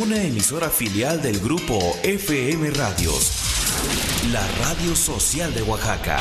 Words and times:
Una 0.00 0.22
emisora 0.22 0.70
filial 0.70 1.20
del 1.20 1.40
grupo 1.40 1.80
FM 2.04 2.70
Radios, 2.70 3.32
la 4.30 4.46
radio 4.58 4.94
social 4.94 5.52
de 5.52 5.62
Oaxaca. 5.62 6.20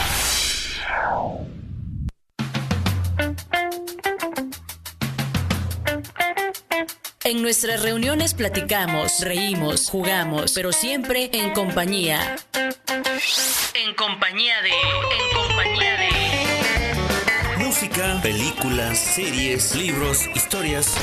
En 7.26 7.44
nuestras 7.44 7.84
reuniones 7.84 8.34
platicamos, 8.34 9.20
reímos, 9.22 9.88
jugamos, 9.88 10.54
pero 10.54 10.72
siempre 10.72 11.30
en 11.32 11.54
compañía. 11.54 12.38
En 13.76 13.94
compañía 13.94 14.64
de... 14.64 14.70
En 14.72 15.48
compañía 15.48 15.96
de... 16.00 17.64
Música, 17.64 18.20
películas, 18.24 18.98
series, 18.98 19.76
libros, 19.76 20.26
historias 20.34 20.96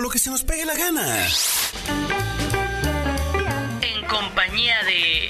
o 0.00 0.02
lo 0.02 0.08
que 0.08 0.18
se 0.18 0.30
nos 0.30 0.42
pegue 0.42 0.64
la 0.64 0.74
gana. 0.74 1.26
En 3.82 4.06
compañía 4.06 4.76
de... 4.86 5.28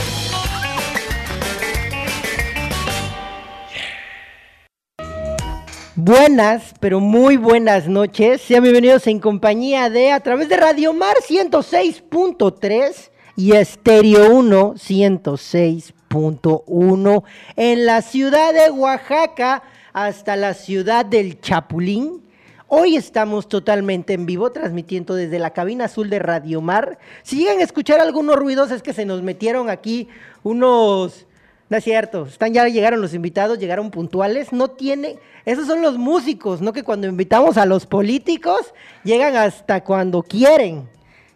Buenas, 5.97 6.73
pero 6.78 7.01
muy 7.01 7.37
buenas 7.37 7.88
noches. 7.88 8.42
Sean 8.42 8.62
bienvenidos 8.62 9.09
en 9.09 9.19
compañía 9.19 9.91
de 9.91 10.12
a 10.12 10.20
través 10.20 10.48
de 10.48 10.56
Radio 10.56 10.95
Mar 10.95 11.16
106.3 11.28 13.11
y 13.34 13.50
Estéreo 13.52 14.37
1 14.37 14.75
106.1 14.75 17.25
en 17.56 17.87
la 17.87 18.02
ciudad 18.02 18.55
de 18.55 18.70
Oaxaca 18.70 19.64
hasta 19.92 20.37
la 20.37 20.55
ciudad 20.55 21.05
del 21.05 21.41
Chapulín 21.41 22.30
Hoy 22.73 22.95
estamos 22.95 23.48
totalmente 23.48 24.12
en 24.12 24.27
vivo, 24.27 24.52
transmitiendo 24.52 25.16
desde 25.16 25.41
la 25.41 25.51
cabina 25.51 25.87
azul 25.87 26.09
de 26.09 26.20
Radio 26.20 26.61
Mar. 26.61 27.01
Si 27.24 27.34
llegan 27.34 27.59
a 27.59 27.65
escuchar 27.65 27.98
algunos 27.98 28.37
ruidos, 28.37 28.70
es 28.70 28.80
que 28.80 28.92
se 28.92 29.05
nos 29.05 29.23
metieron 29.23 29.69
aquí 29.69 30.06
unos. 30.44 31.27
No 31.69 31.77
es 31.77 31.83
cierto, 31.83 32.27
están, 32.27 32.55
ya 32.55 32.69
llegaron 32.69 33.00
los 33.00 33.12
invitados, 33.12 33.59
llegaron 33.59 33.91
puntuales. 33.91 34.53
No 34.53 34.69
tiene. 34.69 35.19
Esos 35.44 35.67
son 35.67 35.83
los 35.83 35.98
músicos, 35.98 36.61
no 36.61 36.72
que 36.72 36.84
cuando 36.84 37.09
invitamos 37.09 37.56
a 37.56 37.67
los 37.67 37.86
políticos 37.86 38.72
llegan 39.03 39.34
hasta 39.34 39.83
cuando 39.83 40.22
quieren. 40.22 40.89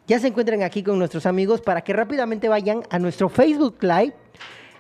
Ya 0.06 0.20
se 0.20 0.28
encuentran 0.28 0.62
aquí 0.62 0.84
con 0.84 1.01
nuestros 1.01 1.27
amigos 1.27 1.61
para 1.61 1.80
que 1.80 1.92
rápidamente 1.92 2.48
vayan 2.48 2.84
a 2.91 3.01
nuestro 3.01 3.28
Facebook 3.28 3.78
Live 3.80 4.14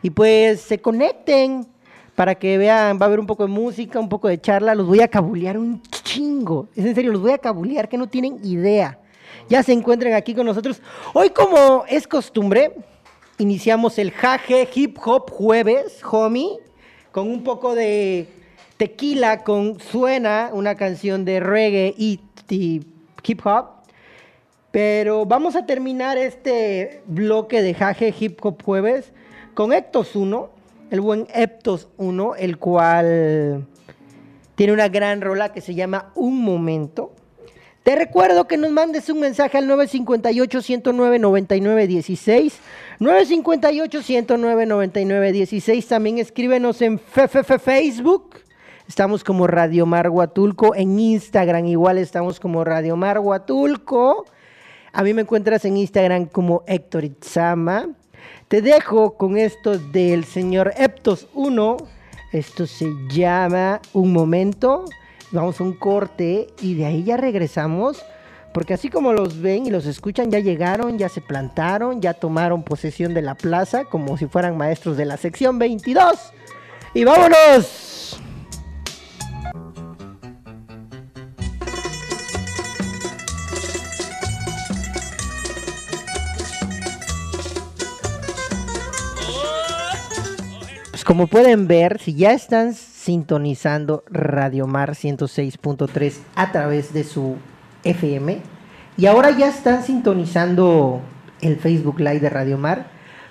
y 0.02 0.10
pues 0.10 0.60
se 0.60 0.78
conecten 0.78 1.66
para 2.14 2.34
que 2.36 2.58
vean, 2.58 2.98
va 2.98 3.04
a 3.04 3.06
haber 3.06 3.20
un 3.20 3.26
poco 3.26 3.44
de 3.46 3.52
música, 3.52 3.98
un 3.98 4.08
poco 4.08 4.28
de 4.28 4.40
charla, 4.40 4.74
los 4.74 4.86
voy 4.86 5.00
a 5.00 5.08
cabulear 5.08 5.58
un 5.58 5.82
chingo, 5.82 6.68
es 6.76 6.84
en 6.84 6.94
serio, 6.94 7.12
los 7.12 7.22
voy 7.22 7.32
a 7.32 7.38
cabulear 7.38 7.88
que 7.88 7.98
no 7.98 8.08
tienen 8.08 8.38
idea. 8.44 8.98
Ya 9.48 9.62
se 9.62 9.72
encuentran 9.72 10.14
aquí 10.14 10.34
con 10.34 10.46
nosotros. 10.46 10.80
Hoy 11.12 11.30
como 11.30 11.84
es 11.88 12.06
costumbre, 12.06 12.72
iniciamos 13.38 13.98
el 13.98 14.10
jaje 14.12 14.68
hip 14.74 14.96
hop 15.04 15.30
jueves, 15.30 16.00
homie, 16.04 16.58
con 17.10 17.28
un 17.28 17.42
poco 17.42 17.74
de 17.74 18.28
tequila 18.76 19.42
con 19.42 19.80
Suena, 19.80 20.50
una 20.52 20.76
canción 20.76 21.24
de 21.24 21.40
reggae 21.40 21.94
y, 21.96 22.20
hip 22.48 23.46
hop. 23.46 23.66
Pero 24.70 25.24
vamos 25.24 25.56
a 25.56 25.66
terminar 25.66 26.18
este 26.18 27.02
bloque 27.06 27.62
de 27.62 27.74
jaje 27.74 28.14
hip 28.18 28.44
hop 28.44 28.62
jueves 28.62 29.12
con 29.54 29.72
Ectos 29.72 30.16
1 30.16 30.53
el 30.94 31.00
buen 31.00 31.26
Eptos 31.34 31.88
1, 31.96 32.36
el 32.36 32.56
cual 32.56 33.66
tiene 34.54 34.72
una 34.72 34.88
gran 34.88 35.20
rola 35.20 35.52
que 35.52 35.60
se 35.60 35.74
llama 35.74 36.12
Un 36.14 36.40
Momento. 36.40 37.12
Te 37.82 37.96
recuerdo 37.96 38.46
que 38.46 38.56
nos 38.56 38.70
mandes 38.70 39.10
un 39.10 39.18
mensaje 39.18 39.58
al 39.58 39.68
958-109-9916. 39.68 42.52
958-109-9916. 43.00 45.88
También 45.88 46.18
escríbenos 46.18 46.80
en 46.80 47.00
Facebook. 47.00 48.36
Estamos 48.86 49.24
como 49.24 49.48
Radio 49.48 49.86
Mar 49.86 50.10
Huatulco. 50.10 50.76
En 50.76 51.00
Instagram 51.00 51.66
igual 51.66 51.98
estamos 51.98 52.38
como 52.38 52.62
Radio 52.62 52.94
Mar 52.94 53.18
Huatulco. 53.18 54.26
A 54.92 55.02
mí 55.02 55.12
me 55.12 55.22
encuentras 55.22 55.64
en 55.64 55.76
Instagram 55.76 56.26
como 56.26 56.62
Héctor 56.68 57.04
Itzama. 57.04 57.88
Te 58.48 58.60
dejo 58.60 59.16
con 59.16 59.38
esto 59.38 59.78
del 59.78 60.24
señor 60.24 60.74
Eptos 60.76 61.28
1. 61.32 61.76
Esto 62.30 62.66
se 62.66 62.92
llama 63.08 63.80
Un 63.94 64.12
Momento. 64.12 64.84
Vamos 65.32 65.60
a 65.60 65.64
un 65.64 65.72
corte 65.72 66.48
y 66.60 66.74
de 66.74 66.84
ahí 66.84 67.04
ya 67.04 67.16
regresamos. 67.16 68.04
Porque 68.52 68.74
así 68.74 68.90
como 68.90 69.12
los 69.12 69.40
ven 69.40 69.66
y 69.66 69.70
los 69.70 69.86
escuchan, 69.86 70.30
ya 70.30 70.40
llegaron, 70.40 70.98
ya 70.98 71.08
se 71.08 71.20
plantaron, 71.20 72.02
ya 72.02 72.14
tomaron 72.14 72.62
posesión 72.62 73.14
de 73.14 73.22
la 73.22 73.34
plaza 73.34 73.86
como 73.86 74.16
si 74.18 74.26
fueran 74.26 74.56
maestros 74.56 74.96
de 74.96 75.06
la 75.06 75.16
sección 75.16 75.58
22. 75.58 76.04
¡Y 76.92 77.02
vámonos! 77.04 77.93
Como 91.14 91.28
pueden 91.28 91.68
ver, 91.68 92.00
si 92.00 92.12
ya 92.16 92.32
están 92.32 92.74
sintonizando 92.74 94.02
Radio 94.10 94.66
Mar 94.66 94.96
106.3 94.96 96.14
a 96.34 96.50
través 96.50 96.92
de 96.92 97.04
su 97.04 97.36
FM 97.84 98.40
y 98.96 99.06
ahora 99.06 99.30
ya 99.30 99.46
están 99.46 99.84
sintonizando 99.84 101.02
el 101.40 101.54
Facebook 101.54 102.00
Live 102.00 102.18
de 102.18 102.30
Radio 102.30 102.58
Mar, 102.58 102.88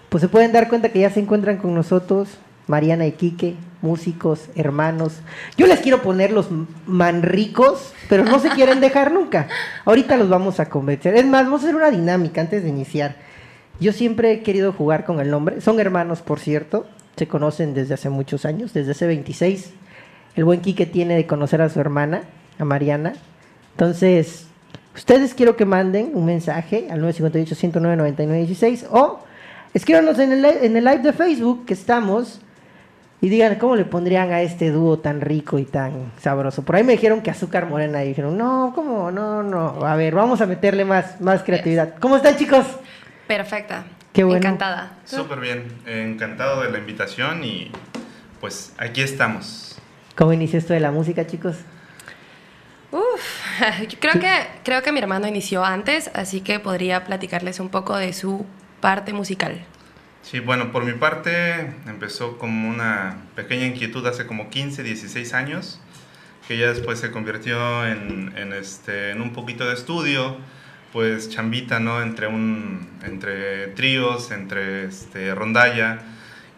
pues 0.07 0.21
se 0.21 0.29
pueden 0.29 0.53
dar 0.53 0.69
cuenta 0.69 0.94
que 0.94 1.01
ya 1.01 1.09
se 1.09 1.19
encuentran 1.19 1.57
con 1.57 1.75
nosotros 1.75 2.29
Mariana 2.67 3.05
y 3.05 3.11
Quique, 3.11 3.57
músicos, 3.81 4.47
hermanos. 4.55 5.19
Yo 5.57 5.67
les 5.67 5.81
quiero 5.81 6.01
poner 6.01 6.31
los 6.31 6.47
manricos, 6.88 7.91
pero 8.07 8.23
no 8.23 8.39
se 8.39 8.47
quieren 8.51 8.79
dejar 8.79 9.11
nunca. 9.11 9.50
Ahorita 9.83 10.15
los 10.15 10.29
vamos 10.29 10.61
a 10.61 10.69
convencer. 10.69 11.17
Es 11.17 11.25
más, 11.25 11.44
vamos 11.44 11.59
a 11.59 11.63
hacer 11.65 11.75
una 11.75 11.91
dinámica 11.91 12.39
antes 12.39 12.63
de 12.63 12.69
iniciar. 12.69 13.17
Yo 13.81 13.91
siempre 13.91 14.31
he 14.31 14.41
querido 14.41 14.71
jugar 14.71 15.03
con 15.03 15.19
el 15.19 15.29
nombre. 15.29 15.59
Son 15.59 15.81
hermanos, 15.81 16.21
por 16.21 16.39
cierto 16.39 16.88
se 17.16 17.28
conocen 17.28 17.74
desde 17.74 17.94
hace 17.94 18.09
muchos 18.09 18.46
años, 18.46 18.74
desde 18.74 18.91
hace 18.91 19.07
26. 19.07 19.72
El 20.35 20.46
buen 20.46 20.62
Quique 20.62 20.85
tiene 20.85 21.16
de 21.16 21.28
conocer 21.28 21.62
a 21.62 21.69
su 21.69 21.79
hermana, 21.79 22.24
a 22.59 22.66
Mariana. 22.66 23.13
Entonces, 23.72 24.47
ustedes 24.96 25.34
quiero 25.34 25.56
que 25.56 25.66
manden 25.66 26.12
un 26.13 26.25
mensaje 26.25 26.88
al 26.90 27.01
958-109-9916 27.01 28.88
o 28.91 29.19
escríbanos 29.74 30.19
en 30.19 30.31
el, 30.31 30.46
en 30.46 30.78
el 30.78 30.84
live 30.84 31.00
de 31.00 31.13
Facebook 31.13 31.66
que 31.66 31.74
estamos 31.74 32.40
y 33.22 33.30
digan 33.30 33.56
cómo 33.56 33.75
le 33.78 33.85
pondrían 33.85 34.31
a 34.31 34.41
este 34.41 34.69
dúo 34.69 35.00
tan 35.00 35.22
rico 35.22 35.57
y 35.57 35.63
tan 35.63 36.12
sabroso. 36.19 36.63
Por 36.63 36.75
ahí 36.75 36.84
me 36.84 36.91
dijeron 36.91 37.22
que 37.22 37.31
azúcar 37.31 37.69
morena 37.69 38.03
y 38.03 38.09
dijeron, 38.09 38.38
no, 38.38 38.74
¿cómo? 38.75 39.12
No, 39.12 39.41
no. 39.41 39.85
A 39.85 39.95
ver, 39.95 40.13
vamos 40.13 40.41
a 40.41 40.45
meterle 40.45 40.84
más, 40.84 41.22
más 41.22 41.41
creatividad. 41.41 41.94
¿Cómo 42.01 42.18
están 42.18 42.35
chicos? 42.35 42.66
Perfecta. 43.25 43.85
Encantada. 44.16 44.94
Súper 45.06 45.40
bien, 45.40 45.66
encantado 45.85 46.62
de 46.62 46.72
la 46.72 46.78
invitación 46.78 47.44
y 47.44 47.72
pues 48.40 48.74
aquí 48.78 49.01
estamos. 49.01 49.79
¿Cómo 50.16 50.34
inició 50.34 50.59
esto 50.59 50.74
de 50.74 50.79
la 50.79 50.91
música, 50.91 51.25
chicos? 51.25 51.57
Uf, 52.91 53.81
yo 53.90 54.00
creo 54.00 54.13
que, 54.13 54.31
creo 54.63 54.84
que 54.84 54.91
mi 54.91 55.00
hermano 55.00 55.28
inició 55.28 55.66
antes, 55.66 56.12
así 56.13 56.41
que 56.41 56.59
podría 56.59 57.06
platicarles 57.06 57.59
un 57.59 57.69
poco 57.69 57.97
de 57.97 58.13
su 58.13 58.46
parte 58.81 59.13
musical. 59.13 59.66
Sí, 60.22 60.40
bueno, 60.40 60.72
por 60.72 60.85
mi 60.85 60.94
parte 60.94 61.74
empezó 61.88 62.38
como 62.38 62.69
una 62.69 63.18
pequeña 63.35 63.66
inquietud 63.66 64.06
hace 64.06 64.28
como 64.28 64.50
15, 64.51 64.84
16 64.84 65.34
años, 65.34 65.81
que 66.47 66.57
ya 66.57 66.68
después 66.68 67.00
se 67.00 67.09
convirtió 67.09 67.85
en, 67.88 68.34
en, 68.38 68.53
este, 68.53 69.09
en 69.09 69.22
un 69.22 69.34
poquito 69.34 69.68
de 69.68 69.74
estudio 69.74 70.38
pues 70.94 71.30
chambita, 71.30 71.80
¿no? 71.80 72.04
Entre, 72.04 72.28
un, 72.28 72.88
entre 73.04 73.68
tríos, 73.69 74.30
entre 74.31 74.86
este, 74.86 75.34
rondalla, 75.34 76.00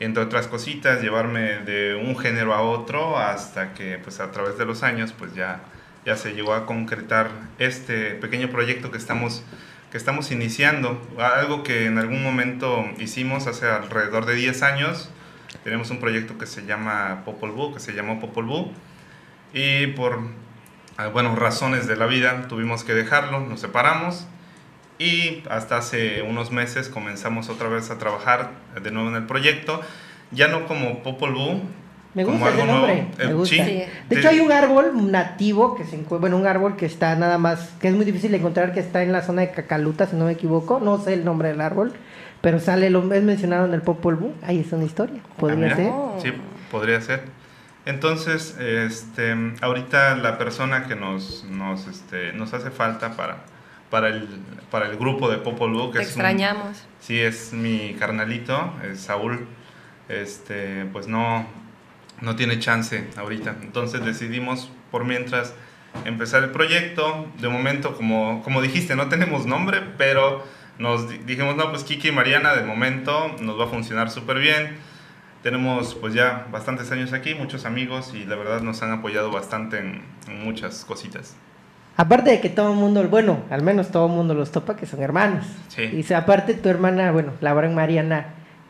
entre 0.01 0.21
otras 0.21 0.47
cositas, 0.47 1.01
llevarme 1.01 1.59
de 1.59 1.95
un 1.95 2.17
género 2.17 2.53
a 2.53 2.61
otro 2.61 3.17
hasta 3.17 3.73
que 3.73 3.97
pues 3.97 4.19
a 4.19 4.31
través 4.31 4.57
de 4.57 4.65
los 4.65 4.83
años 4.83 5.13
pues 5.17 5.33
ya, 5.33 5.61
ya 6.05 6.17
se 6.17 6.33
llegó 6.33 6.53
a 6.53 6.65
concretar 6.65 7.29
este 7.59 8.11
pequeño 8.11 8.49
proyecto 8.49 8.91
que 8.91 8.97
estamos, 8.97 9.41
que 9.89 9.97
estamos 9.97 10.29
iniciando, 10.31 11.01
algo 11.17 11.63
que 11.63 11.85
en 11.85 11.97
algún 11.97 12.21
momento 12.21 12.85
hicimos 12.99 13.47
hace 13.47 13.67
alrededor 13.67 14.25
de 14.25 14.35
10 14.35 14.63
años, 14.63 15.09
tenemos 15.63 15.89
un 15.91 16.01
proyecto 16.01 16.37
que 16.37 16.45
se 16.45 16.65
llama 16.65 17.21
Popol 17.23 17.51
Vuh, 17.51 17.73
que 17.73 17.79
se 17.79 17.93
llamó 17.93 18.19
Popol 18.19 18.45
Vuh, 18.45 18.73
y 19.53 19.87
por 19.87 20.19
bueno, 21.13 21.35
razones 21.35 21.87
de 21.87 21.95
la 21.95 22.05
vida 22.05 22.47
tuvimos 22.47 22.83
que 22.83 22.93
dejarlo, 22.93 23.39
nos 23.41 23.59
separamos 23.59 24.25
y 24.97 25.43
hasta 25.49 25.77
hace 25.77 26.21
unos 26.21 26.51
meses 26.51 26.87
comenzamos 26.87 27.49
otra 27.49 27.67
vez 27.67 27.91
a 27.91 27.97
trabajar 27.97 28.51
de 28.81 28.91
nuevo 28.91 29.09
en 29.09 29.15
el 29.15 29.25
proyecto, 29.25 29.81
ya 30.31 30.47
no 30.47 30.67
como 30.67 31.03
Popol 31.03 31.33
Vuh, 31.33 31.59
Me 32.13 32.23
como 32.23 32.37
gusta 32.37 32.53
ese 32.53 32.61
algo 32.61 32.73
nombre, 32.73 32.93
nuevo. 32.95 33.09
me 33.17 33.23
Eh, 33.25 33.33
gusta. 33.33 33.55
sí. 33.55 33.83
De 34.09 34.19
hecho 34.19 34.29
hay 34.29 34.39
un 34.39 34.51
árbol 34.53 35.11
nativo 35.11 35.75
que 35.75 35.83
se 35.83 35.95
encuentra, 35.95 36.17
bueno, 36.19 36.37
un 36.37 36.47
árbol 36.47 36.77
que 36.77 36.85
está 36.85 37.13
nada 37.17 37.37
más, 37.37 37.73
que 37.81 37.89
es 37.89 37.93
muy 37.93 38.05
difícil 38.05 38.31
de 38.31 38.37
encontrar, 38.37 38.73
que 38.73 38.79
está 38.79 39.03
en 39.03 39.11
la 39.11 39.21
zona 39.21 39.41
de 39.41 39.51
Cacaluta, 39.51 40.07
si 40.07 40.15
no 40.15 40.25
me 40.25 40.31
equivoco, 40.31 40.79
no 40.79 40.97
sé 40.97 41.13
el 41.13 41.25
nombre 41.25 41.49
del 41.49 41.59
árbol, 41.59 41.91
pero 42.39 42.59
sale, 42.61 42.89
lo 42.89 43.11
es 43.13 43.21
mencionado 43.23 43.65
en 43.65 43.73
el 43.73 43.81
Popol 43.81 44.15
Vuh, 44.15 44.31
ahí 44.43 44.59
está 44.61 44.77
una 44.77 44.85
historia, 44.85 45.19
Ah, 45.25 45.33
podría 45.37 45.57
mira. 45.57 45.75
ser. 45.75 45.91
Sí, 46.21 46.31
podría 46.71 47.01
ser. 47.01 47.34
Entonces, 47.85 48.57
este, 48.59 49.35
ahorita 49.61 50.15
la 50.15 50.37
persona 50.37 50.87
que 50.87 50.95
nos, 50.95 51.43
nos, 51.45 51.87
este, 51.87 52.33
nos 52.33 52.53
hace 52.53 52.71
falta 52.71 53.15
para, 53.15 53.45
para, 53.91 54.07
el, 54.09 54.27
para 54.71 54.87
el 54.89 54.97
grupo 54.97 55.29
de 55.29 55.37
Popol 55.37 55.91
que 55.91 55.99
Te 55.99 56.03
es 56.03 56.15
un- 56.15 56.21
extrañamos. 56.25 56.83
sí, 56.99 57.19
es 57.19 57.53
mi 57.53 57.95
carnalito, 57.99 58.73
es 58.83 59.01
Saúl, 59.01 59.47
este, 60.09 60.85
pues 60.93 61.07
no, 61.07 61.45
no 62.21 62.35
tiene 62.35 62.59
chance 62.59 63.07
ahorita. 63.17 63.55
Entonces 63.61 64.03
decidimos 64.03 64.71
por 64.89 65.05
mientras 65.05 65.53
empezar 66.05 66.43
el 66.43 66.49
proyecto. 66.51 67.27
De 67.39 67.49
momento, 67.49 67.95
como, 67.95 68.41
como 68.43 68.61
dijiste, 68.61 68.95
no 68.95 69.09
tenemos 69.09 69.45
nombre, 69.45 69.81
pero 69.97 70.43
nos 70.79 71.07
di- 71.09 71.19
dijimos, 71.19 71.55
no, 71.55 71.69
pues 71.69 71.83
Kiki 71.83 72.09
y 72.09 72.11
Mariana 72.11 72.55
de 72.55 72.63
momento 72.63 73.35
nos 73.41 73.59
va 73.59 73.65
a 73.65 73.67
funcionar 73.67 74.09
súper 74.09 74.39
bien. 74.39 74.77
Tenemos 75.45 75.93
pues 75.93 76.15
ya 76.15 76.47
bastantes 76.51 76.91
años 76.91 77.13
aquí, 77.13 77.35
muchos 77.35 77.65
amigos 77.65 78.15
y 78.15 78.25
la 78.25 78.35
verdad 78.35 78.61
nos 78.61 78.81
han 78.81 78.91
apoyado 78.91 79.29
bastante 79.29 79.77
en, 79.77 80.01
en 80.27 80.43
muchas 80.43 80.83
cositas. 80.85 81.35
Aparte 81.95 82.31
de 82.31 82.41
que 82.41 82.49
todo 82.49 82.71
el 82.71 82.79
mundo, 82.79 83.07
bueno, 83.09 83.41
al 83.51 83.61
menos 83.61 83.91
todo 83.91 84.07
el 84.07 84.13
mundo 84.13 84.33
los 84.33 84.51
topa 84.51 84.75
que 84.75 84.87
son 84.87 85.03
hermanos. 85.03 85.45
Sí. 85.67 85.83
Y 85.83 86.13
aparte 86.13 86.55
tu 86.55 86.67
hermana, 86.67 87.11
bueno, 87.11 87.33
la 87.41 87.53
gran 87.53 87.75
Mariana, 87.75 88.25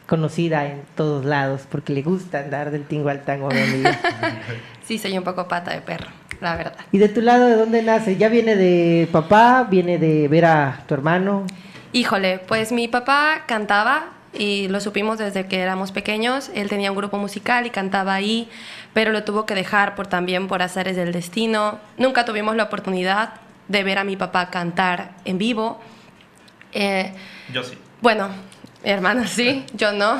conocida 0.05 0.65
en 0.65 0.81
todos 0.97 1.23
lados 1.23 1.61
porque 1.71 1.93
le 1.93 2.01
gusta 2.01 2.39
andar 2.39 2.71
del 2.71 2.83
tingo 2.83 3.07
al 3.07 3.23
tango. 3.23 3.47
Sí, 4.83 4.97
soy 4.97 5.17
un 5.17 5.23
poco 5.23 5.47
pata 5.47 5.71
de 5.71 5.79
perro, 5.79 6.09
la 6.41 6.57
verdad. 6.57 6.75
¿Y 6.91 6.97
de 6.97 7.07
tu 7.07 7.21
lado 7.21 7.47
de 7.47 7.55
dónde 7.55 7.83
nace? 7.83 8.17
¿Ya 8.17 8.27
viene 8.27 8.57
de 8.57 9.07
papá? 9.13 9.65
¿Viene 9.71 9.97
de 9.97 10.27
ver 10.27 10.43
a 10.43 10.83
tu 10.85 10.93
hermano? 10.93 11.47
Híjole, 11.93 12.39
pues 12.39 12.73
mi 12.73 12.89
papá 12.89 13.43
cantaba 13.47 14.14
y 14.37 14.67
lo 14.67 14.79
supimos 14.79 15.17
desde 15.17 15.47
que 15.47 15.59
éramos 15.59 15.91
pequeños. 15.91 16.49
Él 16.53 16.69
tenía 16.69 16.91
un 16.91 16.97
grupo 16.97 17.17
musical 17.17 17.65
y 17.65 17.69
cantaba 17.69 18.13
ahí, 18.13 18.49
pero 18.93 19.11
lo 19.11 19.23
tuvo 19.23 19.45
que 19.45 19.55
dejar 19.55 19.95
por 19.95 20.07
también 20.07 20.47
por 20.47 20.61
azares 20.61 20.95
del 20.95 21.11
destino. 21.11 21.79
Nunca 21.97 22.25
tuvimos 22.25 22.55
la 22.55 22.63
oportunidad 22.63 23.33
de 23.67 23.83
ver 23.83 23.97
a 23.97 24.03
mi 24.03 24.15
papá 24.15 24.49
cantar 24.49 25.11
en 25.25 25.37
vivo. 25.37 25.79
Eh, 26.73 27.13
Yo 27.53 27.63
sí. 27.63 27.77
bueno, 28.01 28.29
mi 28.83 28.89
hermana 28.91 29.27
sí, 29.27 29.65
yo 29.73 29.91
no. 29.91 30.19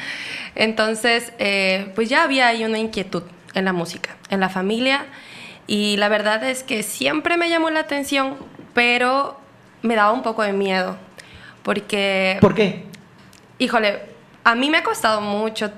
Entonces, 0.54 1.32
eh, 1.38 1.92
pues 1.94 2.08
ya 2.08 2.24
había 2.24 2.48
ahí 2.48 2.64
una 2.64 2.78
inquietud 2.78 3.22
en 3.54 3.64
la 3.64 3.72
música, 3.72 4.16
en 4.30 4.40
la 4.40 4.48
familia, 4.48 5.06
y 5.66 5.96
la 5.98 6.08
verdad 6.08 6.42
es 6.44 6.62
que 6.62 6.82
siempre 6.82 7.36
me 7.36 7.48
llamó 7.50 7.70
la 7.70 7.80
atención, 7.80 8.36
pero 8.74 9.38
me 9.82 9.94
daba 9.94 10.12
un 10.12 10.22
poco 10.22 10.42
de 10.42 10.52
miedo, 10.52 10.96
porque, 11.62 12.38
¿Por 12.40 12.54
qué? 12.54 12.84
Híjole, 13.58 14.02
a 14.44 14.54
mí 14.54 14.70
me 14.70 14.78
ha 14.78 14.82
costado 14.82 15.20
mucho, 15.20 15.72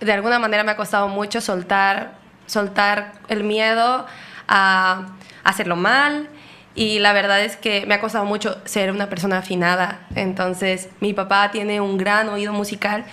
de 0.00 0.12
alguna 0.12 0.38
manera 0.38 0.64
me 0.64 0.72
ha 0.72 0.76
costado 0.76 1.08
mucho 1.08 1.40
soltar, 1.40 2.14
soltar 2.46 3.12
el 3.28 3.44
miedo 3.44 4.06
a 4.48 5.06
hacerlo 5.44 5.76
mal. 5.76 6.28
Y 6.74 7.00
la 7.00 7.12
verdad 7.12 7.40
es 7.42 7.56
que 7.56 7.84
me 7.86 7.94
ha 7.94 8.00
costado 8.00 8.24
mucho 8.24 8.56
ser 8.64 8.92
una 8.92 9.08
persona 9.08 9.38
afinada. 9.38 10.06
Entonces, 10.14 10.88
mi 11.00 11.12
papá 11.12 11.50
tiene 11.50 11.80
un 11.80 11.98
gran 11.98 12.28
oído 12.28 12.52
musical 12.52 13.04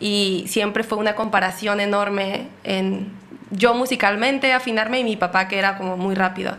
y 0.00 0.44
siempre 0.48 0.82
fue 0.82 0.98
una 0.98 1.14
comparación 1.14 1.80
enorme 1.80 2.48
en 2.64 3.12
yo 3.50 3.74
musicalmente 3.74 4.52
afinarme 4.52 4.98
y 5.00 5.04
mi 5.04 5.16
papá 5.16 5.46
que 5.46 5.58
era 5.58 5.76
como 5.76 5.96
muy 5.96 6.14
rápido. 6.14 6.56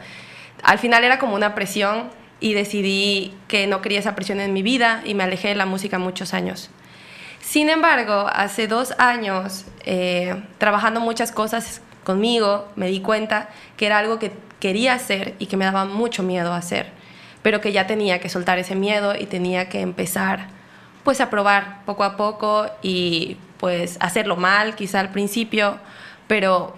Al 0.61 0.77
final 0.79 1.03
era 1.03 1.19
como 1.19 1.35
una 1.35 1.55
presión 1.55 2.09
y 2.39 2.53
decidí 2.53 3.33
que 3.47 3.67
no 3.67 3.81
quería 3.81 3.99
esa 3.99 4.15
presión 4.15 4.39
en 4.39 4.53
mi 4.53 4.61
vida 4.61 5.01
y 5.05 5.15
me 5.15 5.23
alejé 5.23 5.49
de 5.49 5.55
la 5.55 5.65
música 5.65 5.97
muchos 5.97 6.33
años. 6.33 6.69
Sin 7.43 7.69
embargo, 7.69 8.25
hace 8.31 8.67
dos 8.67 8.93
años, 8.97 9.65
eh, 9.83 10.41
trabajando 10.59 11.01
muchas 11.01 11.33
cosas 11.33 11.81
conmigo, 12.05 12.69
me 12.77 12.87
di 12.87 13.01
cuenta 13.01 13.49
que 13.75 13.85
era 13.85 13.97
algo 13.97 14.17
que 14.17 14.31
quería 14.61 14.93
hacer 14.93 15.35
y 15.39 15.47
que 15.47 15.57
me 15.57 15.65
daba 15.65 15.83
mucho 15.83 16.23
miedo 16.23 16.53
hacer, 16.53 16.87
pero 17.41 17.59
que 17.59 17.73
ya 17.73 17.85
tenía 17.85 18.19
que 18.21 18.29
soltar 18.29 18.59
ese 18.59 18.75
miedo 18.75 19.13
y 19.13 19.25
tenía 19.25 19.67
que 19.67 19.81
empezar 19.81 20.47
pues 21.03 21.19
a 21.19 21.29
probar 21.29 21.83
poco 21.85 22.05
a 22.05 22.15
poco 22.15 22.65
y 22.81 23.35
pues 23.57 23.97
hacerlo 23.99 24.37
mal 24.37 24.73
quizá 24.75 25.01
al 25.01 25.09
principio, 25.09 25.79
pero 26.27 26.73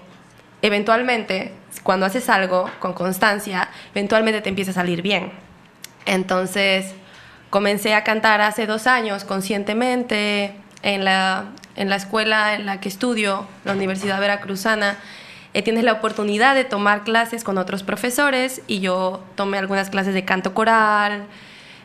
eventualmente 0.63 1.53
cuando 1.83 2.07
haces 2.07 2.27
algo 2.27 2.71
con 2.79 2.93
constancia, 2.93 3.69
eventualmente 3.91 4.41
te 4.41 4.49
empieza 4.49 4.71
a 4.71 4.73
salir 4.73 5.03
bien. 5.03 5.31
Entonces, 6.07 6.95
comencé 7.55 7.93
a 7.93 8.03
cantar 8.03 8.41
hace 8.41 8.67
dos 8.67 8.85
años 8.85 9.23
conscientemente 9.23 10.53
en 10.81 11.05
la, 11.05 11.45
en 11.77 11.87
la 11.87 11.95
escuela 11.95 12.53
en 12.53 12.65
la 12.65 12.81
que 12.81 12.89
estudio, 12.89 13.47
la 13.63 13.71
Universidad 13.71 14.19
Veracruzana. 14.19 14.97
Eh, 15.53 15.61
tienes 15.61 15.85
la 15.85 15.93
oportunidad 15.93 16.53
de 16.53 16.65
tomar 16.65 17.05
clases 17.05 17.45
con 17.45 17.57
otros 17.57 17.81
profesores 17.81 18.61
y 18.67 18.81
yo 18.81 19.23
tomé 19.35 19.57
algunas 19.57 19.89
clases 19.89 20.13
de 20.13 20.25
canto 20.25 20.53
coral, 20.53 21.27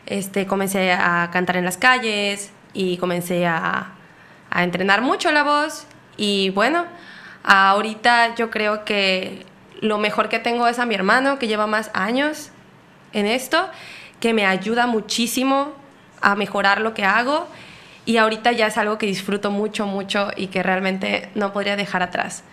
este, 0.07 0.45
comencé 0.45 0.91
a 0.91 1.29
cantar 1.31 1.55
en 1.55 1.63
las 1.63 1.77
calles 1.77 2.51
y 2.73 2.97
comencé 2.97 3.47
a, 3.47 3.93
a 4.49 4.63
entrenar 4.65 5.01
mucho 5.01 5.31
la 5.31 5.43
voz 5.43 5.87
y 6.17 6.49
bueno, 6.49 6.85
ahorita 7.45 8.35
yo 8.35 8.51
creo 8.51 8.83
que 8.83 9.45
lo 9.79 9.99
mejor 9.99 10.27
que 10.27 10.39
tengo 10.39 10.67
es 10.67 10.79
a 10.79 10.85
mi 10.85 10.95
hermano 10.95 11.39
que 11.39 11.47
lleva 11.47 11.65
más 11.65 11.91
años 11.93 12.49
en 13.13 13.25
esto, 13.25 13.69
que 14.21 14.33
me 14.33 14.45
ayuda 14.45 14.87
muchísimo 14.87 15.73
a 16.21 16.35
mejorar 16.35 16.79
lo 16.79 16.93
que 16.93 17.03
hago 17.03 17.47
y 18.05 18.15
ahorita 18.17 18.53
ya 18.53 18.67
es 18.67 18.77
algo 18.77 18.97
que 18.97 19.05
disfruto 19.07 19.51
mucho, 19.51 19.85
mucho 19.87 20.29
y 20.37 20.47
que 20.47 20.63
realmente 20.63 21.27
no 21.35 21.51
podría 21.51 21.75
dejar 21.75 22.01
atrás. 22.03 22.43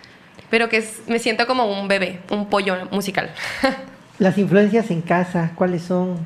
Pero 0.51 0.69
que 0.69 0.79
es- 0.79 1.03
me 1.07 1.19
siento 1.21 1.47
como 1.47 1.67
un 1.67 1.87
bebé, 1.87 2.21
un 2.31 2.47
pollo 2.51 2.75
musical. 2.91 3.31
Las 4.19 4.37
influencias 4.39 4.91
en 4.91 5.03
casa, 5.03 5.53
¿cuáles 5.55 5.83
son? 5.83 6.17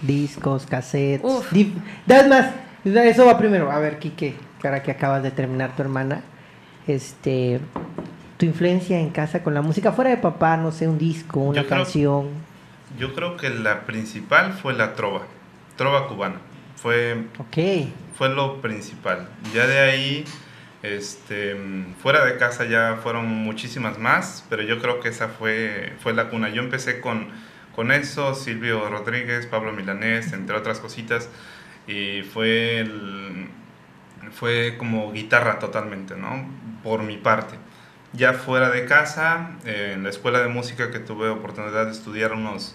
Discos, 0.00 0.64
cassettes. 0.66 1.44
Das 2.06 2.26
más, 2.28 2.46
eso 2.84 3.26
va 3.26 3.36
primero. 3.36 3.70
A 3.70 3.78
ver, 3.80 3.98
Quique, 3.98 4.36
ahora 4.64 4.82
que 4.82 4.92
acabas 4.92 5.22
de 5.24 5.30
terminar 5.32 5.74
tu 5.74 5.82
hermana, 5.82 6.22
este, 6.86 7.60
tu 8.36 8.46
influencia 8.46 8.98
en 8.98 9.10
casa 9.10 9.42
con 9.42 9.54
la 9.54 9.60
música 9.62 9.90
fuera 9.92 10.10
de 10.10 10.16
papá, 10.18 10.56
no 10.56 10.70
sé, 10.70 10.86
un 10.88 10.98
disco, 10.98 11.40
una 11.40 11.62
Yo 11.62 11.66
creo- 11.66 11.78
canción. 11.82 12.28
Yo 12.98 13.14
creo 13.14 13.36
que 13.36 13.50
la 13.50 13.82
principal 13.86 14.52
fue 14.54 14.72
la 14.74 14.94
trova, 14.94 15.22
trova 15.76 16.08
cubana. 16.08 16.36
Fue, 16.76 17.24
fue 18.16 18.28
lo 18.28 18.60
principal. 18.60 19.28
Ya 19.52 19.66
de 19.66 19.80
ahí, 19.80 20.24
este, 20.82 21.56
fuera 22.02 22.24
de 22.24 22.36
casa 22.36 22.64
ya 22.64 22.98
fueron 23.02 23.26
muchísimas 23.26 23.98
más, 23.98 24.46
pero 24.48 24.62
yo 24.62 24.78
creo 24.80 25.00
que 25.00 25.08
esa 25.08 25.28
fue, 25.28 25.92
fue 26.00 26.14
la 26.14 26.28
cuna. 26.30 26.48
Yo 26.50 26.62
empecé 26.62 27.00
con, 27.00 27.28
con 27.74 27.90
eso, 27.92 28.34
Silvio 28.34 28.88
Rodríguez, 28.88 29.46
Pablo 29.46 29.72
Milanés, 29.72 30.32
entre 30.32 30.56
otras 30.56 30.78
cositas, 30.80 31.28
y 31.86 32.22
fue, 32.22 32.78
el- 32.80 33.48
fue 34.32 34.76
como 34.78 35.12
guitarra 35.12 35.58
totalmente, 35.58 36.14
¿no? 36.16 36.46
Por 36.82 37.02
mi 37.02 37.16
parte. 37.16 37.56
Ya 38.12 38.32
fuera 38.32 38.70
de 38.70 38.86
casa, 38.86 39.50
eh, 39.64 39.92
en 39.94 40.02
la 40.02 40.08
escuela 40.08 40.40
de 40.40 40.48
música 40.48 40.90
que 40.90 40.98
tuve 40.98 41.28
oportunidad 41.28 41.86
de 41.86 41.92
estudiar 41.92 42.32
unos, 42.32 42.74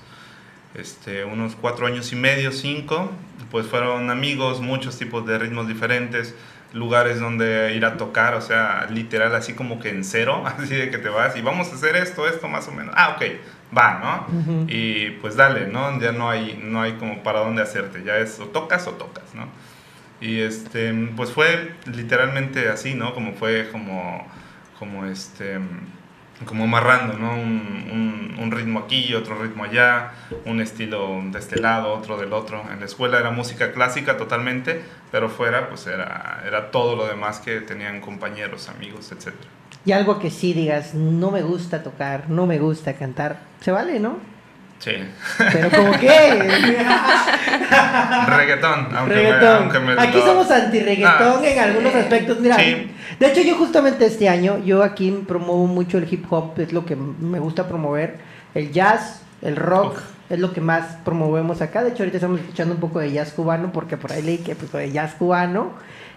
este, 0.75 1.25
unos 1.25 1.55
cuatro 1.55 1.87
años 1.87 2.11
y 2.11 2.15
medio, 2.15 2.51
cinco, 2.51 3.11
pues 3.49 3.65
fueron 3.67 4.09
amigos, 4.09 4.61
muchos 4.61 4.97
tipos 4.97 5.25
de 5.25 5.39
ritmos 5.39 5.67
diferentes, 5.67 6.35
lugares 6.73 7.19
donde 7.19 7.73
ir 7.75 7.85
a 7.85 7.97
tocar, 7.97 8.33
o 8.33 8.41
sea, 8.41 8.87
literal, 8.89 9.33
así 9.35 9.53
como 9.53 9.79
que 9.79 9.89
en 9.89 10.03
cero, 10.03 10.43
así 10.59 10.75
de 10.75 10.89
que 10.89 10.97
te 10.97 11.09
vas 11.09 11.35
y 11.35 11.41
vamos 11.41 11.71
a 11.71 11.75
hacer 11.75 11.95
esto, 11.95 12.27
esto 12.27 12.47
más 12.47 12.67
o 12.67 12.71
menos. 12.71 12.93
Ah, 12.97 13.15
ok, 13.15 13.23
va, 13.75 14.27
¿no? 14.29 14.67
Y 14.67 15.11
pues 15.21 15.35
dale, 15.35 15.67
¿no? 15.67 15.99
Ya 15.99 16.11
no 16.11 16.29
hay, 16.29 16.59
no 16.63 16.81
hay 16.81 16.93
como 16.93 17.23
para 17.23 17.39
dónde 17.39 17.61
hacerte, 17.61 18.03
ya 18.03 18.17
es 18.17 18.39
o 18.39 18.45
tocas 18.45 18.87
o 18.87 18.91
tocas, 18.91 19.33
¿no? 19.33 19.47
Y 20.21 20.39
este, 20.39 20.93
pues 21.15 21.31
fue 21.31 21.73
literalmente 21.85 22.69
así, 22.69 22.93
¿no? 22.93 23.13
Como 23.13 23.33
fue 23.33 23.69
como, 23.71 24.25
como 24.79 25.05
este, 25.05 25.59
como 26.45 26.65
amarrando, 26.65 27.17
¿no? 27.17 27.33
Un, 27.35 27.87
un- 27.91 28.23
un 28.39 28.51
ritmo 28.51 28.79
aquí, 28.79 29.13
otro 29.13 29.41
ritmo 29.41 29.63
allá, 29.63 30.11
un 30.45 30.59
estilo 30.59 31.21
de 31.31 31.39
este 31.39 31.59
lado, 31.59 31.93
otro 31.93 32.17
del 32.17 32.33
otro. 32.33 32.63
En 32.71 32.79
la 32.79 32.85
escuela 32.85 33.19
era 33.19 33.31
música 33.31 33.71
clásica 33.71 34.17
totalmente, 34.17 34.81
pero 35.11 35.29
fuera 35.29 35.69
pues 35.69 35.87
era, 35.87 36.43
era 36.45 36.71
todo 36.71 36.95
lo 36.95 37.05
demás 37.07 37.39
que 37.39 37.61
tenían 37.61 38.01
compañeros, 38.01 38.67
amigos, 38.69 39.11
etc. 39.11 39.33
Y 39.85 39.91
algo 39.91 40.19
que 40.19 40.29
sí 40.31 40.53
digas, 40.53 40.93
no 40.93 41.29
me 41.31 41.41
gusta 41.43 41.83
tocar, 41.83 42.29
no 42.29 42.45
me 42.45 42.57
gusta 42.59 42.93
cantar. 42.93 43.39
Se 43.61 43.71
vale, 43.71 43.99
¿no? 43.99 44.17
Sí. 44.79 44.91
Pero 45.37 45.69
como 45.71 45.91
que... 45.97 46.09
reggaetón, 48.27 48.87
aunque 48.95 49.15
reggaetón. 49.15 49.41
me, 49.41 49.47
aunque 49.63 49.79
me 49.79 49.93
aquí 50.01 50.17
lo- 50.17 50.25
somos 50.25 50.51
anti-reggaetón 50.51 51.41
Ah, 51.43 51.47
en 51.47 51.59
algunos 51.59 51.95
aspectos. 51.95 52.39
Mira, 52.39 52.57
Sí. 52.57 52.91
de 53.19 53.27
hecho 53.27 53.41
yo 53.41 53.55
justamente 53.55 54.05
este 54.05 54.29
año, 54.29 54.59
yo 54.59 54.83
aquí 54.83 55.11
promuevo 55.27 55.65
mucho 55.67 55.97
el 55.97 56.11
hip 56.11 56.25
hop, 56.31 56.59
es 56.59 56.73
lo 56.73 56.85
que 56.85 56.95
me 56.95 57.39
gusta 57.39 57.67
promover. 57.67 58.17
El 58.53 58.71
jazz, 58.71 59.21
el 59.41 59.55
rock, 59.55 59.93
Uf. 59.97 60.03
es 60.29 60.39
lo 60.39 60.53
que 60.53 60.61
más 60.61 60.97
promovemos 61.05 61.61
acá. 61.61 61.83
De 61.83 61.89
hecho 61.91 62.03
ahorita 62.03 62.17
estamos 62.17 62.39
escuchando 62.41 62.75
un 62.75 62.81
poco 62.81 62.99
de 62.99 63.11
jazz 63.11 63.31
cubano, 63.31 63.71
porque 63.71 63.97
por 63.97 64.11
ahí 64.11 64.21
leí 64.21 64.37
que 64.39 64.55
pues, 64.55 64.71
de 64.71 64.91
jazz 64.91 65.13
cubano. 65.13 65.71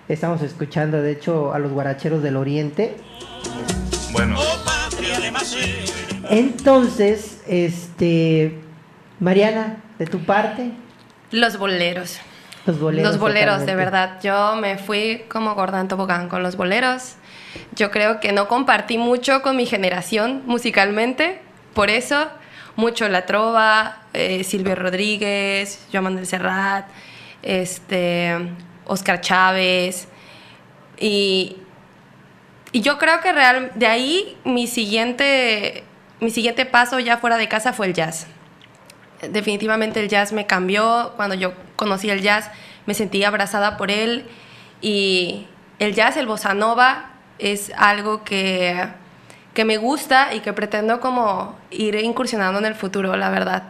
Estamos 0.08 0.40
escuchando, 0.42 1.02
de 1.02 1.12
hecho, 1.12 1.52
a 1.52 1.58
los 1.58 1.72
guaracheros 1.72 2.22
del 2.22 2.36
oriente. 2.36 2.96
Bueno, 4.12 4.36
Entonces, 6.30 7.42
este... 7.46 8.58
Mariana, 9.18 9.78
de 9.98 10.06
tu 10.06 10.18
parte, 10.20 10.72
Los 11.30 11.56
boleros. 11.58 12.18
los 12.66 12.78
boleros. 12.78 13.10
los 13.12 13.18
boleros, 13.18 13.64
de 13.64 13.74
verdad. 13.74 14.18
Yo 14.22 14.56
me 14.56 14.76
fui 14.76 15.24
como 15.28 15.54
gorda 15.54 15.80
en 15.80 15.88
tobogán 15.88 16.28
con 16.28 16.42
los 16.42 16.56
boleros. 16.56 17.14
Yo 17.74 17.90
creo 17.90 18.20
que 18.20 18.32
no 18.32 18.46
compartí 18.48 18.98
mucho 18.98 19.40
con 19.40 19.56
mi 19.56 19.64
generación 19.64 20.42
musicalmente. 20.44 21.40
Por 21.72 21.88
eso, 21.88 22.28
mucho 22.76 23.08
La 23.08 23.24
Trova, 23.24 24.02
eh, 24.12 24.44
Silvio 24.44 24.74
Rodríguez, 24.74 25.86
Joan 25.90 26.04
Manuel 26.04 26.26
Serrat, 26.26 26.86
este, 27.42 28.36
Oscar 28.84 29.20
Chávez. 29.22 30.08
Y, 30.98 31.56
y 32.76 32.80
yo 32.82 32.98
creo 32.98 33.20
que 33.20 33.32
real, 33.32 33.72
de 33.74 33.86
ahí 33.86 34.36
mi 34.44 34.66
siguiente, 34.66 35.84
mi 36.20 36.30
siguiente 36.30 36.66
paso 36.66 36.98
ya 37.00 37.18
fuera 37.18 37.36
de 37.36 37.48
casa 37.48 37.72
fue 37.72 37.86
el 37.86 37.94
jazz 37.94 38.26
definitivamente 39.22 40.00
el 40.00 40.08
jazz 40.08 40.32
me 40.32 40.46
cambió. 40.46 41.12
Cuando 41.16 41.34
yo 41.34 41.52
conocí 41.76 42.10
el 42.10 42.22
jazz, 42.22 42.50
me 42.86 42.94
sentí 42.94 43.24
abrazada 43.24 43.76
por 43.76 43.90
él. 43.90 44.26
Y 44.80 45.46
el 45.78 45.94
jazz, 45.94 46.16
el 46.16 46.26
bossa 46.26 46.54
nova, 46.54 47.10
es 47.38 47.72
algo 47.76 48.24
que, 48.24 48.86
que 49.54 49.64
me 49.64 49.76
gusta 49.76 50.34
y 50.34 50.40
que 50.40 50.52
pretendo 50.52 51.00
como 51.00 51.56
ir 51.70 51.94
incursionando 51.96 52.58
en 52.58 52.66
el 52.66 52.74
futuro, 52.74 53.16
la 53.16 53.30
verdad. 53.30 53.64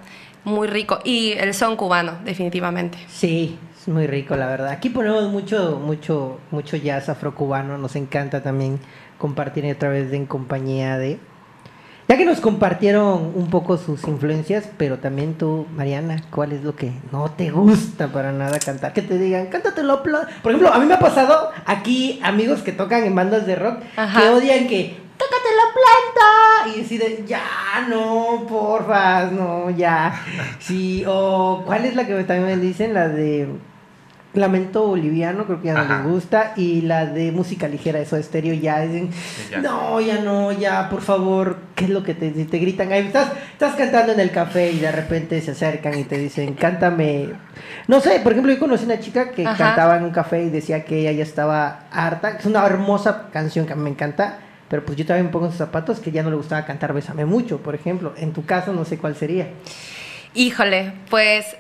Muy 0.45 0.69
rico. 0.69 1.01
Y 1.05 1.33
el 1.33 1.55
son 1.55 1.77
cubano, 1.77 2.19
definitivamente. 2.25 2.99
Sí, 3.09 3.59
es 3.87 3.93
muy 3.93 4.07
rico, 4.07 4.35
la 4.37 4.47
verdad. 4.47 4.69
Aquí 4.71 4.91
ponemos 4.91 5.31
mucho, 5.31 5.81
mucho, 5.85 6.39
mucho 6.51 6.77
jazz 6.77 7.09
afrocubano. 7.09 7.79
Nos 7.79 7.95
encanta 7.97 8.43
también 8.43 8.81
compartir 9.19 9.71
otra 9.73 9.89
vez 9.91 10.13
en 10.13 10.27
compañía 10.27 10.99
de. 10.99 11.19
Ya 12.09 12.17
que 12.17 12.25
nos 12.25 12.41
compartieron 12.41 13.33
un 13.35 13.51
poco 13.51 13.77
sus 13.77 14.07
influencias, 14.07 14.69
pero 14.79 14.99
también 14.99 15.35
tú, 15.35 15.67
Mariana, 15.75 16.23
¿cuál 16.31 16.53
es 16.53 16.63
lo 16.63 16.77
que 16.77 16.93
no 17.11 17.31
te 17.33 17.51
gusta 17.51 18.09
para 18.09 18.31
nada 18.31 18.61
cantar? 18.61 18.93
Que 18.93 19.03
te 19.03 19.19
digan, 19.19 19.47
cántatelo. 19.47 20.03
pla-". 20.05 20.29
Por 20.43 20.53
ejemplo, 20.53 20.73
a 20.73 20.79
mí 20.79 20.87
me 20.87 20.95
ha 20.95 21.01
pasado 21.01 21.51
aquí 21.65 22.21
amigos 22.23 22.63
que 22.63 22.71
tocan 22.73 23.03
en 23.05 23.15
bandas 23.15 23.45
de 23.47 23.57
rock 23.57 23.79
Ajá. 23.97 24.21
que 24.21 24.29
odian 24.29 24.69
que 24.69 24.97
tócate 25.17 25.49
la 25.57 26.71
planta 26.71 26.77
y 26.79 26.81
así 26.85 26.99
de 26.99 27.25
ya 27.27 27.43
no 27.89 28.47
porfa 28.49 29.31
no 29.31 29.71
ya 29.71 30.15
sí 30.59 31.05
o 31.07 31.63
cuál 31.65 31.87
es 31.87 31.97
la 31.97 32.07
que 32.07 32.23
también 32.25 32.47
me 32.47 32.57
dicen 32.65 32.93
la 32.93 33.09
de 33.09 33.49
Lamento 34.37 34.87
Boliviano, 34.87 35.45
creo 35.47 35.61
que 35.61 35.67
ya 35.69 35.75
no 35.75 35.81
Ajá. 35.81 35.99
les 36.03 36.07
gusta. 36.07 36.53
Y 36.57 36.83
la 36.83 37.07
de 37.07 37.33
música 37.33 37.69
ligera, 37.69 37.99
eso 37.99 38.17
estéreo, 38.17 38.55
ya 38.55 38.81
dicen, 38.81 39.11
ya. 39.51 39.59
no, 39.59 40.01
ya 40.01 40.19
no, 40.21 40.53
ya, 40.53 40.89
por 40.89 41.03
favor, 41.03 41.57
¿qué 41.75 41.85
es 41.85 41.91
lo 41.91 42.03
que 42.03 42.15
te, 42.15 42.31
te 42.31 42.59
gritan? 42.59 42.93
Ahí 42.93 43.07
estás, 43.07 43.33
estás 43.53 43.75
cantando 43.75 44.13
en 44.13 44.21
el 44.21 44.31
café 44.31 44.71
y 44.71 44.79
de 44.79 44.93
repente 44.93 45.41
se 45.41 45.53
acercan 45.53 45.99
y 45.99 46.05
te 46.05 46.19
dicen, 46.19 46.55
cántame. 46.55 47.31
No 47.89 48.01
sé, 48.01 48.21
por 48.21 48.33
ejemplo, 48.33 48.53
yo 48.53 48.59
conocí 48.59 48.85
una 48.85 49.01
chica 49.01 49.31
que 49.31 49.47
Ajá. 49.47 49.57
cantaba 49.57 49.97
en 49.97 50.05
un 50.05 50.11
café 50.11 50.43
y 50.43 50.51
decía 50.51 50.85
que 50.85 51.01
ella 51.01 51.13
ya 51.13 51.23
estaba 51.23 51.87
harta. 51.91 52.31
Es 52.39 52.47
una 52.47 52.65
hermosa 52.67 53.29
canción 53.33 53.67
que 53.67 53.73
a 53.73 53.77
mí 53.77 53.83
me 53.83 53.91
encanta. 53.91 54.39
Pero 54.69 54.85
pues 54.85 54.99
yo 54.99 55.07
también 55.07 55.27
me 55.27 55.33
pongo 55.33 55.47
en 55.47 55.53
sus 55.53 55.59
zapatos 55.59 56.01
que 56.01 56.11
ya 56.11 56.25
no 56.25 56.31
le 56.31 56.37
gustaba 56.37 56.65
cantar 56.67 56.93
Bésame 56.93 57.25
mucho, 57.25 57.59
por 57.59 57.77
ejemplo. 57.77 58.15
En 58.17 58.33
tu 58.33 58.45
caso, 58.45 58.73
no 58.73 58.85
sé 58.85 58.99
cuál 58.99 59.15
sería. 59.15 59.47
Híjole, 60.35 60.93
pues 61.09 61.57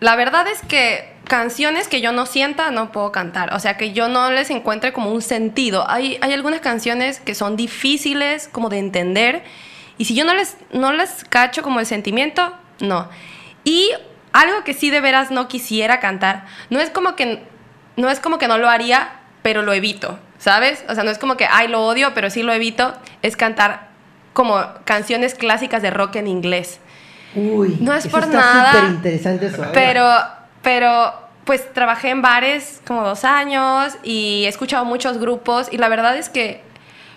la 0.00 0.16
verdad 0.16 0.46
es 0.48 0.60
que 0.62 1.12
canciones 1.24 1.88
que 1.88 2.00
yo 2.00 2.12
no 2.12 2.26
sienta 2.26 2.70
no 2.70 2.92
puedo 2.92 3.12
cantar, 3.12 3.54
o 3.54 3.60
sea 3.60 3.76
que 3.76 3.92
yo 3.92 4.08
no 4.08 4.30
les 4.30 4.50
encuentre 4.50 4.92
como 4.92 5.10
un 5.10 5.22
sentido. 5.22 5.88
Hay, 5.88 6.18
hay 6.20 6.32
algunas 6.32 6.60
canciones 6.60 7.20
que 7.20 7.34
son 7.34 7.56
difíciles 7.56 8.48
como 8.48 8.68
de 8.68 8.78
entender 8.78 9.42
y 9.96 10.04
si 10.04 10.14
yo 10.14 10.24
no 10.24 10.34
les, 10.34 10.56
no 10.72 10.92
les 10.92 11.24
cacho 11.24 11.62
como 11.62 11.80
el 11.80 11.86
sentimiento, 11.86 12.52
no. 12.80 13.08
Y 13.64 13.90
algo 14.32 14.64
que 14.64 14.74
sí 14.74 14.90
de 14.90 15.00
veras 15.00 15.30
no 15.30 15.48
quisiera 15.48 16.00
cantar, 16.00 16.46
no 16.70 16.80
es 16.80 16.90
como 16.90 17.14
que 17.16 17.42
no, 17.96 18.10
es 18.10 18.20
como 18.20 18.38
que 18.38 18.48
no 18.48 18.58
lo 18.58 18.68
haría, 18.68 19.12
pero 19.42 19.62
lo 19.62 19.72
evito, 19.72 20.18
¿sabes? 20.38 20.84
O 20.88 20.94
sea, 20.94 21.04
no 21.04 21.10
es 21.10 21.18
como 21.18 21.36
que, 21.36 21.46
ay, 21.48 21.68
lo 21.68 21.86
odio, 21.86 22.12
pero 22.14 22.30
sí 22.30 22.42
lo 22.42 22.52
evito, 22.52 22.94
es 23.22 23.36
cantar 23.36 23.88
como 24.32 24.60
canciones 24.84 25.34
clásicas 25.34 25.82
de 25.82 25.90
rock 25.90 26.16
en 26.16 26.26
inglés. 26.26 26.80
Uy, 27.34 27.78
No 27.80 27.92
es 27.94 28.04
eso 28.04 28.10
por 28.10 28.24
está 28.24 28.36
nada, 28.36 28.72
súper 28.72 28.90
interesante 28.90 29.46
eso. 29.46 29.64
Pero, 29.72 30.08
pero, 30.62 31.12
pues 31.44 31.72
trabajé 31.72 32.10
en 32.10 32.22
bares 32.22 32.80
como 32.86 33.02
dos 33.04 33.24
años 33.24 33.96
y 34.02 34.44
he 34.44 34.48
escuchado 34.48 34.84
muchos 34.84 35.18
grupos 35.18 35.68
y 35.70 35.78
la 35.78 35.88
verdad 35.88 36.16
es 36.16 36.28
que, 36.28 36.62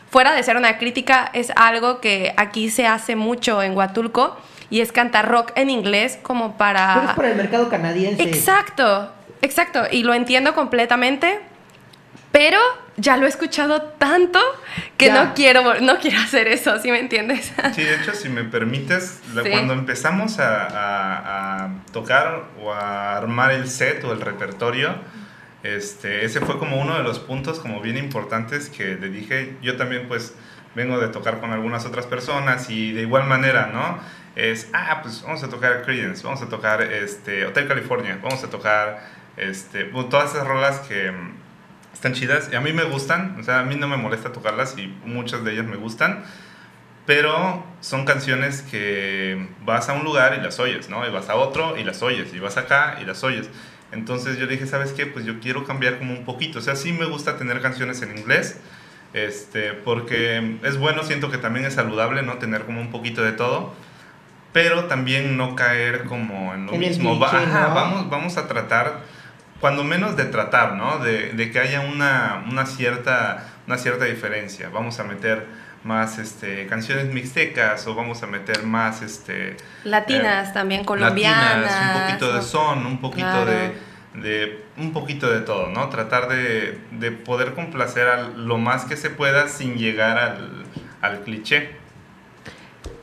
fuera 0.09 0.33
de 0.33 0.43
ser 0.43 0.57
una 0.57 0.77
crítica, 0.77 1.29
es 1.33 1.51
algo 1.55 1.99
que 2.01 2.33
aquí 2.37 2.69
se 2.69 2.87
hace 2.87 3.15
mucho 3.15 3.61
en 3.61 3.75
Huatulco 3.75 4.37
y 4.69 4.81
es 4.81 4.91
cantar 4.91 5.29
rock 5.29 5.51
en 5.55 5.69
inglés 5.69 6.19
como 6.21 6.57
para... 6.57 6.93
Pero 6.95 7.09
es 7.09 7.15
por 7.15 7.25
el 7.25 7.35
mercado 7.35 7.69
canadiense. 7.69 8.23
Exacto, 8.23 9.11
exacto, 9.41 9.83
y 9.91 10.03
lo 10.03 10.13
entiendo 10.13 10.53
completamente, 10.53 11.39
pero 12.31 12.59
ya 12.97 13.15
lo 13.17 13.25
he 13.25 13.29
escuchado 13.29 13.81
tanto 13.99 14.39
que 14.97 15.05
Ya. 15.07 15.23
no 15.23 15.33
quiero, 15.35 15.79
no 15.81 15.99
quiero 15.99 16.19
hacer 16.19 16.47
eso, 16.47 16.79
¿sí 16.79 16.91
me 16.91 16.99
entiendes? 16.99 17.53
Sí, 17.75 17.83
de 17.83 17.95
hecho, 17.95 18.13
si 18.13 18.27
me 18.29 18.43
permites, 18.43 19.21
Sí. 19.43 19.49
cuando 19.51 19.73
empezamos 19.73 20.39
a, 20.39 20.65
a- 20.65 21.65
a 21.65 21.69
tocar 21.93 22.43
o 22.61 22.73
a 22.73 23.15
armar 23.17 23.51
el 23.51 23.67
set 23.69 24.03
o 24.03 24.11
el 24.13 24.21
repertorio, 24.21 24.95
este, 25.63 26.25
ese 26.25 26.39
fue 26.41 26.57
como 26.59 26.79
uno 26.81 26.97
de 26.97 27.03
los 27.03 27.19
puntos 27.19 27.59
como 27.59 27.81
bien 27.81 27.97
importantes 27.97 28.69
que 28.69 28.95
le 28.95 29.09
dije, 29.09 29.55
yo 29.61 29.75
también 29.77 30.07
pues 30.07 30.33
vengo 30.75 30.99
de 30.99 31.07
tocar 31.07 31.39
con 31.39 31.51
algunas 31.51 31.85
otras 31.85 32.05
personas 32.05 32.69
y 32.69 32.91
de 32.93 33.01
igual 33.01 33.25
manera, 33.25 33.69
¿no? 33.73 33.99
Es, 34.35 34.69
ah, 34.73 34.99
pues 35.01 35.23
vamos 35.23 35.43
a 35.43 35.49
tocar 35.49 35.81
Creedence, 35.83 36.23
vamos 36.23 36.41
a 36.43 36.47
tocar 36.49 36.81
este, 36.83 37.45
Hotel 37.47 37.67
California, 37.67 38.19
vamos 38.21 38.43
a 38.43 38.49
tocar 38.49 39.03
este, 39.35 39.85
todas 39.85 40.31
esas 40.35 40.45
rolas 40.47 40.79
que 40.81 41.11
están 41.97 42.13
chidas 42.13 42.49
y 42.51 42.55
a 42.55 42.61
mí 42.61 42.73
me 42.73 42.83
gustan, 42.83 43.35
o 43.39 43.43
sea, 43.43 43.59
a 43.59 43.63
mí 43.63 43.75
no 43.75 43.87
me 43.87 43.97
molesta 43.97 44.31
tocarlas 44.31 44.77
y 44.77 44.87
muchas 45.05 45.43
de 45.43 45.53
ellas 45.53 45.65
me 45.65 45.75
gustan, 45.77 46.23
pero 47.05 47.63
son 47.81 48.05
canciones 48.05 48.61
que 48.61 49.47
vas 49.65 49.89
a 49.89 49.93
un 49.93 50.03
lugar 50.03 50.35
y 50.39 50.43
las 50.43 50.59
oyes, 50.59 50.89
¿no? 50.89 51.07
Y 51.07 51.11
vas 51.11 51.29
a 51.29 51.35
otro 51.35 51.77
y 51.77 51.83
las 51.83 52.01
oyes, 52.03 52.33
y 52.33 52.39
vas 52.39 52.57
acá 52.57 52.97
y 53.01 53.05
las 53.05 53.23
oyes. 53.23 53.49
Entonces 53.91 54.37
yo 54.37 54.47
dije, 54.47 54.65
¿sabes 54.67 54.91
qué? 54.91 55.05
Pues 55.05 55.25
yo 55.25 55.39
quiero 55.39 55.63
cambiar 55.65 55.97
como 55.97 56.13
un 56.13 56.25
poquito, 56.25 56.59
o 56.59 56.61
sea, 56.61 56.75
sí 56.75 56.91
me 56.93 57.05
gusta 57.05 57.37
tener 57.37 57.61
canciones 57.61 58.01
en 58.01 58.17
inglés, 58.17 58.59
este, 59.13 59.71
porque 59.73 60.57
es 60.63 60.77
bueno, 60.77 61.03
siento 61.03 61.31
que 61.31 61.37
también 61.37 61.65
es 61.65 61.73
saludable, 61.75 62.21
¿no? 62.21 62.33
Tener 62.33 62.63
como 62.65 62.81
un 62.81 62.91
poquito 62.91 63.23
de 63.23 63.31
todo, 63.31 63.73
pero 64.53 64.85
también 64.85 65.37
no 65.37 65.55
caer 65.55 66.03
como 66.03 66.53
en 66.53 66.65
lo 66.65 66.73
En 66.73 66.79
mismo. 66.81 67.17
Va- 67.17 67.31
¿no? 67.45 67.73
vamos, 67.73 68.09
vamos 68.09 68.37
a 68.37 68.47
tratar, 68.47 68.99
cuando 69.59 69.83
menos 69.83 70.15
de 70.15 70.25
tratar, 70.25 70.73
¿no? 70.75 70.99
De, 70.99 71.33
de 71.33 71.51
que 71.51 71.59
haya 71.59 71.81
una, 71.81 72.43
una, 72.49 72.65
cierta, 72.65 73.45
una 73.65 73.77
cierta 73.77 74.05
diferencia. 74.05 74.69
Vamos 74.69 74.99
a 74.99 75.03
meter 75.03 75.45
más 75.83 76.17
este, 76.19 76.67
canciones 76.67 77.05
mixtecas 77.13 77.85
o 77.87 77.95
vamos 77.95 78.21
a 78.23 78.27
meter 78.27 78.63
más... 78.63 79.01
Este, 79.01 79.57
Latinas 79.83 80.49
eh, 80.49 80.51
también, 80.53 80.83
colombianas. 80.83 81.61
latinas, 81.61 81.95
un 81.95 82.01
poquito 82.01 82.33
de 82.33 82.41
son, 82.41 82.85
un 82.85 83.01
poquito 83.01 83.27
Claro. 83.27 83.45
de, 83.51 83.73
de 84.15 84.65
un 84.77 84.93
poquito 84.93 85.29
de 85.31 85.41
todo, 85.41 85.69
¿no? 85.69 85.89
Tratar 85.89 86.27
de, 86.27 86.79
de 86.91 87.11
poder 87.11 87.53
complacer 87.53 88.07
a 88.07 88.23
lo 88.29 88.57
más 88.57 88.85
que 88.85 88.97
se 88.97 89.09
pueda 89.09 89.47
sin 89.47 89.75
llegar 89.77 90.17
al, 90.17 90.63
al 91.01 91.21
cliché. 91.21 91.75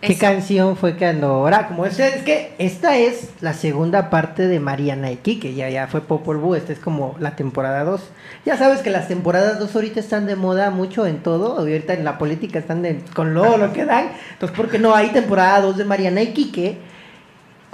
¿Qué 0.07 0.17
canción 0.17 0.77
fue 0.77 0.97
cuando 0.97 1.29
ahora 1.29 1.69
como 1.69 1.87
es, 1.87 1.99
es 1.99 2.23
que 2.23 2.55
esta 2.59 2.97
es 2.97 3.31
la 3.41 3.53
segunda 3.55 4.11
parte 4.11 4.47
de 4.47 4.61
Mariana 4.61 5.11
y 5.11 5.17
Kike, 5.17 5.55
ya 5.55 5.69
ya 5.71 5.87
fue 5.87 6.01
Popol 6.01 6.39
Vuh, 6.39 6.55
esta 6.55 6.73
es 6.73 6.79
como 6.79 7.17
la 7.19 7.37
temporada 7.37 7.85
2. 7.85 8.01
Ya 8.45 8.57
sabes 8.57 8.81
que 8.81 8.91
las 8.91 9.09
temporadas 9.09 9.59
2 9.59 9.75
ahorita 9.75 10.01
están 10.01 10.27
de 10.27 10.37
moda 10.37 10.71
mucho 10.71 11.07
en 11.07 11.23
todo, 11.23 11.59
ahorita 11.59 11.95
en 11.95 12.05
la 12.05 12.19
política 12.19 12.59
están 12.59 12.83
de, 12.83 13.01
con 13.15 13.35
lo, 13.35 13.57
lo 13.57 13.73
que 13.73 13.85
dan. 13.85 14.11
Entonces, 14.33 14.57
¿por 14.57 14.69
qué 14.69 14.79
no 14.79 14.95
hay 14.95 15.09
temporada 15.09 15.61
2 15.61 15.79
de 15.79 15.85
Mariana 15.85 16.23
y 16.23 16.33
Kike? 16.33 16.79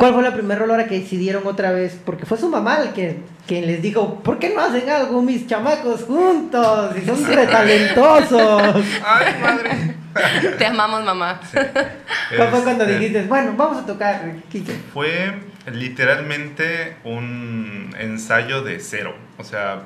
¿Cuál 0.01 0.15
fue 0.15 0.23
la 0.23 0.33
primera 0.33 0.59
rola 0.59 0.87
que 0.87 0.99
decidieron 0.99 1.47
otra 1.47 1.73
vez? 1.73 2.01
Porque 2.03 2.25
fue 2.25 2.39
su 2.39 2.49
mamá 2.49 2.79
el 2.83 2.93
que 2.95 3.19
quien 3.51 3.67
les 3.67 3.83
dijo, 3.83 4.23
¿por 4.23 4.39
qué 4.39 4.51
no 4.55 4.61
hacen 4.61 4.89
algo 4.89 5.21
mis 5.23 5.45
chamacos 5.49 6.05
juntos? 6.05 6.97
Y 6.97 7.05
son 7.05 7.25
re 7.27 7.49
talentosos. 7.49 8.63
Ay, 9.05 9.35
madre. 9.43 9.97
Te 10.59 10.67
amamos, 10.67 11.05
mamá. 11.05 11.41
¿Cuál 11.53 12.49
fue 12.51 12.63
cuando 12.63 12.85
Este, 12.85 12.99
dijiste, 13.01 13.23
bueno, 13.25 13.55
vamos 13.57 13.79
a 13.83 13.87
tocar, 13.87 14.23
Kike? 14.53 14.73
Fue 14.95 15.35
literalmente 15.73 16.97
un 17.03 17.93
ensayo 17.99 18.63
de 18.63 18.79
cero. 18.79 19.17
O 19.37 19.43
sea, 19.43 19.83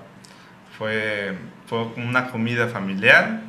fue, 0.76 1.34
fue 1.66 1.84
una 1.96 2.30
comida 2.30 2.68
familiar. 2.68 3.40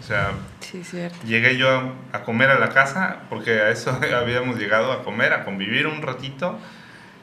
O 0.00 0.04
sea, 0.04 0.32
Sí, 0.58 0.82
cierto. 0.82 1.16
llegué 1.24 1.56
yo 1.56 1.70
a, 1.70 2.16
a 2.16 2.22
comer 2.24 2.50
a 2.50 2.58
la 2.58 2.70
casa, 2.70 3.18
porque 3.30 3.60
a 3.60 3.68
eso 3.70 3.96
habíamos 4.20 4.58
llegado 4.58 4.90
a 4.90 5.04
comer, 5.04 5.32
a 5.32 5.44
convivir 5.44 5.86
un 5.86 6.02
ratito. 6.02 6.58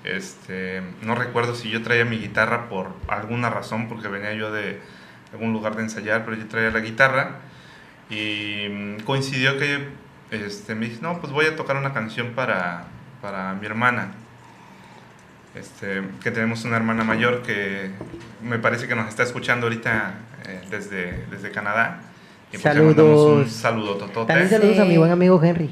Este, 0.04 0.82
no 1.02 1.16
recuerdo 1.16 1.56
si 1.56 1.70
yo 1.70 1.84
traía 1.84 2.06
mi 2.06 2.18
guitarra 2.18 2.70
por 2.70 2.88
alguna 3.08 3.50
razón, 3.50 3.88
porque 3.90 4.08
venía 4.08 4.34
yo 4.34 4.52
de 4.52 4.80
algún 5.34 5.54
lugar 5.54 5.76
de 5.76 5.84
ensayar, 5.84 6.26
pero 6.26 6.38
yo 6.38 6.48
traía 6.48 6.72
la 6.72 6.80
guitarra. 6.80 7.38
Y 8.10 8.68
mm, 8.70 9.04
coincidió 9.04 9.58
que 9.58 9.88
este, 10.32 10.76
me 10.76 10.88
dije, 10.88 11.00
no, 11.02 11.20
pues 11.20 11.34
voy 11.34 11.46
a 11.46 11.56
tocar 11.56 11.76
una 11.76 11.94
canción 11.94 12.30
para, 12.36 12.86
para 13.22 13.54
mi 13.54 13.66
hermana. 13.66 14.12
Este, 15.56 16.04
que 16.24 16.32
tenemos 16.32 16.64
una 16.64 16.78
hermana 16.78 17.04
mayor 17.04 17.42
que 17.42 17.90
me 18.44 18.60
parece 18.60 18.88
que 18.88 18.96
nos 18.96 19.10
está 19.10 19.24
escuchando 19.24 19.66
ahorita 19.66 20.14
eh, 20.48 20.62
desde, 20.70 21.26
desde 21.32 21.52
Canadá. 21.52 22.02
Y 22.52 22.58
pues 22.58 22.76
le 22.76 22.82
mandamos 22.82 23.20
un 23.20 23.50
Saludos. 23.50 23.52
saludo 23.52 23.96
totote. 23.96 24.28
También 24.28 24.50
saludos 24.50 24.80
a 24.80 24.86
mi 24.86 24.98
buen 24.98 25.12
amigo 25.12 25.44
Henry. 25.44 25.72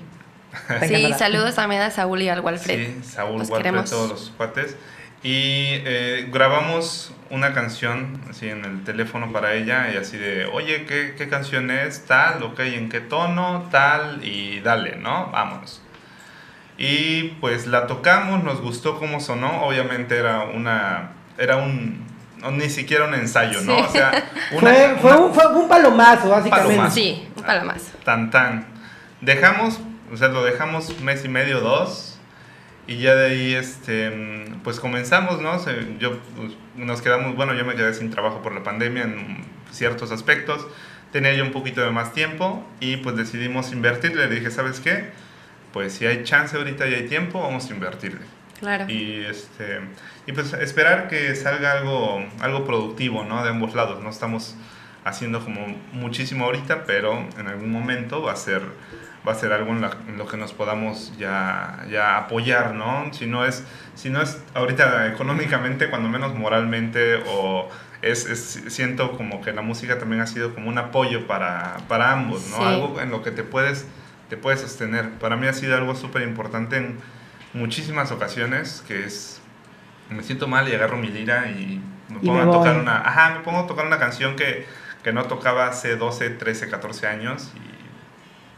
Sí, 0.87 1.13
saludos 1.17 1.55
también 1.55 1.81
a 1.81 1.91
Saúl 1.91 2.21
y 2.21 2.29
al 2.29 2.39
Walfred. 2.41 2.87
Sí, 2.87 2.99
Saúl, 3.03 3.39
Los 3.39 3.49
Walfred, 3.49 3.71
queremos. 3.71 3.89
todos 3.89 4.09
los 4.09 4.33
cuates. 4.37 4.75
Y 5.23 5.81
eh, 5.83 6.27
grabamos 6.31 7.11
una 7.29 7.53
canción 7.53 8.21
así 8.29 8.47
en 8.49 8.63
el 8.63 8.83
teléfono 8.83 9.31
para 9.33 9.53
ella 9.55 9.91
y 9.93 9.97
así 9.97 10.15
de, 10.17 10.45
oye, 10.45 10.85
¿qué, 10.85 11.15
qué 11.17 11.27
canción 11.27 11.71
es? 11.71 12.05
Tal, 12.05 12.43
ok, 12.43 12.59
¿en 12.59 12.87
qué 12.89 13.01
tono? 13.01 13.67
Tal, 13.71 14.23
y 14.23 14.59
dale, 14.61 14.95
¿no? 14.97 15.29
Vámonos. 15.31 15.81
Y 16.77 17.29
pues 17.41 17.65
la 17.65 17.87
tocamos, 17.87 18.43
nos 18.43 18.61
gustó 18.61 18.99
cómo 18.99 19.19
sonó, 19.19 19.63
obviamente 19.65 20.15
era 20.17 20.41
una, 20.43 21.09
era 21.39 21.57
un, 21.57 22.05
no, 22.37 22.51
ni 22.51 22.69
siquiera 22.69 23.05
un 23.05 23.15
ensayo, 23.15 23.61
¿no? 23.61 23.75
Sí. 23.79 23.83
O 23.87 23.91
sea, 23.91 24.11
una, 24.51 24.59
Fue, 24.59 24.95
fue, 25.01 25.11
una- 25.11 25.19
un, 25.25 25.33
fue 25.33 25.47
un 25.55 25.67
palomazo, 25.67 26.29
básicamente. 26.29 26.69
Palomazo. 26.75 26.95
Sí, 26.95 27.27
un 27.35 27.43
palo 27.43 27.65
más. 27.65 27.91
tan 28.05 28.29
tan. 28.29 28.67
Dejamos, 29.21 29.79
o 30.11 30.17
sea, 30.17 30.27
lo 30.29 30.43
dejamos 30.43 30.99
mes 31.01 31.23
y 31.25 31.29
medio, 31.29 31.59
dos. 31.61 32.19
Y 32.87 32.97
ya 32.99 33.15
de 33.15 33.25
ahí, 33.31 33.53
este, 33.53 34.45
pues 34.63 34.79
comenzamos, 34.79 35.41
¿no? 35.41 35.59
Se- 35.59 35.97
yo, 35.99 36.17
pues, 36.37 36.53
nos 36.77 37.01
quedamos, 37.01 37.35
bueno, 37.35 37.53
yo 37.53 37.65
me 37.65 37.75
quedé 37.75 37.93
sin 37.93 38.11
trabajo 38.11 38.41
por 38.41 38.53
la 38.53 38.63
pandemia 38.63 39.03
en 39.03 39.43
ciertos 39.71 40.11
aspectos. 40.11 40.65
Tenía 41.11 41.33
yo 41.33 41.43
un 41.43 41.51
poquito 41.51 41.81
de 41.81 41.91
más 41.91 42.13
tiempo 42.13 42.65
y 42.79 42.97
pues 42.97 43.15
decidimos 43.17 43.71
invertir. 43.73 44.15
Le 44.15 44.27
dije, 44.27 44.51
¿sabes 44.51 44.79
qué? 44.79 45.09
Pues 45.73 45.93
si 45.93 46.05
hay 46.05 46.23
chance 46.23 46.55
ahorita 46.55 46.87
y 46.87 46.93
hay 46.93 47.07
tiempo, 47.07 47.41
vamos 47.41 47.69
a 47.69 47.73
invertirle. 47.73 48.21
Claro. 48.59 48.89
Y, 48.89 49.23
este, 49.25 49.81
y 50.25 50.31
pues 50.31 50.53
esperar 50.53 51.07
que 51.09 51.35
salga 51.35 51.73
algo, 51.73 52.25
algo 52.39 52.65
productivo, 52.65 53.23
¿no? 53.25 53.43
De 53.43 53.49
ambos 53.49 53.75
lados. 53.75 54.01
No 54.01 54.09
estamos 54.09 54.55
haciendo 55.03 55.41
como 55.43 55.67
muchísimo 55.93 56.45
ahorita, 56.45 56.85
pero 56.85 57.27
en 57.37 57.47
algún 57.47 57.71
momento 57.71 58.21
va 58.21 58.31
a 58.31 58.35
ser, 58.37 58.61
va 59.27 59.33
a 59.33 59.35
ser 59.35 59.51
algo 59.53 59.71
en, 59.71 59.81
la- 59.81 59.97
en 60.07 60.17
lo 60.17 60.25
que 60.27 60.37
nos 60.37 60.53
podamos 60.53 61.11
ya, 61.17 61.85
ya 61.91 62.17
apoyar, 62.17 62.73
¿no? 62.73 63.11
Si 63.13 63.25
no 63.27 63.45
es, 63.45 63.63
si 63.95 64.09
no 64.09 64.21
es 64.21 64.41
ahorita 64.53 65.07
económicamente, 65.07 65.89
cuando 65.89 66.09
menos 66.09 66.33
moralmente 66.35 67.23
o... 67.27 67.69
Es, 68.03 68.27
es- 68.27 68.63
siento 68.67 69.17
como 69.17 69.41
que 69.41 69.51
la 69.53 69.63
música 69.63 69.97
también 69.97 70.21
ha 70.21 70.27
sido 70.27 70.53
como 70.53 70.69
un 70.69 70.77
apoyo 70.77 71.25
para, 71.27 71.77
para 71.87 72.11
ambos, 72.13 72.47
¿no? 72.51 72.57
Sí. 72.57 72.63
Algo 72.63 73.01
en 73.01 73.09
lo 73.09 73.23
que 73.23 73.31
te 73.31 73.43
puedes, 73.43 73.87
te 74.29 74.37
puedes 74.37 74.61
sostener. 74.61 75.09
Para 75.19 75.35
mí 75.35 75.47
ha 75.47 75.53
sido 75.53 75.75
algo 75.75 75.95
súper 75.95 76.21
importante 76.21 76.77
en 76.77 76.99
muchísimas 77.53 78.11
ocasiones 78.11 78.83
que 78.87 79.03
es 79.05 79.41
me 80.09 80.23
siento 80.23 80.47
mal 80.47 80.69
y 80.69 80.73
agarro 80.75 80.97
mi 80.97 81.07
lira 81.09 81.49
y 81.49 81.81
me 82.09 82.19
Y 82.21 82.25
pongo 82.27 82.33
me 82.33 82.41
a 82.43 82.51
tocar 82.51 82.73
voy. 82.73 82.81
una 82.81 82.97
ajá 83.01 83.35
me 83.35 83.39
pongo 83.41 83.59
a 83.61 83.67
tocar 83.67 83.85
una 83.85 83.99
canción 83.99 84.35
que, 84.35 84.65
que 85.03 85.11
no 85.11 85.23
tocaba 85.25 85.67
hace 85.67 85.95
12 85.97 86.29
13 86.29 86.69
14 86.69 87.07
años 87.07 87.51
y, 87.55 87.76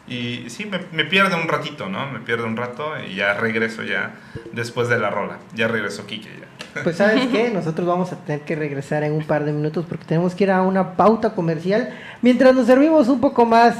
y 0.09 0.49
sí 0.49 0.65
me, 0.65 0.79
me 0.91 1.05
pierdo 1.05 1.37
un 1.37 1.47
ratito 1.47 1.87
no 1.87 2.09
me 2.11 2.19
pierdo 2.19 2.45
un 2.45 2.57
rato 2.57 2.93
y 2.99 3.15
ya 3.15 3.33
regreso 3.35 3.83
ya 3.83 4.15
después 4.51 4.89
de 4.89 4.99
la 4.99 5.09
rola 5.09 5.37
ya 5.55 5.67
regreso 5.67 6.05
Kike 6.05 6.29
ya 6.41 6.83
Pues 6.83 6.97
sabes 6.97 7.27
qué, 7.27 7.49
nosotros 7.49 7.87
vamos 7.87 8.11
a 8.11 8.17
tener 8.17 8.41
que 8.41 8.55
regresar 8.55 9.03
en 9.03 9.13
un 9.13 9.23
par 9.23 9.45
de 9.45 9.51
minutos 9.51 9.85
porque 9.87 10.05
tenemos 10.05 10.35
que 10.35 10.45
ir 10.45 10.51
a 10.51 10.61
una 10.61 10.95
pauta 10.95 11.33
comercial 11.33 11.93
mientras 12.21 12.53
nos 12.55 12.67
servimos 12.67 13.07
un 13.07 13.19
poco 13.19 13.45
más 13.45 13.75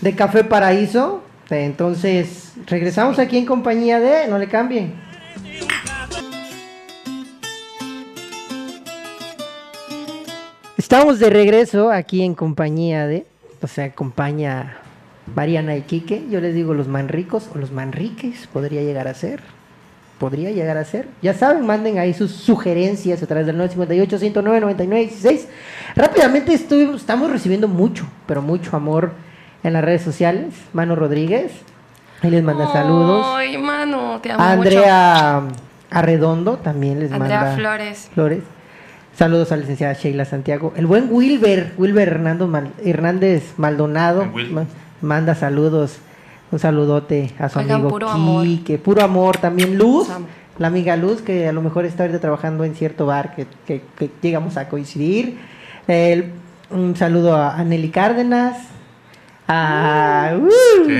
de 0.00 0.14
café 0.14 0.44
paraíso. 0.44 1.22
Entonces, 1.48 2.52
regresamos 2.66 3.18
aquí 3.18 3.38
en 3.38 3.46
compañía 3.46 4.00
de, 4.00 4.26
no 4.26 4.38
le 4.38 4.48
cambien. 4.48 4.94
Estamos 10.76 11.18
de 11.18 11.30
regreso 11.30 11.90
aquí 11.90 12.22
en 12.22 12.34
compañía 12.34 13.06
de, 13.06 13.26
o 13.60 13.66
sea, 13.66 13.86
acompaña 13.86 14.81
Mariana 15.34 15.76
y 15.76 15.82
Quique. 15.82 16.24
Yo 16.30 16.40
les 16.40 16.54
digo 16.54 16.74
los 16.74 16.88
manricos 16.88 17.48
o 17.54 17.58
los 17.58 17.72
manriques, 17.72 18.46
podría 18.46 18.82
llegar 18.82 19.08
a 19.08 19.14
ser 19.14 19.40
podría 20.18 20.52
llegar 20.52 20.76
a 20.76 20.84
ser. 20.84 21.08
Ya 21.20 21.34
saben, 21.34 21.66
manden 21.66 21.98
ahí 21.98 22.14
sus 22.14 22.30
sugerencias 22.30 23.20
a 23.24 23.26
través 23.26 23.44
del 23.44 23.58
958-109-9916. 23.58 25.46
Rápidamente 25.96 26.52
estoy, 26.54 26.82
estamos 26.94 27.28
recibiendo 27.30 27.66
mucho, 27.66 28.06
pero 28.26 28.40
mucho 28.40 28.76
amor 28.76 29.12
en 29.64 29.72
las 29.72 29.84
redes 29.84 30.02
sociales. 30.02 30.54
Mano 30.72 30.94
Rodríguez, 30.94 31.50
ahí 32.22 32.30
les 32.30 32.42
manda 32.44 32.72
saludos. 32.72 33.26
Ay, 33.30 33.58
mano, 33.58 34.20
te 34.22 34.30
amo 34.30 34.42
A 34.42 34.52
Andrea 34.52 35.42
Arredondo 35.90 36.56
también 36.58 37.00
les. 37.00 37.10
Andrea 37.12 37.40
manda 37.40 37.56
Flores. 37.56 38.10
Flores. 38.14 38.42
Saludos 39.16 39.50
a 39.52 39.56
la 39.56 39.62
licenciada 39.62 39.92
Sheila 39.94 40.24
Santiago. 40.24 40.72
El 40.76 40.86
buen 40.86 41.08
Wilber, 41.10 41.72
Wilber 41.76 42.08
Hernando 42.08 42.46
Mal- 42.46 42.72
Hernández 42.84 43.54
Maldonado, 43.58 44.26
Will. 44.32 44.54
Ma- 45.02 45.08
manda 45.16 45.34
saludos. 45.34 45.96
Un 46.50 46.58
saludote 46.58 47.32
a 47.38 47.48
su 47.48 47.58
Oigan, 47.58 47.76
amigo 47.76 47.88
puro 47.88 48.08
amor. 48.10 48.46
Puro 48.84 49.02
amor. 49.02 49.38
También 49.38 49.76
Luz, 49.78 50.08
la 50.58 50.66
amiga 50.66 50.96
Luz, 50.96 51.22
que 51.22 51.48
a 51.48 51.52
lo 51.52 51.62
mejor 51.62 51.84
está 51.86 52.02
ahorita 52.04 52.20
trabajando 52.20 52.64
en 52.64 52.74
cierto 52.74 53.06
bar 53.06 53.34
que, 53.34 53.46
que- 53.66 53.82
que 53.98 54.10
llegamos 54.20 54.56
a 54.56 54.68
coincidir. 54.68 55.38
El- 55.88 56.32
un 56.70 56.94
saludo 56.96 57.36
a, 57.36 57.62
Nelly 57.64 57.90
Cárdenas. 57.90 58.56
A, 59.48 60.32
¡uh! 60.38 60.48
Sí. 60.86 60.94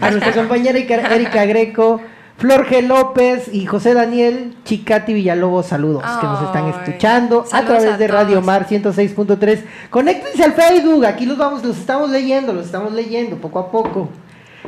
a 0.00 0.10
nuestra 0.10 0.32
compañera 0.32 0.78
Erika 0.78 1.44
Greco, 1.46 2.00
Flor 2.36 2.66
G. 2.66 2.82
López 2.82 3.48
y 3.52 3.64
José 3.64 3.94
Daniel 3.94 4.56
Chicati 4.64 5.14
Villalobos, 5.14 5.66
saludos, 5.66 6.02
que 6.20 6.26
nos 6.26 6.42
están 6.42 6.68
escuchando 6.68 7.44
a 7.52 7.62
través 7.62 7.94
a 7.94 7.96
de 7.96 8.08
Radio 8.08 8.34
todos. 8.34 8.44
Mar 8.44 8.66
106.3. 8.66 9.64
Conéctense 9.88 10.42
al 10.42 10.52
Facebook, 10.52 11.06
aquí 11.06 11.26
los 11.26 11.38
vamos, 11.38 11.64
los 11.64 11.78
estamos 11.78 12.10
leyendo, 12.10 12.52
los 12.52 12.66
estamos 12.66 12.92
leyendo 12.92 13.36
poco 13.36 13.60
a 13.60 13.70
poco. 13.70 14.08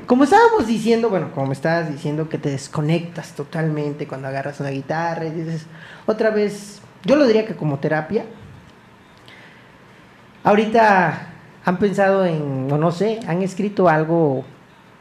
Como 0.07 0.25
estábamos 0.25 0.67
diciendo, 0.69 1.11
bueno, 1.11 1.33
como 1.35 1.49
me 1.49 1.55
estabas 1.55 1.91
diciendo 1.91 2.29
que 2.29 2.39
te 2.39 2.51
desconectas 2.51 3.33
totalmente 3.33 4.07
cuando 4.07 4.29
agarras 4.29 4.61
una 4.61 4.71
guitarra 4.71 5.27
y 5.27 5.31
dices, 5.31 5.67
otra 6.07 6.31
vez, 6.31 6.81
yo 7.05 7.17
lo 7.17 7.27
diría 7.27 7.47
que 7.47 7.57
como 7.57 7.79
terapia. 7.79 8.25
Ahorita 10.45 11.31
han 11.65 11.79
pensado 11.79 12.25
en, 12.25 12.71
o 12.71 12.79
no 12.79 12.93
sé, 12.93 13.19
han 13.27 13.43
escrito 13.43 13.89
algo 13.89 14.45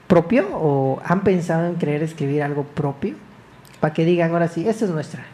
propio 0.08 0.48
o 0.52 1.02
han 1.04 1.24
pensado 1.24 1.68
en 1.68 1.76
querer 1.76 2.04
escribir 2.04 2.44
algo 2.44 2.64
propio 2.64 3.16
para 3.80 3.94
que 3.94 4.06
digan 4.06 4.32
ahora 4.32 4.48
sí, 4.48 4.68
esta 4.68 4.86
es 4.86 4.92
nuestra. 4.92 5.26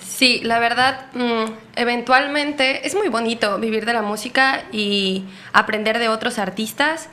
Sí, 0.00 0.40
la 0.42 0.58
verdad, 0.58 1.06
mm, 1.12 1.52
eventualmente 1.76 2.86
es 2.86 2.94
muy 2.94 3.08
bonito 3.08 3.58
vivir 3.58 3.84
de 3.84 3.92
la 3.92 4.02
música 4.02 4.62
y 4.72 5.24
aprender 5.52 5.98
de 5.98 6.08
otros 6.08 6.38
artistas, 6.38 7.08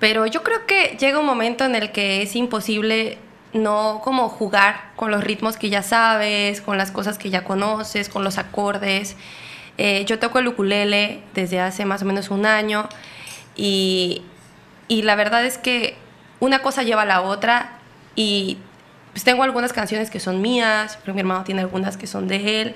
pero 0.00 0.26
yo 0.26 0.42
creo 0.42 0.66
que 0.66 0.96
llega 0.98 1.20
un 1.20 1.26
momento 1.26 1.64
en 1.64 1.76
el 1.76 1.92
que 1.92 2.22
es 2.22 2.34
imposible 2.34 3.18
no 3.52 4.00
como 4.02 4.28
jugar 4.28 4.90
con 4.96 5.10
los 5.10 5.22
ritmos 5.22 5.56
que 5.56 5.70
ya 5.70 5.82
sabes, 5.82 6.60
con 6.60 6.78
las 6.78 6.90
cosas 6.90 7.18
que 7.18 7.30
ya 7.30 7.44
conoces, 7.44 8.08
con 8.08 8.24
los 8.24 8.38
acordes. 8.38 9.16
Eh, 9.78 10.04
yo 10.06 10.18
toco 10.18 10.38
el 10.38 10.48
ukulele 10.48 11.20
desde 11.34 11.60
hace 11.60 11.84
más 11.84 12.02
o 12.02 12.06
menos 12.06 12.30
un 12.30 12.46
año 12.46 12.88
y, 13.54 14.22
y 14.92 15.02
la 15.02 15.14
verdad 15.14 15.44
es 15.44 15.56
que 15.58 15.96
una 16.40 16.58
cosa 16.60 16.82
lleva 16.82 17.02
a 17.02 17.06
la 17.06 17.22
otra 17.22 17.78
y 18.14 18.58
pues 19.12 19.24
tengo 19.24 19.42
algunas 19.42 19.72
canciones 19.72 20.10
que 20.10 20.20
son 20.20 20.40
mías, 20.42 20.98
pero 21.02 21.14
mi 21.14 21.20
hermano 21.20 21.44
tiene 21.44 21.60
algunas 21.62 21.96
que 21.96 22.06
son 22.06 22.28
de 22.28 22.60
él 22.60 22.74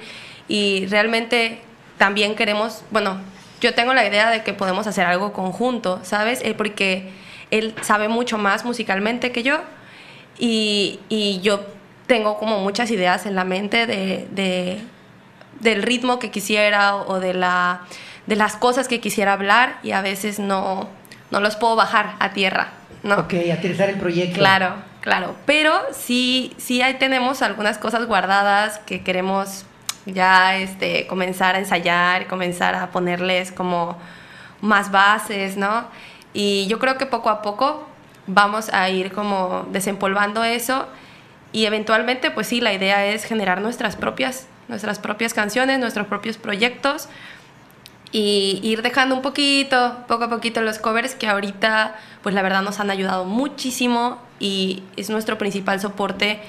y 0.48 0.86
realmente 0.86 1.60
también 1.98 2.34
queremos, 2.34 2.82
bueno, 2.90 3.18
yo 3.60 3.74
tengo 3.74 3.92
la 3.94 4.06
idea 4.06 4.30
de 4.30 4.42
que 4.44 4.52
podemos 4.54 4.86
hacer 4.86 5.04
algo 5.06 5.32
conjunto, 5.32 6.00
¿sabes? 6.04 6.42
Porque 6.56 7.10
él 7.50 7.74
sabe 7.82 8.08
mucho 8.08 8.38
más 8.38 8.64
musicalmente 8.64 9.32
que 9.32 9.42
yo 9.42 9.60
y, 10.38 11.00
y 11.08 11.40
yo 11.40 11.64
tengo 12.06 12.38
como 12.38 12.60
muchas 12.60 12.90
ideas 12.90 13.26
en 13.26 13.34
la 13.34 13.44
mente 13.44 13.86
de, 13.86 14.26
de- 14.30 14.80
del 15.60 15.82
ritmo 15.82 16.18
que 16.18 16.30
quisiera 16.30 16.96
o 16.96 17.18
de, 17.18 17.32
la, 17.34 17.80
de 18.26 18.36
las 18.36 18.56
cosas 18.56 18.88
que 18.88 19.00
quisiera 19.00 19.32
hablar 19.32 19.78
y 19.82 19.92
a 19.92 20.02
veces 20.02 20.38
no, 20.38 20.88
no 21.30 21.40
los 21.40 21.56
puedo 21.56 21.76
bajar 21.76 22.14
a 22.18 22.32
tierra, 22.32 22.68
¿no? 23.02 23.16
Ok, 23.16 23.34
aterrizar 23.52 23.90
el 23.90 23.96
proyecto. 23.96 24.38
Claro, 24.38 24.74
claro. 25.00 25.34
Pero 25.46 25.72
sí, 25.92 26.54
sí 26.58 26.82
ahí 26.82 26.94
tenemos 26.94 27.42
algunas 27.42 27.78
cosas 27.78 28.06
guardadas 28.06 28.78
que 28.80 29.02
queremos 29.02 29.64
ya 30.06 30.56
este, 30.56 31.06
comenzar 31.06 31.56
a 31.56 31.58
ensayar, 31.58 32.26
comenzar 32.28 32.74
a 32.74 32.90
ponerles 32.90 33.52
como 33.52 33.98
más 34.60 34.90
bases, 34.90 35.56
¿no? 35.56 35.86
Y 36.32 36.66
yo 36.68 36.78
creo 36.78 36.96
que 36.96 37.06
poco 37.06 37.30
a 37.30 37.42
poco 37.42 37.88
vamos 38.26 38.72
a 38.72 38.88
ir 38.90 39.12
como 39.12 39.66
desempolvando 39.70 40.44
eso 40.44 40.86
y 41.52 41.64
eventualmente, 41.64 42.30
pues 42.30 42.48
sí, 42.48 42.60
la 42.60 42.72
idea 42.72 43.06
es 43.06 43.24
generar 43.24 43.60
nuestras 43.60 43.96
propias, 43.96 44.46
nuestras 44.68 44.98
propias 44.98 45.32
canciones, 45.32 45.78
nuestros 45.78 46.06
propios 46.06 46.36
proyectos 46.36 47.08
y 48.16 48.60
ir 48.62 48.80
dejando 48.80 49.14
un 49.14 49.20
poquito, 49.20 49.98
poco 50.08 50.24
a 50.24 50.30
poquito 50.30 50.62
los 50.62 50.78
covers 50.78 51.14
que 51.14 51.28
ahorita, 51.28 51.96
pues 52.22 52.34
la 52.34 52.40
verdad 52.40 52.62
nos 52.62 52.80
han 52.80 52.88
ayudado 52.88 53.26
muchísimo 53.26 54.16
y 54.40 54.84
es 54.96 55.10
nuestro 55.10 55.36
principal 55.36 55.80
soporte 55.80 56.40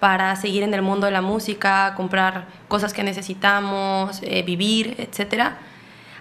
para 0.00 0.34
seguir 0.34 0.64
en 0.64 0.74
el 0.74 0.82
mundo 0.82 1.06
de 1.06 1.12
la 1.12 1.22
música, 1.22 1.94
comprar 1.96 2.46
cosas 2.66 2.92
que 2.92 3.04
necesitamos, 3.04 4.18
eh, 4.24 4.42
vivir, 4.42 4.96
etcétera. 4.98 5.58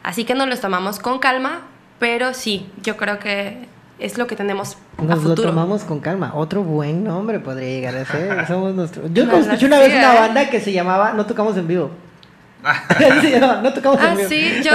Así 0.03 0.23
que 0.23 0.35
nos 0.35 0.47
los 0.47 0.61
tomamos 0.61 0.99
con 0.99 1.17
calma, 1.17 1.61
pero 1.97 2.35
sí, 2.35 2.69
yo 2.83 2.95
creo 2.95 3.17
que 3.17 3.65
es 3.97 4.19
lo 4.19 4.27
que 4.27 4.35
tenemos 4.35 4.77
a 4.99 5.01
Nos 5.01 5.23
lo 5.23 5.29
futuro. 5.29 5.49
tomamos 5.49 5.83
con 5.83 5.99
calma. 5.99 6.33
Otro 6.35 6.61
buen 6.61 7.03
nombre 7.03 7.39
podría 7.39 7.69
llegar 7.69 7.95
a 7.95 8.05
ser. 8.05 8.45
Somos 8.47 8.75
nuestro... 8.75 9.07
Yo 9.11 9.23
escuché 9.23 9.65
una 9.65 9.79
vez 9.79 9.95
una 9.95 10.13
¿eh? 10.13 10.19
banda 10.19 10.49
que 10.51 10.59
se 10.59 10.71
llamaba 10.71 11.13
No 11.13 11.25
tocamos 11.25 11.57
en 11.57 11.67
vivo. 11.67 11.89
Así 12.63 13.21
se 13.21 13.39
llama, 13.39 13.61
no 13.63 13.73
tocamos 13.73 13.99
Ah, 14.01 14.11
en 14.11 14.17
vivo. 14.17 14.29
sí, 14.29 14.61
yo, 14.63 14.71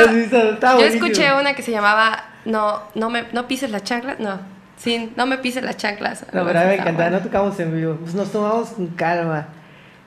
Así 0.68 0.82
escuché 0.84 1.32
una 1.34 1.54
que 1.54 1.62
se 1.62 1.70
llamaba 1.70 2.24
No, 2.44 2.80
no 2.94 3.10
me 3.10 3.24
no 3.32 3.46
pises 3.48 3.70
las 3.70 3.84
chanclas, 3.84 4.18
no. 4.20 4.38
Sí, 4.76 5.12
no 5.16 5.24
me 5.26 5.38
pises 5.38 5.62
las 5.64 5.76
chanclas. 5.76 6.22
No, 6.32 6.44
pero 6.44 6.58
a 6.60 6.62
mí 6.64 6.68
así 6.68 6.68
me 6.68 6.74
encantaba, 6.82 7.10
no 7.10 7.20
tocamos 7.20 7.58
en 7.60 7.74
vivo. 7.74 7.96
Pues 7.96 8.14
nos 8.14 8.30
tomamos 8.30 8.68
con 8.70 8.88
calma. 8.88 9.46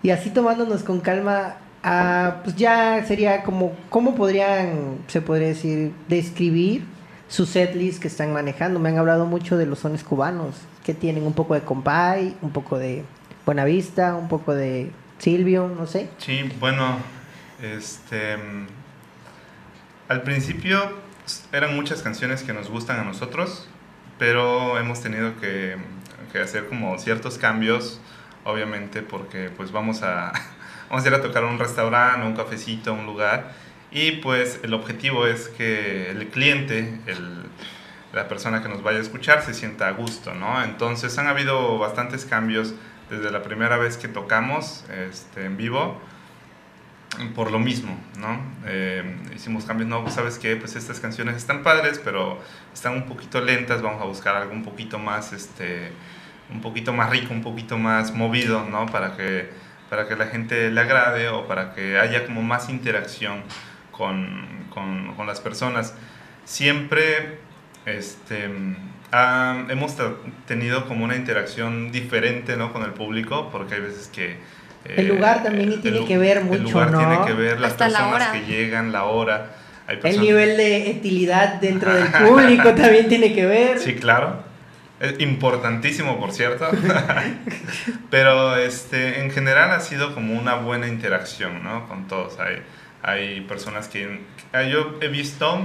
Y 0.03 0.11
así 0.11 0.29
tomándonos 0.29 0.83
con 0.83 0.99
calma, 0.99 1.55
ah, 1.83 2.35
pues 2.43 2.55
ya 2.55 3.03
sería 3.05 3.41
como, 3.43 3.73
¿cómo 3.89 4.15
podrían, 4.15 4.97
se 5.07 5.21
podría 5.21 5.47
decir, 5.49 5.91
describir 6.07 6.83
su 7.27 7.45
setlist 7.45 7.99
que 8.01 8.07
están 8.07 8.31
manejando? 8.31 8.79
Me 8.79 8.89
han 8.89 8.97
hablado 8.97 9.25
mucho 9.25 9.57
de 9.57 9.65
los 9.65 9.79
sones 9.79 10.03
cubanos, 10.03 10.55
que 10.85 10.93
tienen 10.93 11.23
un 11.25 11.33
poco 11.33 11.55
de 11.55 11.61
compay, 11.61 12.35
un 12.41 12.51
poco 12.51 12.77
de 12.77 13.03
Buenavista, 13.45 14.15
un 14.15 14.27
poco 14.29 14.53
de 14.53 14.91
Silvio, 15.17 15.67
no 15.75 15.85
sé. 15.87 16.09
Sí, 16.19 16.41
bueno, 16.59 16.97
este. 17.61 18.37
Al 20.07 20.23
principio 20.23 20.91
eran 21.51 21.75
muchas 21.75 22.01
canciones 22.01 22.43
que 22.43 22.53
nos 22.53 22.69
gustan 22.69 22.99
a 22.99 23.03
nosotros, 23.03 23.67
pero 24.17 24.79
hemos 24.79 25.01
tenido 25.01 25.39
que, 25.39 25.77
hacer 26.41 26.67
como 26.67 26.97
ciertos 26.97 27.37
cambios, 27.37 27.99
obviamente, 28.43 29.01
porque 29.01 29.51
pues 29.55 29.71
vamos 29.71 30.01
a, 30.01 30.33
vamos 30.89 31.05
a 31.05 31.07
ir 31.07 31.13
a 31.13 31.21
tocar 31.21 31.43
un 31.43 31.59
restaurante, 31.59 32.25
un 32.25 32.35
cafecito, 32.35 32.93
un 32.93 33.05
lugar, 33.05 33.51
y 33.91 34.13
pues 34.13 34.59
el 34.63 34.73
objetivo 34.73 35.27
es 35.27 35.47
que 35.49 36.09
el 36.09 36.27
cliente, 36.29 36.99
el, 37.05 37.43
la 38.13 38.27
persona 38.27 38.63
que 38.63 38.69
nos 38.69 38.81
vaya 38.81 38.97
a 38.97 39.01
escuchar, 39.01 39.43
se 39.43 39.53
sienta 39.53 39.87
a 39.87 39.91
gusto, 39.91 40.33
¿no? 40.33 40.63
Entonces 40.63 41.17
han 41.19 41.27
habido 41.27 41.77
bastantes 41.77 42.25
cambios 42.25 42.73
desde 43.09 43.31
la 43.31 43.43
primera 43.43 43.77
vez 43.77 43.97
que 43.97 44.07
tocamos 44.07 44.85
este, 44.89 45.45
en 45.45 45.57
vivo 45.57 45.99
por 47.35 47.51
lo 47.51 47.59
mismo, 47.59 47.97
¿no? 48.17 48.39
Eh, 48.65 49.03
hicimos 49.35 49.65
cambios, 49.65 49.89
no, 49.89 50.09
sabes 50.09 50.37
qué, 50.37 50.55
pues 50.55 50.75
estas 50.75 50.99
canciones 50.99 51.35
están 51.35 51.63
padres, 51.63 51.99
pero 52.03 52.39
están 52.73 52.93
un 52.93 53.03
poquito 53.03 53.41
lentas, 53.41 53.81
vamos 53.81 54.01
a 54.01 54.05
buscar 54.05 54.35
algo 54.35 54.53
un 54.53 54.63
poquito 54.63 54.99
más, 54.99 55.33
este, 55.33 55.91
un 56.51 56.61
poquito 56.61 56.93
más 56.93 57.09
rico, 57.09 57.33
un 57.33 57.41
poquito 57.41 57.77
más 57.77 58.13
movido, 58.13 58.63
¿no? 58.69 58.85
Para 58.85 59.17
que, 59.17 59.49
para 59.89 60.07
que 60.07 60.15
la 60.15 60.27
gente 60.27 60.71
le 60.71 60.81
agrade 60.81 61.29
o 61.29 61.47
para 61.47 61.73
que 61.73 61.97
haya 61.99 62.25
como 62.25 62.41
más 62.41 62.69
interacción 62.69 63.41
con, 63.91 64.47
con, 64.69 65.15
con 65.15 65.27
las 65.27 65.41
personas. 65.41 65.95
Siempre, 66.45 67.39
este, 67.85 68.49
ah, 69.11 69.65
hemos 69.69 69.95
tenido 70.45 70.87
como 70.87 71.05
una 71.05 71.15
interacción 71.15 71.91
diferente, 71.91 72.55
¿no? 72.55 72.71
Con 72.71 72.83
el 72.83 72.91
público, 72.91 73.49
porque 73.51 73.75
hay 73.75 73.81
veces 73.81 74.07
que 74.07 74.37
El 74.85 75.07
lugar 75.09 75.43
también 75.43 75.71
el 75.73 75.81
tiene 75.81 75.99
lu- 75.99 76.07
que 76.07 76.17
ver 76.17 76.37
El 76.37 76.45
mucho, 76.45 76.63
lugar 76.63 76.91
¿no? 76.91 76.97
tiene 76.99 77.25
que 77.25 77.33
ver 77.33 77.59
las 77.59 77.71
Hasta 77.73 77.89
la 77.89 77.99
personas 77.99 78.29
hora. 78.29 78.31
que 78.39 78.45
llegan, 78.51 78.91
la 78.91 79.03
hora. 79.05 79.51
Hay 79.87 79.95
El 79.95 80.01
personas- 80.01 80.25
nivel 80.25 80.57
de 80.57 80.89
etilidad 80.91 81.53
dentro 81.55 81.93
del 81.93 82.07
público 82.27 82.73
también 82.75 83.07
tiene 83.09 83.33
que 83.33 83.45
ver. 83.45 83.79
Sí, 83.79 83.95
claro. 83.95 84.43
Es 84.99 85.19
importantísimo, 85.19 86.19
por 86.19 86.31
cierto. 86.33 86.69
Pero 88.09 88.57
este, 88.57 89.21
en 89.21 89.31
general 89.31 89.71
ha 89.71 89.79
sido 89.79 90.13
como 90.13 90.37
una 90.37 90.55
buena 90.55 90.87
interacción, 90.87 91.63
¿no? 91.63 91.87
Con 91.87 92.07
todos. 92.07 92.37
Hay, 92.39 92.61
hay 93.01 93.41
personas 93.41 93.87
que... 93.87 94.21
ah, 94.53 94.63
Yo 94.63 94.97
he 95.01 95.07
visto, 95.07 95.61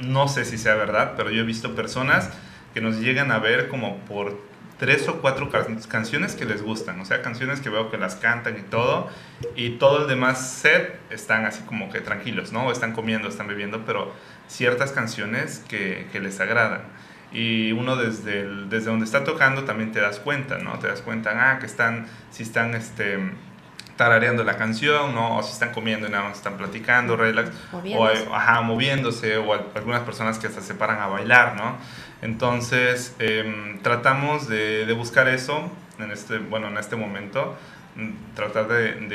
no 0.00 0.28
sé 0.28 0.44
si 0.44 0.58
sea 0.58 0.74
verdad, 0.74 1.14
pero 1.16 1.30
yo 1.30 1.42
he 1.42 1.46
visto 1.46 1.74
personas 1.74 2.30
que 2.74 2.80
nos 2.80 2.96
llegan 3.00 3.32
a 3.32 3.38
ver 3.38 3.68
como 3.68 3.98
por 4.00 4.38
tres 4.78 5.08
o 5.08 5.20
cuatro 5.22 5.50
can- 5.50 5.80
canciones 5.88 6.34
que 6.34 6.44
les 6.44 6.62
gustan. 6.62 7.00
O 7.00 7.04
sea, 7.04 7.22
canciones 7.22 7.60
que 7.60 7.70
veo 7.70 7.90
que 7.90 7.96
las 7.98 8.14
cantan 8.16 8.56
y 8.58 8.62
todo. 8.62 9.08
Y 9.54 9.70
todo 9.78 10.02
el 10.02 10.06
demás 10.08 10.50
set 10.50 11.00
están 11.10 11.46
así 11.46 11.62
como 11.64 11.90
que 11.90 12.00
tranquilos, 12.00 12.52
¿no? 12.52 12.70
Están 12.70 12.92
comiendo, 12.92 13.28
están 13.28 13.46
bebiendo, 13.48 13.84
pero 13.86 14.12
ciertas 14.48 14.92
canciones 14.92 15.64
que, 15.68 16.06
que 16.12 16.20
les 16.20 16.38
agradan. 16.40 16.82
Y 17.32 17.72
uno 17.72 17.96
desde, 17.96 18.40
el- 18.42 18.68
desde 18.68 18.90
donde 18.90 19.04
está 19.06 19.24
tocando 19.24 19.64
también 19.64 19.92
te 19.92 20.00
das 20.00 20.18
cuenta, 20.20 20.58
¿no? 20.58 20.78
Te 20.78 20.88
das 20.88 21.00
cuenta, 21.02 21.32
ah, 21.52 21.58
que 21.58 21.66
están, 21.66 22.06
si 22.30 22.42
están 22.44 22.74
este, 22.74 23.18
tarareando 23.96 24.44
la 24.44 24.56
canción, 24.56 25.14
¿no? 25.14 25.38
O 25.38 25.42
si 25.42 25.52
están 25.52 25.72
comiendo 25.72 26.06
y 26.06 26.10
nada 26.10 26.24
más 26.24 26.36
están 26.36 26.56
platicando, 26.58 27.16
relax. 27.16 27.50
O 27.72 27.76
Moviéndose. 27.78 28.28
ajá, 28.32 28.60
moviéndose, 28.60 29.38
o 29.38 29.52
al- 29.54 29.66
algunas 29.74 30.02
personas 30.02 30.38
que 30.38 30.46
hasta 30.46 30.60
se 30.60 30.74
paran 30.74 31.00
a 31.00 31.06
bailar, 31.06 31.56
¿no? 31.56 31.76
Entonces, 32.22 33.14
em, 33.18 33.78
tratamos 33.82 34.48
de, 34.48 34.90
buscar 34.96 35.28
eso 35.28 35.70
en 35.98 36.10
este, 36.10 36.38
bueno, 36.38 36.68
en 36.68 36.78
este 36.78 36.96
momento, 36.96 37.56
mm, 37.96 38.34
tratar 38.34 38.66
mm, 38.66 39.08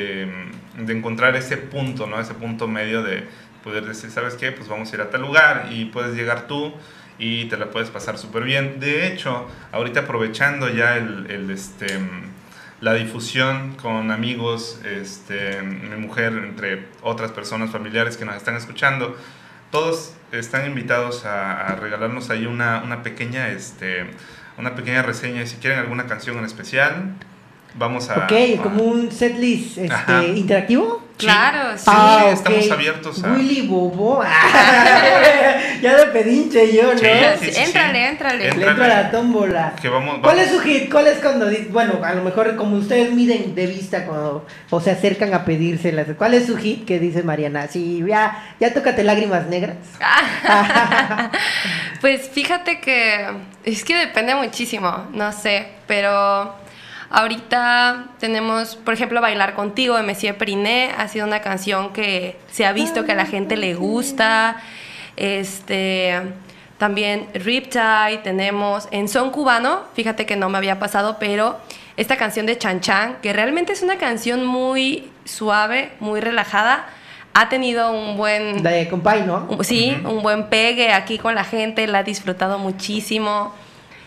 de 0.86 0.94
encontrar 0.94 1.36
ese 1.36 1.58
punto, 1.58 2.08
¿no? 2.08 2.20
Ese 2.20 2.34
punto 2.34 2.68
medio 2.68 3.04
de 3.04 3.24
poder 3.64 3.86
decir, 3.86 4.10
¿sabes 4.10 4.36
qué? 4.36 4.52
Pues 4.52 4.68
vamos 4.68 4.92
a 4.92 4.96
ir 4.96 5.02
a 5.02 5.10
tal 5.10 5.22
lugar 5.22 5.68
y 5.72 5.86
puedes 5.86 6.16
llegar 6.16 6.48
tú 6.48 6.74
y 7.18 7.46
te 7.46 7.58
la 7.58 7.70
puedes 7.70 7.90
pasar 7.90 8.18
súper 8.18 8.44
bien. 8.44 8.80
De 8.80 9.08
hecho, 9.08 9.48
ahorita 9.72 10.02
aprovechando 10.02 10.70
ya 10.70 10.98
el, 10.98 11.50
este, 11.52 11.98
mm, 11.98 12.24
la 12.82 12.96
difusión 12.96 13.76
con 13.76 14.10
amigos, 14.10 14.82
este, 14.84 15.62
mi 15.62 15.96
mujer, 15.98 16.34
entre 16.34 16.88
otras 17.04 17.32
personas 17.32 17.70
familiares 17.70 18.18
que 18.18 18.26
nos 18.26 18.36
están 18.36 18.56
escuchando, 18.56 19.16
todos 19.72 20.14
están 20.32 20.66
invitados 20.68 21.26
a, 21.26 21.68
a 21.68 21.76
regalarnos 21.76 22.30
ahí 22.30 22.46
una, 22.46 22.82
una 22.84 23.04
pequeña 23.04 23.50
este 23.50 24.06
una 24.58 24.76
pequeña 24.76 25.02
reseña 25.02 25.42
y 25.42 25.48
si 25.48 25.58
quieren 25.58 25.80
alguna 25.80 26.06
canción 26.08 26.38
en 26.38 26.46
especial 26.46 27.14
vamos 27.76 28.10
a 28.10 28.26
Ok, 28.26 28.32
a- 28.60 28.62
como 28.62 28.84
un 28.84 29.12
setlist 29.12 29.78
este, 29.78 30.28
interactivo. 30.36 31.02
Claro, 31.17 31.78
sí. 31.78 31.84
sí, 31.86 31.91
Ah, 31.93 32.30
estamos 32.34 32.71
abiertos 32.71 33.24
a 33.24 33.32
Willy 33.34 33.67
Bobo. 33.67 34.24
ya 35.82 35.95
de 35.97 36.06
pedinche 36.08 36.76
yo, 36.76 36.93
¿no? 36.93 36.97
Sí, 37.00 37.06
Le 37.06 37.38
sí, 37.38 37.45
sí, 37.45 37.52
sí. 37.54 37.62
Éntrale, 37.62 38.08
éntrale. 38.10 38.47
Entra- 38.50 38.69
entro 38.69 38.84
a 38.84 38.88
la 38.88 39.12
tómbola. 39.12 39.74
que 39.82 39.89
vamos, 39.89 40.19
¿Cuál 40.21 40.39
es 40.39 40.50
su 40.52 40.60
hit? 40.62 40.91
¿Cuál 40.91 41.08
es 41.08 41.19
cuando, 41.19 41.47
bueno, 41.69 42.00
a 42.04 42.13
lo 42.13 42.24
mejor 42.24 42.56
como 42.56 42.78
ustedes 42.78 43.12
miden 43.12 43.54
de 43.56 43.67
vista 43.67 44.06
cuando, 44.06 44.45
o 44.69 44.82
se 44.82 44.91
acercan 44.91 45.34
a 45.34 45.45
pedírselas, 45.45 46.08
¿cuál 46.17 46.34
es 46.34 46.47
su 46.47 46.58
hit 46.58 46.86
que 46.86 47.00
dice 47.00 47.24
Mariana? 47.24 47.67
Sí, 47.67 48.04
ya, 48.08 48.56
ya 48.60 48.74
tócate 48.74 49.04
lágrimas 49.04 49.47
negras. 49.47 49.78
Pues 52.02 52.30
fíjate 52.30 52.80
que 52.82 53.28
es 53.63 53.84
que 53.84 53.95
depende 53.95 54.34
muchísimo, 54.34 55.08
no 55.13 55.32
sé, 55.32 55.67
pero 55.86 56.56
ahorita 57.12 58.08
tenemos, 58.19 58.76
por 58.76 58.93
ejemplo, 58.93 59.21
Bailar 59.21 59.54
Contigo 59.54 59.97
de 59.97 60.04
Messier 60.04 60.38
Periné, 60.38 60.91
ha 60.97 61.08
sido 61.08 61.26
una 61.28 61.41
canción 61.41 61.93
que 61.93 62.38
se 62.52 62.65
ha 62.65 62.74
visto 62.74 63.06
que 63.06 63.12
a 63.12 63.15
la 63.15 63.26
gente 63.26 63.58
le 63.58 63.76
gusta, 63.76 64.62
este, 65.17 66.19
también 66.78 67.28
Riptide 67.34 68.19
tenemos, 68.24 68.88
en 68.91 69.08
son 69.08 69.32
cubano, 69.32 69.82
fíjate 69.93 70.26
que 70.26 70.36
no 70.36 70.50
me 70.50 70.58
había 70.58 70.80
pasado, 70.80 71.17
pero 71.19 71.60
esta 71.97 72.17
canción 72.17 72.45
de 72.45 72.58
Chan 72.58 72.82
Chan, 72.82 73.17
que 73.21 73.34
realmente 73.34 73.74
es 73.74 73.82
una 73.82 73.97
canción 73.97 74.45
muy 74.45 75.12
suave, 75.26 75.91
muy 76.00 76.21
relajada, 76.21 76.88
ha 77.34 77.50
tenido 77.50 77.91
un 77.91 78.17
buen... 78.17 78.63
De 78.63 78.88
compay, 78.89 79.24
¿no? 79.26 79.47
Sí, 79.63 79.95
un 80.04 80.21
buen 80.21 80.47
pegue 80.47 80.91
aquí 80.91 81.17
con 81.17 81.36
la 81.36 81.43
gente, 81.43 81.86
la 81.88 82.00
ha 82.00 82.04
disfrutado 82.04 82.58
muchísimo. 82.58 83.54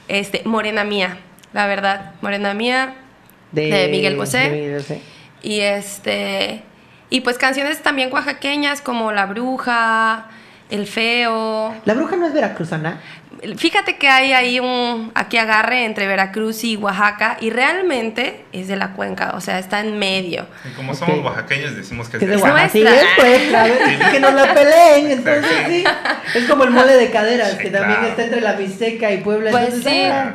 Este, 0.09 0.43
Morena 0.45 0.85
Mía, 0.85 1.17
la 1.55 1.67
verdad. 1.67 2.13
Morena 2.21 2.53
Mía. 2.53 2.95
De 3.53 3.89
Miguel 3.91 4.17
Bosé. 4.17 4.83
Y 5.43 5.61
este. 5.61 6.63
Y 7.09 7.21
pues 7.21 7.39
canciones 7.39 7.81
también 7.81 8.13
oaxaqueñas 8.13 8.81
como 8.81 9.13
La 9.13 9.27
Bruja, 9.27 10.27
El 10.69 10.87
Feo. 10.87 11.75
¿La 11.85 11.95
Bruja 11.95 12.17
no 12.17 12.27
es 12.27 12.35
veracruzana? 12.35 13.01
Fíjate 13.57 13.99
que 13.99 14.09
hay 14.09 14.33
ahí 14.33 14.59
un 14.59 15.13
aquí 15.15 15.37
agarre 15.37 15.85
entre 15.85 16.07
Veracruz 16.07 16.65
y 16.65 16.77
Oaxaca 16.77 17.37
y 17.41 17.51
realmente 17.51 18.45
es 18.53 18.69
de 18.69 18.77
la 18.77 18.93
cuenca, 18.93 19.33
o 19.35 19.41
sea, 19.41 19.59
está 19.59 19.81
en 19.81 19.99
medio. 19.99 20.47
Y 20.65 20.75
como 20.75 20.95
somos 20.95 21.23
oaxaqueños 21.23 21.77
decimos 21.77 22.09
que, 22.09 22.17
es 22.17 22.27
de 22.27 22.37
Oaxaca. 22.37 22.69
Sí, 22.71 22.83
es 22.83 23.05
pues, 23.17 23.55
a 23.55 23.65
ver, 23.65 24.11
que 24.13 24.21
nos 24.21 24.33
la 24.33 24.55
peleen, 24.55 25.11
entonces 25.11 25.53
sí. 25.69 25.85
Es 26.35 26.45
como 26.47 26.65
el 26.65 26.71
mole 26.71 26.95
de 26.95 27.11
caderas, 27.11 27.55
que 27.57 27.71
también 27.71 28.05
está 28.05 28.25
entre 28.25 28.41
la 28.41 28.55
Mixteca 28.55 29.13
y 29.13 29.19
Puebla. 29.19 29.51
Pues 29.51 29.83
sí. 29.85 30.05
Ah. 30.05 30.33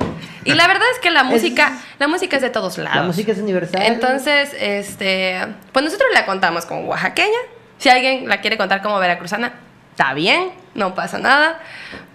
Y 0.54 0.58
la 0.58 0.68
verdad 0.68 0.88
es 0.94 1.00
que 1.00 1.12
la 1.12 1.24
música, 1.24 1.78
la 2.00 2.08
música 2.08 2.36
es 2.36 2.42
de 2.42 2.50
todos 2.50 2.78
lados. 2.78 2.96
La 2.96 3.04
música 3.04 3.32
es 3.32 3.38
universal. 3.38 3.82
Entonces, 3.84 4.56
este, 4.60 5.40
pues 5.72 5.86
nosotros 5.86 6.10
la 6.14 6.26
contamos 6.26 6.66
como 6.66 6.82
oaxaqueña. 6.82 7.38
Si 7.78 7.90
alguien 7.90 8.28
la 8.28 8.42
quiere 8.42 8.58
contar 8.58 8.82
como 8.82 9.00
veracruzana, 9.00 9.54
está 9.92 10.14
bien, 10.14 10.52
no 10.76 10.96
pasa 10.96 11.18
nada. 11.18 11.60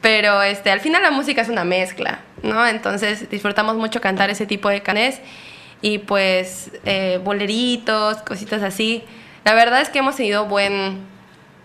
Pero 0.00 0.42
este, 0.42 0.70
al 0.70 0.80
final 0.80 1.02
la 1.02 1.10
música 1.10 1.42
es 1.42 1.48
una 1.48 1.64
mezcla, 1.64 2.20
¿no? 2.42 2.66
Entonces 2.66 3.30
disfrutamos 3.30 3.76
mucho 3.76 4.00
cantar 4.00 4.30
ese 4.30 4.46
tipo 4.46 4.68
de 4.68 4.82
canés 4.82 5.20
y 5.80 5.98
pues 5.98 6.70
eh, 6.84 7.20
boleritos, 7.22 8.18
cositas 8.22 8.62
así. 8.62 9.04
La 9.44 9.54
verdad 9.54 9.80
es 9.82 9.90
que 9.90 9.98
hemos 9.98 10.16
tenido 10.16 10.46
buen, 10.46 11.00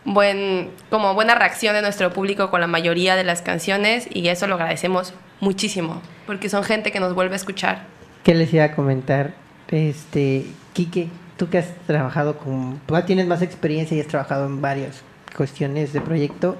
buen, 0.03 0.71
como 0.89 1.13
buena 1.13 1.36
reacción 1.36 1.73
de 1.73 1.82
nuestro 1.82 2.12
público 2.12 2.49
con 2.49 2.60
la 2.62 2.67
mayoría 2.67 3.15
de 3.15 3.23
las 3.23 3.41
canciones 3.41 4.08
y 4.10 4.27
eso 4.27 4.47
lo 4.47 4.55
agradecemos 4.55 5.13
muchísimo 5.39 6.02
porque 6.25 6.49
son 6.49 6.63
gente 6.63 6.91
que 6.91 6.99
nos 6.99 7.15
vuelve 7.15 7.34
a 7.34 7.38
escuchar. 7.38 7.84
¿Qué 8.23 8.36
les 8.36 8.54
iba 8.54 8.65
a 8.65 8.75
comentar? 8.75 9.34
Este, 9.69 10.45
Quique, 10.73 11.10
tú 11.38 11.49
que 11.49 11.60
has 11.60 11.73
trabajado 11.88 12.38
con, 12.38 12.80
tú 12.86 12.95
tienes 13.06 13.28
más 13.28 13.41
experiencia 13.41 13.95
y 13.95 14.02
has 14.02 14.08
trabajado 14.08 14.45
en 14.45 14.62
varias 14.62 15.02
cuestiones 15.36 15.93
de 15.93 16.02
proyecto. 16.02 16.58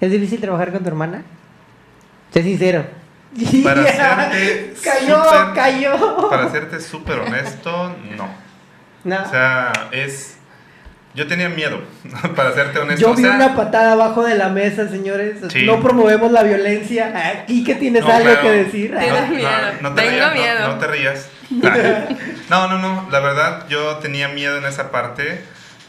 ¿Es 0.00 0.10
difícil 0.10 0.40
trabajar 0.40 0.72
con 0.72 0.82
tu 0.82 0.88
hermana? 0.88 1.22
Sé 2.32 2.42
sincero. 2.42 2.84
Para 3.64 3.84
serte 3.92 4.74
cayó, 4.82 5.22
cayó. 5.54 6.28
Para 6.30 6.50
serte 6.50 6.80
súper 6.80 7.18
honesto, 7.20 7.94
no. 8.16 8.28
no. 9.04 9.22
O 9.22 9.30
sea, 9.30 9.72
es 9.92 10.37
yo 11.14 11.26
tenía 11.26 11.48
miedo, 11.48 11.80
para 12.36 12.52
serte 12.52 12.78
honesto. 12.78 13.00
Yo 13.00 13.14
vi 13.14 13.24
una 13.24 13.56
patada 13.56 13.92
abajo 13.92 14.24
de 14.24 14.36
la 14.36 14.48
mesa, 14.48 14.88
señores. 14.88 15.36
No 15.64 15.80
promovemos 15.80 16.30
la 16.30 16.42
violencia. 16.42 17.12
Aquí 17.42 17.64
que 17.64 17.74
tienes 17.74 18.04
algo 18.04 18.40
que 18.40 18.50
decir. 18.50 18.96
Tienes 18.96 19.30
miedo. 19.30 19.48
No, 19.80 19.94
te 19.94 20.02
Tengo 20.02 20.30
miedo. 20.32 20.68
No, 20.68 20.78
te 20.78 20.86
rías. 20.86 21.28
No, 22.50 22.66
no, 22.68 22.78
no. 22.78 23.08
La 23.10 23.20
verdad, 23.20 23.68
yo 23.68 23.96
tenía 23.96 24.28
miedo 24.28 24.56
en 24.56 24.64
esa 24.64 24.90
parte 24.90 25.40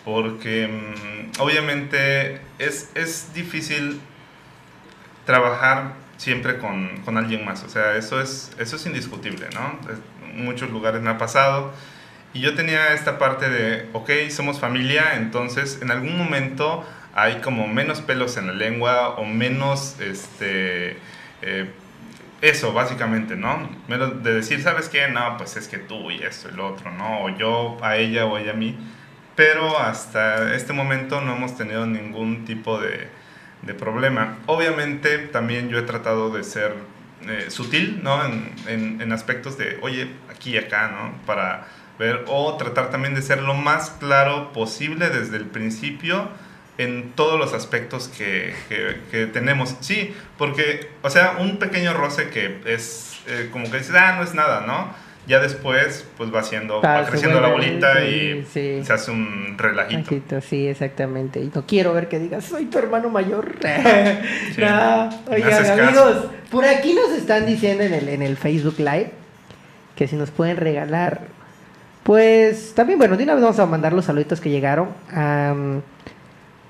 porque 0.04 0.68
mm, 0.68 1.42
obviamente 1.42 2.42
es, 2.58 2.90
es 2.96 3.34
difícil 3.34 4.02
trabajar 5.26 5.94
siempre 6.18 6.58
con, 6.58 7.02
con, 7.06 7.18
alguien 7.18 7.46
más. 7.46 7.64
O 7.64 7.70
sea, 7.70 7.96
eso 7.96 8.20
es, 8.20 8.52
eso 8.58 8.76
es 8.76 8.86
indiscutible, 8.86 9.48
¿no? 9.54 9.80
En 10.24 10.44
muchos 10.44 10.70
lugares 10.70 11.02
me 11.02 11.10
ha 11.12 11.18
pasado. 11.18 11.72
Y 12.34 12.42
yo 12.42 12.54
tenía 12.54 12.94
esta 12.94 13.18
parte 13.18 13.50
de, 13.50 13.90
ok, 13.94 14.12
somos 14.30 14.60
familia, 14.60 15.16
entonces 15.16 15.80
en 15.82 15.90
algún 15.90 16.18
momento 16.18 16.86
hay 17.16 17.42
como 17.42 17.68
menos 17.68 18.02
pelos 18.02 18.38
en 18.38 18.48
la 18.48 18.54
lengua 18.54 19.10
o 19.16 19.26
menos, 19.26 20.00
este, 20.00 20.98
eh, 21.42 21.72
eso 22.42 22.72
básicamente, 22.72 23.36
¿no? 23.36 23.70
Menos 23.88 24.24
de 24.24 24.34
decir, 24.36 24.62
¿sabes 24.62 24.90
qué? 24.90 25.08
No, 25.08 25.38
pues 25.38 25.58
es 25.58 25.68
que 25.68 25.78
tú 25.78 26.12
y 26.12 26.22
esto 26.22 26.50
y 26.50 26.56
lo 26.56 26.68
otro, 26.68 26.92
¿no? 26.92 27.24
O 27.24 27.30
yo 27.30 27.78
a 27.82 27.98
ella 27.98 28.26
o 28.26 28.38
ella 28.38 28.52
a 28.52 28.56
mí. 28.56 28.78
Pero 29.36 29.80
hasta 29.80 30.54
este 30.54 30.72
momento 30.72 31.22
no 31.22 31.36
hemos 31.36 31.58
tenido 31.58 31.86
ningún 31.86 32.46
tipo 32.46 32.80
de, 32.80 33.10
de 33.64 33.74
problema. 33.74 34.38
Obviamente 34.46 35.18
también 35.18 35.70
yo 35.70 35.80
he 35.80 35.84
tratado 35.84 36.30
de 36.30 36.44
ser 36.44 36.76
eh, 37.28 37.46
sutil, 37.50 38.02
¿no? 38.04 38.24
En, 38.26 38.54
en, 38.68 39.02
en 39.02 39.12
aspectos 39.12 39.58
de, 39.58 39.80
oye, 39.82 40.10
aquí 40.30 40.52
y 40.52 40.58
acá, 40.58 40.90
¿no? 40.90 41.26
Para 41.26 41.68
ver 42.00 42.24
o 42.28 42.56
tratar 42.56 42.90
también 42.90 43.14
de 43.14 43.22
ser 43.22 43.42
lo 43.42 43.54
más 43.54 43.92
claro 44.00 44.54
posible 44.54 45.10
desde 45.10 45.38
el 45.38 45.46
principio 45.46 46.30
en 46.78 47.12
todos 47.12 47.38
los 47.38 47.54
aspectos 47.54 48.08
que, 48.08 48.54
que, 49.12 49.26
tenemos. 49.28 49.76
Sí, 49.82 50.16
porque, 50.38 50.90
o 51.02 51.10
sea, 51.10 51.36
un 51.40 51.58
pequeño 51.58 51.94
roce 51.94 52.30
que 52.30 52.62
es 52.66 53.20
eh, 53.28 53.50
como 53.52 53.70
que 53.70 53.80
dices, 53.80 53.94
ah, 53.96 54.16
no 54.16 54.24
es 54.24 54.34
nada, 54.34 54.62
¿no? 54.66 54.94
Ya 55.28 55.40
después, 55.42 56.08
pues 56.18 56.34
va 56.34 56.40
haciendo, 56.40 56.82
va 56.82 57.06
creciendo 57.06 57.42
la 57.42 57.50
bolita 57.50 58.04
y 58.06 58.46
se 58.46 58.82
hace 58.90 59.12
un 59.12 59.58
relajito. 59.58 60.40
Sí, 60.40 60.68
exactamente. 60.68 61.42
Y 61.42 61.52
no 61.54 61.68
quiero 61.68 61.94
ver 61.94 62.08
que 62.08 62.18
digas, 62.18 62.46
soy 62.46 62.66
tu 62.66 62.80
hermano 62.80 63.10
mayor. 63.10 63.58
sí, 64.56 64.62
no, 64.62 65.10
oigan, 65.28 65.80
amigos, 65.80 66.30
por 66.50 66.64
aquí 66.64 66.94
nos 66.94 67.12
están 67.12 67.46
diciendo 67.46 67.84
en 67.84 67.94
el, 67.94 68.08
en 68.08 68.22
el 68.22 68.38
Facebook 68.38 68.76
Live 68.80 69.12
que 69.98 70.08
si 70.08 70.16
nos 70.16 70.32
pueden 70.32 70.56
regalar 70.56 71.39
pues 72.10 72.74
también, 72.74 72.98
bueno, 72.98 73.16
de 73.18 73.24
una 73.24 73.36
vez 73.36 73.44
vamos 73.44 73.60
a 73.60 73.68
mandar 73.68 73.94
los 73.94 74.06
saluditos 74.06 74.42
que 74.42 74.50
llegaron. 74.50 74.88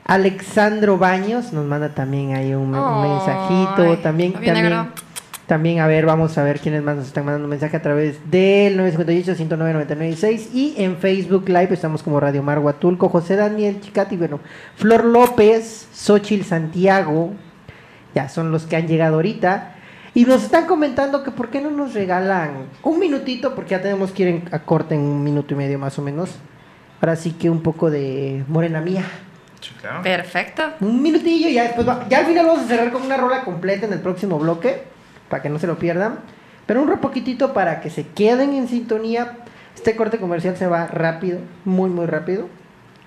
Alexandro 0.04 0.98
Baños 0.98 1.54
nos 1.54 1.64
manda 1.64 1.96
también 1.96 2.36
ahí 2.36 2.54
un, 2.54 2.72
mensajito. 2.72 3.98
También, 4.00 4.34
también, 4.34 4.90
también, 5.48 5.80
a 5.80 5.88
ver, 5.88 6.06
vamos 6.06 6.38
a 6.38 6.44
ver 6.44 6.60
quiénes 6.60 6.84
más 6.84 6.98
nos 6.98 7.08
están 7.08 7.24
mandando 7.24 7.46
un 7.46 7.52
mensaje 7.52 7.78
a 7.78 7.82
través 7.82 8.30
del 8.30 8.78
958-109-996 8.82 10.50
y 10.54 10.74
en 10.78 10.98
Facebook 10.98 11.48
Live 11.48 11.70
estamos 11.72 12.04
como 12.04 12.20
Radio 12.20 12.44
Mar 12.44 12.60
Huatulco, 12.60 13.08
José 13.08 13.38
Daniel 13.38 13.80
Chicati, 13.80 14.18
bueno, 14.18 14.42
Flor 14.76 15.06
López, 15.06 15.88
Xochil 15.94 16.44
Santiago, 16.44 17.32
ya 18.14 18.28
son 18.28 18.52
los 18.52 18.66
que 18.66 18.76
han 18.76 18.90
llegado 18.90 19.16
ahorita. 19.16 19.76
Y 20.20 20.26
nos 20.26 20.44
están 20.44 20.66
comentando 20.66 21.24
que 21.24 21.32
por 21.32 21.50
qué 21.50 21.62
no 21.62 21.72
nos 21.72 21.94
regalan 21.94 22.66
un 22.84 23.00
minutito, 23.00 23.56
porque 23.56 23.70
ya 23.70 23.82
tenemos 23.82 24.12
que 24.12 24.24
ir 24.24 24.44
a 24.52 24.60
corte 24.60 24.94
en 24.94 25.00
un 25.00 25.24
minuto 25.24 25.54
y 25.54 25.56
medio 25.56 25.80
más 25.80 25.98
o 25.98 26.02
menos. 26.02 26.32
Ahora 27.00 27.16
sí 27.16 27.32
que 27.32 27.50
un 27.50 27.62
poco 27.62 27.90
de 27.90 28.44
morena 28.50 28.82
mía. 28.82 29.06
Perfecto. 30.04 30.74
Un 30.82 31.02
minutillo 31.02 31.48
y 31.48 31.54
ya 31.54 31.64
después 31.64 31.88
ya 32.10 32.18
al 32.18 32.26
final 32.26 32.48
vamos 32.48 32.66
a 32.66 32.68
cerrar 32.68 32.92
con 32.92 33.04
una 33.04 33.16
rola 33.16 33.46
completa 33.46 33.86
en 33.86 33.94
el 33.94 34.02
próximo 34.02 34.38
bloque, 34.38 34.84
para 35.30 35.42
que 35.42 35.48
no 35.48 35.58
se 35.58 35.68
lo 35.68 35.80
pierdan. 35.80 36.20
Pero 36.66 36.82
un 36.82 37.00
poquitito 37.00 37.54
para 37.54 37.80
que 37.80 37.90
se 37.90 38.06
queden 38.06 38.52
en 38.52 38.68
sintonía. 38.68 39.38
Este 39.74 39.96
corte 39.96 40.18
comercial 40.18 40.58
se 40.58 40.68
va 40.68 40.88
rápido, 40.88 41.40
muy 41.64 41.90
muy 41.90 42.08
rápido. 42.08 42.50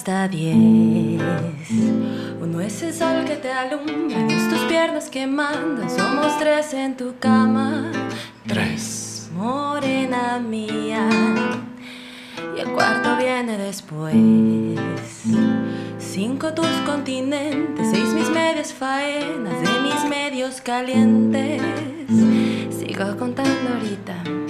hasta 0.03 0.27
diez. 0.27 0.55
Uno 2.41 2.59
es 2.59 2.83
el 2.83 2.93
sol 2.93 3.23
que 3.25 3.35
te 3.37 3.51
alumbra, 3.51 4.19
dos 4.23 4.49
tus 4.49 4.59
piernas 4.67 5.09
que 5.09 5.25
mandan, 5.27 5.89
somos 5.89 6.37
tres 6.39 6.73
en 6.73 6.97
tu 6.97 7.17
cama 7.19 8.02
Tres. 8.53 9.31
Morena 9.33 10.37
mía. 10.39 11.09
Y 12.55 12.59
el 12.59 12.67
cuarto 12.67 13.17
viene 13.17 13.57
después. 13.57 14.13
Cinco 15.97 16.53
tus 16.53 16.67
continentes, 16.85 17.89
seis 17.89 18.13
mis 18.13 18.29
medias 18.29 18.71
faenas 18.71 19.59
de 19.59 19.79
mis 19.79 20.07
medios 20.07 20.61
calientes. 20.61 21.63
Sigo 22.77 23.17
contando 23.17 23.73
ahorita. 23.73 24.42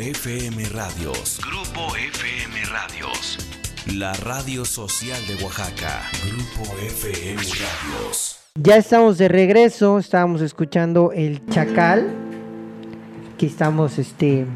FM 0.00 0.64
Radios. 0.70 1.38
Grupo 1.46 1.94
FM 1.94 2.64
Radios. 2.72 3.38
La 3.98 4.14
radio 4.14 4.64
social 4.64 5.18
de 5.28 5.44
Oaxaca. 5.44 6.00
Grupo 6.24 6.74
FM 6.78 7.36
Radios. 7.36 8.40
Ya 8.54 8.78
estamos 8.78 9.18
de 9.18 9.28
regreso, 9.28 9.98
estábamos 9.98 10.40
escuchando 10.40 11.12
el 11.12 11.44
Chacal. 11.50 12.08
Aquí 13.34 13.44
estamos 13.44 13.98
este 13.98 14.46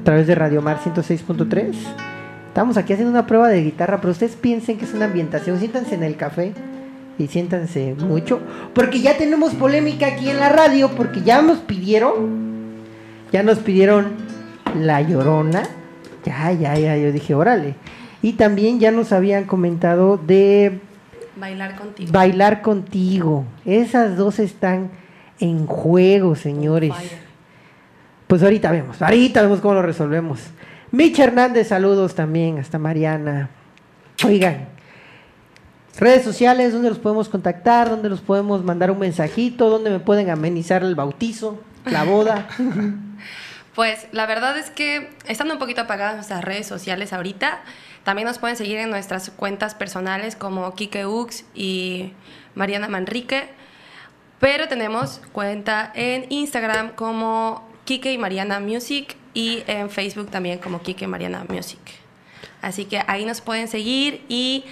a 0.00 0.04
través 0.04 0.28
de 0.28 0.36
Radio 0.36 0.62
Mar 0.62 0.78
106.3. 0.78 1.74
Estamos 2.46 2.76
aquí 2.76 2.92
haciendo 2.92 3.10
una 3.10 3.26
prueba 3.26 3.48
de 3.48 3.64
guitarra, 3.64 4.00
pero 4.00 4.12
ustedes 4.12 4.36
piensen 4.36 4.78
que 4.78 4.84
es 4.84 4.94
una 4.94 5.06
ambientación. 5.06 5.58
Siéntanse 5.58 5.96
en 5.96 6.04
el 6.04 6.16
café 6.16 6.52
y 7.18 7.26
siéntanse 7.26 7.96
mucho, 7.98 8.40
porque 8.74 9.00
ya 9.00 9.18
tenemos 9.18 9.54
polémica 9.54 10.06
aquí 10.06 10.30
en 10.30 10.38
la 10.38 10.50
radio, 10.50 10.88
porque 10.90 11.22
ya 11.22 11.42
nos 11.42 11.58
pidieron, 11.58 12.76
ya 13.32 13.42
nos 13.42 13.58
pidieron 13.58 14.31
La 14.74 15.00
Llorona. 15.02 15.62
Ya, 16.24 16.52
ya, 16.52 16.76
ya, 16.76 16.96
yo 16.96 17.12
dije, 17.12 17.34
órale. 17.34 17.74
Y 18.22 18.34
también 18.34 18.78
ya 18.78 18.90
nos 18.92 19.12
habían 19.12 19.44
comentado 19.44 20.16
de 20.16 20.80
Bailar 21.36 21.76
contigo. 21.76 22.12
Bailar 22.12 22.62
contigo. 22.62 23.44
Esas 23.64 24.16
dos 24.16 24.38
están 24.38 24.90
en 25.40 25.66
juego, 25.66 26.36
señores. 26.36 26.92
Pues 28.26 28.42
ahorita 28.42 28.70
vemos, 28.70 29.00
ahorita 29.00 29.42
vemos 29.42 29.60
cómo 29.60 29.74
lo 29.74 29.82
resolvemos. 29.82 30.40
Micha 30.90 31.24
Hernández, 31.24 31.68
saludos 31.68 32.14
también, 32.14 32.58
hasta 32.58 32.78
Mariana. 32.78 33.50
Oigan, 34.24 34.68
redes 35.98 36.22
sociales, 36.22 36.72
¿dónde 36.72 36.90
los 36.90 36.98
podemos 36.98 37.28
contactar? 37.28 37.88
¿Dónde 37.88 38.10
los 38.10 38.20
podemos 38.20 38.62
mandar 38.62 38.90
un 38.90 38.98
mensajito? 38.98 39.70
¿Dónde 39.70 39.90
me 39.90 40.00
pueden 40.00 40.30
amenizar 40.30 40.84
el 40.84 40.94
bautizo, 40.94 41.58
la 41.86 42.04
boda? 42.04 42.46
Pues 43.74 44.06
la 44.12 44.26
verdad 44.26 44.56
es 44.58 44.70
que 44.70 45.10
estando 45.26 45.54
un 45.54 45.60
poquito 45.60 45.82
apagadas 45.82 46.16
nuestras 46.16 46.44
redes 46.44 46.66
sociales 46.66 47.12
ahorita, 47.12 47.62
también 48.04 48.28
nos 48.28 48.38
pueden 48.38 48.56
seguir 48.56 48.78
en 48.78 48.90
nuestras 48.90 49.30
cuentas 49.30 49.74
personales 49.74 50.36
como 50.36 50.74
Kike 50.74 51.06
Ux 51.06 51.44
y 51.54 52.12
Mariana 52.54 52.88
Manrique. 52.88 53.48
Pero 54.40 54.68
tenemos 54.68 55.20
cuenta 55.32 55.90
en 55.94 56.26
Instagram 56.30 56.90
como 56.96 57.66
Kike 57.84 58.12
y 58.12 58.18
Mariana 58.18 58.60
Music 58.60 59.16
y 59.34 59.62
en 59.66 59.88
Facebook 59.88 60.30
también 60.30 60.58
como 60.58 60.82
Kike 60.82 61.04
y 61.04 61.08
Mariana 61.08 61.44
Music. 61.48 61.80
Así 62.60 62.84
que 62.84 63.02
ahí 63.06 63.24
nos 63.24 63.40
pueden 63.40 63.68
seguir 63.68 64.24
y 64.28 64.64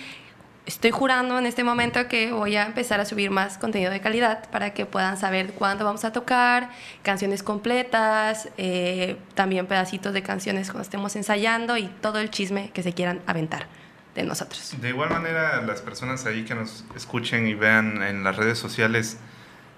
estoy 0.71 0.93
jurando 0.93 1.37
en 1.39 1.47
este 1.47 1.65
momento 1.65 2.07
que 2.07 2.33
voy 2.33 2.55
a 2.55 2.65
empezar 2.65 3.01
a 3.01 3.05
subir 3.05 3.31
más 3.31 3.59
contenido 3.59 3.91
de 3.91 4.01
calidad 4.01 4.49
para 4.51 4.73
que 4.73 4.87
puedan 4.87 5.17
saber 5.17 5.53
cuándo 5.53 5.85
vamos 5.85 6.05
a 6.05 6.13
tocar, 6.13 6.71
canciones 7.03 7.43
completas, 7.43 8.49
eh, 8.57 9.17
también 9.35 9.67
pedacitos 9.67 10.13
de 10.13 10.23
canciones 10.23 10.69
cuando 10.69 10.83
estemos 10.83 11.17
ensayando 11.17 11.77
y 11.77 11.89
todo 12.01 12.21
el 12.21 12.31
chisme 12.31 12.71
que 12.73 12.85
se 12.85 12.93
quieran 12.93 13.21
aventar 13.27 13.67
de 14.15 14.23
nosotros. 14.23 14.77
De 14.81 14.91
igual 14.91 15.11
manera, 15.11 15.61
las 15.63 15.83
personas 15.83 16.25
ahí 16.27 16.45
que 16.45 16.55
nos 16.55 16.85
escuchen 16.95 17.49
y 17.49 17.55
vean 17.55 18.03
en 18.03 18.23
las 18.23 18.37
redes 18.37 18.59
sociales 18.59 19.19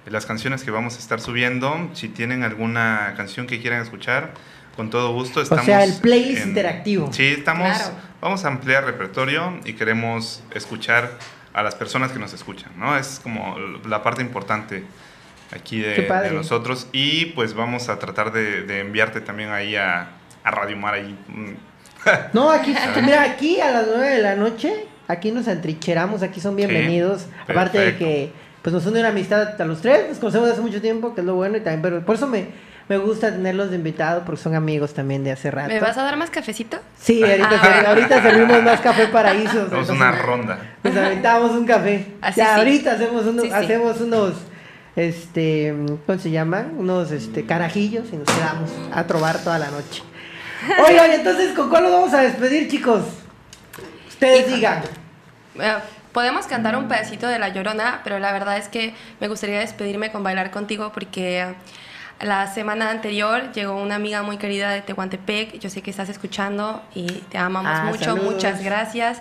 las 0.07 0.27
canciones 0.27 0.63
que 0.63 0.71
vamos 0.71 0.97
a 0.97 0.99
estar 0.99 1.21
subiendo, 1.21 1.91
si 1.95 2.09
tienen 2.09 2.43
alguna 2.43 3.15
canción 3.17 3.47
que 3.47 3.61
quieran 3.61 3.81
escuchar, 3.83 4.35
con 4.77 4.91
todo 4.91 5.13
gusto 5.15 5.41
estamos. 5.41 5.65
sea, 5.65 5.85
el 5.85 5.95
playlist 6.01 6.47
interactivo. 6.47 7.13
Sí, 7.13 7.27
estamos. 7.27 7.69
Claro. 7.69 8.12
Vamos 8.23 8.45
a 8.45 8.49
ampliar 8.49 8.85
repertorio 8.85 9.59
y 9.65 9.73
queremos 9.73 10.45
escuchar 10.55 11.11
a 11.53 11.65
las 11.65 11.75
personas 11.75 12.13
que 12.13 12.21
nos 12.21 12.33
escuchan, 12.33 12.71
¿no? 12.77 12.97
Es 12.97 13.19
como 13.21 13.57
la 13.85 14.05
parte 14.05 14.23
importante 14.23 14.85
aquí 15.53 15.81
de, 15.81 16.09
nosotros 16.33 16.87
y 16.93 17.27
pues 17.27 17.55
vamos 17.55 17.89
a 17.89 17.99
tratar 17.99 18.31
de, 18.33 18.63
de 18.63 18.79
enviarte 18.79 19.23
también 19.23 19.51
ahí 19.51 19.75
a, 19.75 20.11
a 20.45 20.51
Radio 20.53 20.77
Mar 20.77 20.95
ahí. 20.95 21.19
mm, 21.27 21.51
No, 22.33 22.53
aquí, 22.53 22.73
mira, 23.03 23.25
aquí 23.25 23.61
a 23.61 23.73
las 23.73 23.89
9 23.89 24.09
de 24.11 24.23
la 24.23 24.37
noche, 24.37 24.73
aquí 25.09 25.33
nos 25.33 25.49
entrincheramos, 25.49 26.23
aquí 26.23 26.41
son 26.41 26.55
bienvenidos. 26.55 27.27
Aparte 27.49 27.81
de 27.81 27.97
que 27.97 28.33
pues 28.63 28.73
nos 28.73 28.87
une 28.87 29.01
una 29.01 29.09
amistad 29.09 29.61
a 29.61 29.65
los 29.65 29.83
tres, 29.83 30.09
nos 30.09 30.19
conocemos 30.19 30.47
desde 30.47 30.61
hace 30.61 30.69
mucho 30.69 30.81
tiempo, 30.81 31.13
que 31.17 31.23
es 31.23 31.27
lo 31.27 31.35
bueno, 31.35 31.57
y 31.57 31.61
también, 31.61 31.83
pero 31.83 32.07
por 32.07 32.15
eso 32.15 32.29
me, 32.29 32.47
me 32.93 32.99
gusta 32.99 33.31
tenerlos 33.33 33.71
de 33.71 33.77
invitado, 33.77 34.23
porque 34.25 34.41
son 34.43 34.55
amigos 34.55 34.93
también 34.93 35.25
de 35.25 35.33
hace 35.33 35.51
rato. 35.51 35.69
¿Me 35.69 35.81
vas 35.81 35.97
a 35.97 36.03
dar 36.03 36.17
más 36.19 36.29
cafecito? 36.29 36.79
Sí, 37.01 37.23
ahorita, 37.23 37.61
ser- 37.61 37.87
ahorita 37.87 38.23
servimos 38.23 38.63
más 38.63 38.81
café 38.81 39.07
paraísos. 39.07 39.67
Hacemos 39.67 39.89
una 39.89 40.13
ronda. 40.13 40.59
Nos 40.83 40.95
aventamos 40.97 41.53
un 41.53 41.65
café. 41.67 42.07
Así 42.21 42.41
ya, 42.41 42.55
sí. 42.55 42.59
ahorita 42.61 42.93
hacemos 42.93 43.25
unos, 43.27 43.45
Sí, 43.45 43.49
sí. 43.49 43.55
hacemos 43.55 44.01
unos, 44.03 44.35
este, 44.95 45.75
¿cómo 46.07 46.19
se 46.19 46.31
llaman? 46.31 46.75
Unos, 46.77 47.11
este, 47.13 47.47
carajillos 47.47 48.09
y 48.13 48.17
nos 48.17 48.27
quedamos 48.29 48.71
a 48.93 49.07
trobar 49.07 49.39
toda 49.39 49.59
la 49.59 49.71
noche. 49.71 50.03
Oigan, 50.87 51.11
entonces, 51.13 51.55
¿con 51.55 51.71
cuál 51.71 51.85
nos 51.85 51.93
vamos 51.93 52.13
a 52.15 52.21
despedir, 52.21 52.69
chicos? 52.69 53.03
Ustedes 54.09 54.55
digan. 54.55 54.83
Eh, 55.59 55.75
podemos 56.13 56.47
cantar 56.47 56.77
un 56.77 56.89
pedacito 56.89 57.27
de 57.27 57.39
La 57.39 57.49
Llorona, 57.49 58.01
pero 58.05 58.19
la 58.19 58.33
verdad 58.33 58.59
es 58.59 58.69
que 58.69 58.95
me 59.19 59.29
gustaría 59.29 59.59
despedirme 59.61 60.13
con 60.13 60.23
Bailar 60.23 60.51
Contigo 60.51 60.93
porque 60.93 61.55
la 62.23 62.47
semana 62.47 62.91
anterior 62.91 63.53
llegó 63.53 63.75
una 63.81 63.97
amiga 63.97 64.23
muy 64.23 64.37
querida 64.39 64.71
de 64.71 64.81
Tehuantepec. 64.83 65.59
Yo 65.59 65.69
sé 65.71 65.83
que 65.83 65.91
estás 65.91 66.09
escuchando 66.09 66.83
y 66.95 67.07
te 67.07 67.39
amamos 67.39 67.73
Ah, 67.75 67.85
mucho. 67.91 68.05
saludos. 68.05 68.33
Muchas 68.33 68.63
gracias. 68.63 69.21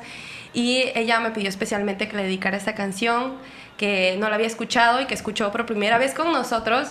Y 0.53 0.83
ella 0.95 1.19
me 1.19 1.31
pidió 1.31 1.49
especialmente 1.49 2.07
que 2.07 2.15
le 2.17 2.23
dedicara 2.23 2.57
esta 2.57 2.75
canción 2.75 3.33
que 3.77 4.15
no 4.19 4.29
la 4.29 4.35
había 4.35 4.47
escuchado 4.47 5.01
y 5.01 5.05
que 5.05 5.13
escuchó 5.15 5.51
por 5.51 5.65
primera 5.65 5.97
vez 5.97 6.13
con 6.13 6.31
nosotros. 6.31 6.89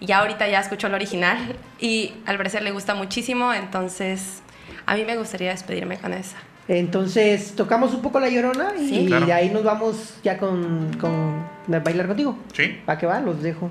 Y 0.00 0.06
ya 0.06 0.18
ahorita 0.18 0.46
ya 0.48 0.60
escuchó 0.60 0.86
el 0.88 0.94
original 0.94 1.38
y 1.80 2.12
al 2.26 2.36
parecer 2.36 2.62
le 2.62 2.70
gusta 2.70 2.94
muchísimo, 2.94 3.52
entonces 3.54 4.42
a 4.86 4.94
mí 4.94 5.04
me 5.04 5.16
gustaría 5.16 5.50
despedirme 5.50 5.96
con 5.98 6.12
esa. 6.12 6.36
Entonces, 6.68 7.56
tocamos 7.56 7.94
un 7.94 8.02
poco 8.02 8.20
la 8.20 8.28
llorona 8.28 8.72
y 8.78 8.88
Sí. 8.88 9.06
Claro. 9.06 9.24
de 9.24 9.32
ahí 9.32 9.48
nos 9.48 9.64
vamos 9.64 10.16
ya 10.22 10.36
con, 10.36 10.90
con 11.00 11.42
bailar 11.66 12.06
contigo. 12.08 12.36
Sí. 12.52 12.78
¿Para 12.84 12.98
qué 12.98 13.06
va? 13.06 13.20
Los 13.20 13.42
dejo. 13.42 13.70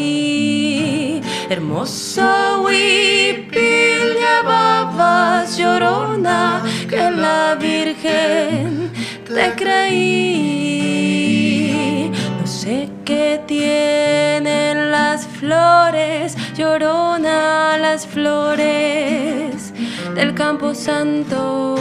Hermoso 1.51 2.63
huipil 2.63 4.15
llevabas 4.21 5.57
llorona 5.57 6.63
que 6.89 7.11
la 7.11 7.55
Virgen 7.59 8.89
te 9.25 9.53
creí. 9.57 10.09
No 12.39 12.47
sé 12.47 12.89
qué 13.03 13.41
tienen 13.45 14.91
las 14.91 15.27
flores, 15.27 16.37
llorona 16.55 17.77
las 17.77 18.07
flores 18.07 19.73
del 20.15 20.33
campo 20.33 20.73
santo. 20.73 21.75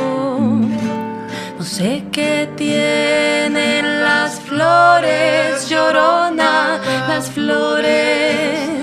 No 1.56 1.64
sé 1.64 2.02
qué 2.11 2.48
tienen 2.56 4.02
las 4.02 4.40
flores, 4.40 5.68
llorona, 5.68 6.80
las 7.06 7.30
flores 7.30 8.79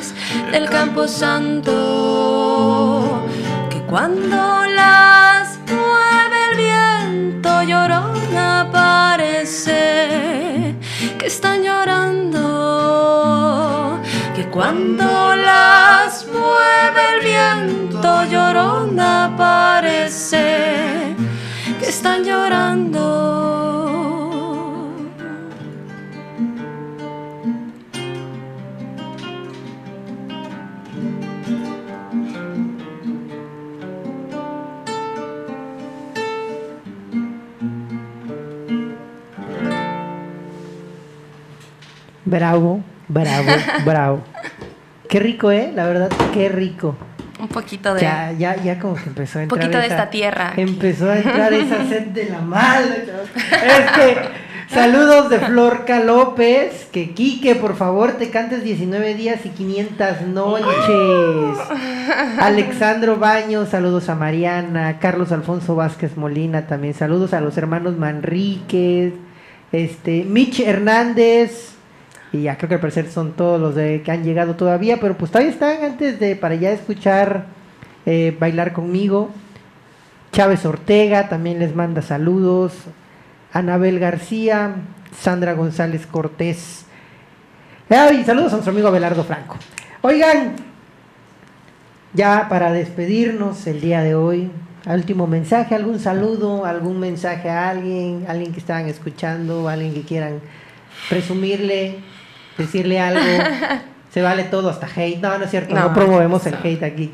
del 0.52 0.70
campo 0.70 1.08
santo. 1.08 1.74
Que 3.70 3.82
cuando 3.84 4.66
las 4.66 5.58
mueve 5.68 6.52
el 6.52 6.58
viento, 6.58 7.64
llorona, 7.64 8.68
parece 8.72 10.76
que 11.18 11.28
están 11.28 11.64
llorando. 11.64 12.42
Que 14.36 14.50
cuando 14.50 15.36
las 15.36 16.26
mueve 16.28 17.02
el 17.16 17.22
viento, 17.26 18.26
llorona, 18.26 19.34
parece 19.38 21.16
que 21.80 21.90
están 21.90 22.24
llorando. 22.24 22.87
Bravo, 42.28 42.82
bravo, 43.08 43.52
bravo. 43.86 44.22
Qué 45.08 45.22
rico, 45.22 45.50
¿eh? 45.50 45.72
La 45.74 45.88
verdad, 45.88 46.10
qué 46.34 46.50
rico. 46.50 46.98
Un 47.40 47.48
poquito 47.48 47.94
de... 47.94 48.02
Ya, 48.02 48.34
ya, 48.34 48.62
ya 48.62 48.80
como 48.80 48.96
que 48.96 49.08
empezó 49.08 49.40
a 49.40 49.42
un 49.42 49.44
entrar 49.44 49.62
poquito 49.62 49.80
de 49.80 49.88
esta 49.88 50.10
tierra. 50.10 50.52
Empezó 50.58 51.10
a 51.10 51.18
entrar 51.18 51.54
esa 51.54 51.86
sed 51.90 52.08
de 52.08 52.26
la 52.26 52.42
madre. 52.42 53.06
Es 53.52 53.92
que, 53.92 54.18
saludos 54.68 55.30
de 55.30 55.40
Florca 55.40 56.02
López. 56.02 56.90
Que 56.92 57.12
Quique, 57.12 57.56
por 57.56 57.78
favor, 57.78 58.14
te 58.14 58.30
cantes 58.30 58.62
19 58.62 59.14
días 59.14 59.46
y 59.46 59.50
500 59.50 60.22
noches. 60.24 61.60
Alexandro 62.40 63.16
Baños, 63.16 63.70
saludos 63.70 64.10
a 64.10 64.16
Mariana. 64.16 65.00
Carlos 65.00 65.32
Alfonso 65.32 65.76
Vázquez 65.76 66.18
Molina 66.18 66.68
también. 66.68 66.94
Saludos 66.94 67.34
a 67.34 67.40
los 67.40 67.58
hermanos 67.58 67.98
Manríquez. 67.98 69.14
Este, 69.72 70.26
Mitch 70.26 70.60
Hernández. 70.60 71.77
Y 72.32 72.44
ya 72.44 72.58
creo 72.58 72.70
que 72.70 72.76
al 72.76 72.82
parecer 72.82 73.10
son 73.10 73.34
todos 73.34 73.60
los 73.60 73.76
de 73.76 74.02
que 74.02 74.12
han 74.12 74.24
llegado 74.24 74.56
todavía, 74.56 75.00
pero 75.00 75.18
pues 75.18 75.32
todavía 75.32 75.52
están 75.52 75.84
antes 75.84 76.20
de 76.20 76.36
para 76.36 76.56
ya 76.56 76.72
escuchar 76.72 77.46
eh, 78.06 78.36
bailar 78.40 78.74
conmigo. 78.74 79.32
Chávez 80.32 80.66
Ortega 80.66 81.30
también 81.30 81.60
les 81.60 81.76
manda 81.76 82.02
saludos. 82.02 82.74
Anabel 83.54 84.00
García, 84.00 84.76
Sandra 85.18 85.54
González 85.54 86.06
Cortés. 86.06 86.86
Ah, 87.90 88.12
y 88.12 88.24
saludos 88.26 88.52
a 88.52 88.56
nuestro 88.58 88.72
amigo 88.72 88.90
Abelardo 88.90 89.24
Franco. 89.24 89.56
Oigan, 90.02 90.56
ya 92.14 92.48
para 92.50 92.72
despedirnos 92.72 93.66
el 93.68 93.80
día 93.80 94.02
de 94.02 94.16
hoy, 94.16 94.52
último 94.86 95.28
mensaje, 95.28 95.76
algún 95.76 96.00
saludo, 96.00 96.66
algún 96.66 97.00
mensaje 97.00 97.50
a 97.50 97.70
alguien, 97.70 98.26
alguien 98.28 98.52
que 98.52 98.60
estaban 98.60 98.88
escuchando, 98.88 99.68
alguien 99.68 99.94
que 99.94 100.02
quieran 100.02 100.40
presumirle, 101.10 101.98
decirle 102.58 103.00
algo. 103.00 103.22
Se 104.14 104.22
vale 104.22 104.44
todo, 104.44 104.70
hasta 104.70 104.88
hate. 104.88 105.20
No, 105.20 105.38
no 105.38 105.46
es 105.46 105.52
cierto, 105.52 105.76
no, 105.76 105.82
No, 105.90 105.94
promovemos 105.94 106.46
el 106.46 106.54
no. 106.54 106.60
hate 106.64 106.84
aquí. 106.84 107.12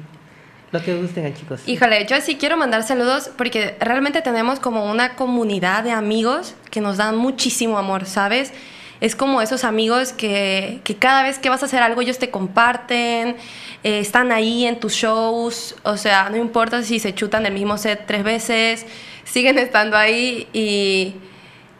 Lo 0.72 0.82
que 0.82 0.96
gusten, 0.96 1.34
chicos. 1.36 1.62
Híjole, 1.68 2.06
yo 2.08 2.20
sí 2.22 2.36
quiero 2.36 2.58
mandar 2.58 2.82
saludos 2.84 3.30
porque 3.38 3.76
realmente 3.80 4.22
tenemos 4.22 4.60
como 4.60 4.90
una 4.90 5.16
comunidad 5.16 5.84
de 5.84 5.92
amigos 5.92 6.56
que 6.72 6.82
nos 6.82 6.98
dan 6.98 7.16
muchísimo 7.16 7.78
amor, 7.78 8.06
¿sabes? 8.06 8.52
Es 9.00 9.16
como 9.16 9.42
esos 9.42 9.66
amigos 9.66 10.14
que, 10.14 10.80
que 10.84 10.96
cada 10.96 11.24
vez 11.24 11.38
que 11.38 11.50
vas 11.50 11.62
a 11.62 11.66
hacer 11.68 11.84
algo 11.84 12.02
ellos 12.02 12.18
te 12.18 12.32
comparten, 12.32 13.36
eh, 13.84 14.00
están 14.00 14.32
ahí 14.32 14.66
en 14.66 14.80
tus 14.80 14.94
shows, 14.94 15.76
o 15.84 15.98
sea, 15.98 16.30
no 16.30 16.38
importa 16.38 16.82
si 16.84 17.00
se 17.00 17.14
chutan 17.14 17.46
el 17.46 17.54
mismo 17.54 17.78
set 17.78 18.06
tres 18.08 18.24
veces, 18.24 18.86
siguen 19.26 19.60
estando 19.60 19.98
ahí 19.98 20.48
y, 20.54 21.16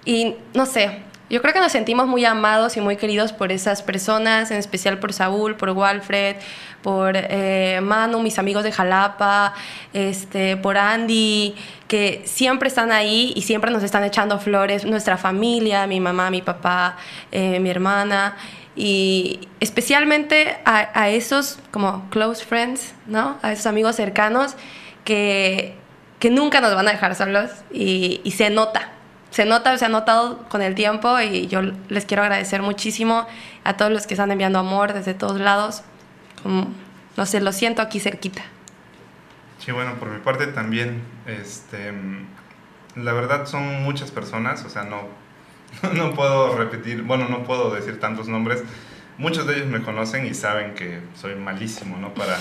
y 0.06 0.36
no 0.54 0.66
sé, 0.66 1.00
yo 1.34 1.42
creo 1.42 1.52
que 1.52 1.60
nos 1.60 1.72
sentimos 1.72 2.06
muy 2.06 2.26
amados 2.26 2.78
y 2.78 2.80
muy 2.80 2.96
queridos 2.96 3.34
por 3.34 3.52
esas 3.52 3.82
personas, 3.82 4.52
en 4.52 4.58
especial 4.58 5.00
por 5.00 5.14
Saúl, 5.14 5.56
por 5.56 5.72
Walfred, 5.72 6.36
por 6.84 7.16
eh, 7.16 7.80
Manu, 7.82 8.20
mis 8.20 8.38
amigos 8.38 8.64
de 8.64 8.72
Jalapa, 8.72 9.56
este, 9.94 10.58
por 10.58 10.78
Andy, 10.78 11.56
que 11.88 12.22
siempre 12.26 12.68
están 12.68 12.92
ahí 12.92 13.34
y 13.36 13.42
siempre 13.42 13.72
nos 13.72 13.82
están 13.82 14.04
echando 14.04 14.38
flores, 14.38 14.86
nuestra 14.86 15.18
familia, 15.18 15.88
mi 15.88 16.00
mamá, 16.00 16.30
mi 16.30 16.44
papá, 16.44 16.98
eh, 17.32 17.60
mi 17.60 17.72
hermana. 17.72 18.38
Y 18.76 19.40
especialmente 19.60 20.58
a, 20.66 21.10
esos 21.10 21.58
como 21.72 22.08
close 22.12 22.46
friends, 22.46 22.94
¿no? 23.08 23.40
A 23.42 23.54
esos 23.54 23.66
amigos 23.66 23.96
cercanos 23.96 24.54
que, 25.04 25.74
que 26.20 26.30
nunca 26.30 26.62
nos 26.62 26.76
van 26.76 26.88
a 26.90 26.92
dejar 26.92 27.16
solos 27.16 27.50
y 27.72 28.22
se 28.38 28.52
nota, 28.52 28.93
se 29.34 29.46
nota, 29.46 29.76
se 29.80 29.86
ha 29.86 29.90
notado 29.90 30.44
con 30.48 30.62
el 30.62 30.76
tiempo 30.76 31.20
y 31.20 31.48
yo 31.48 31.62
les 31.90 32.06
quiero 32.06 32.22
agradecer 32.22 32.62
muchísimo 32.62 33.26
a 33.64 33.76
todos 33.78 33.92
los 33.92 34.06
que 34.06 34.14
están 34.14 34.32
enviando 34.32 34.60
amor 34.60 34.94
desde 34.94 35.16
todos 35.16 35.40
lados. 35.40 35.82
Como, 36.44 36.68
no 37.18 37.26
sé, 37.26 37.42
lo 37.42 37.52
siento 37.52 37.82
aquí 37.82 38.00
cerquita. 38.00 38.44
Sí, 39.58 39.72
bueno, 39.72 39.96
por 39.96 40.12
mi 40.12 40.20
parte 40.20 40.46
también, 40.46 41.02
este, 41.26 41.94
la 42.96 43.12
verdad 43.14 43.48
son 43.48 43.82
muchas 43.82 44.12
personas, 44.12 44.64
o 44.66 44.70
sea, 44.70 44.84
no, 44.84 45.08
no 45.94 46.14
puedo 46.14 46.56
repetir, 46.56 47.02
bueno, 47.02 47.28
no 47.28 47.44
puedo 47.44 47.74
decir 47.74 48.00
tantos 48.00 48.28
nombres. 48.28 48.62
Muchos 49.18 49.48
de 49.48 49.56
ellos 49.56 49.68
me 49.68 49.82
conocen 49.82 50.28
y 50.28 50.36
saben 50.36 50.76
que 50.76 51.00
soy 51.16 51.34
malísimo, 51.34 51.98
¿no? 51.98 52.14
Para, 52.14 52.38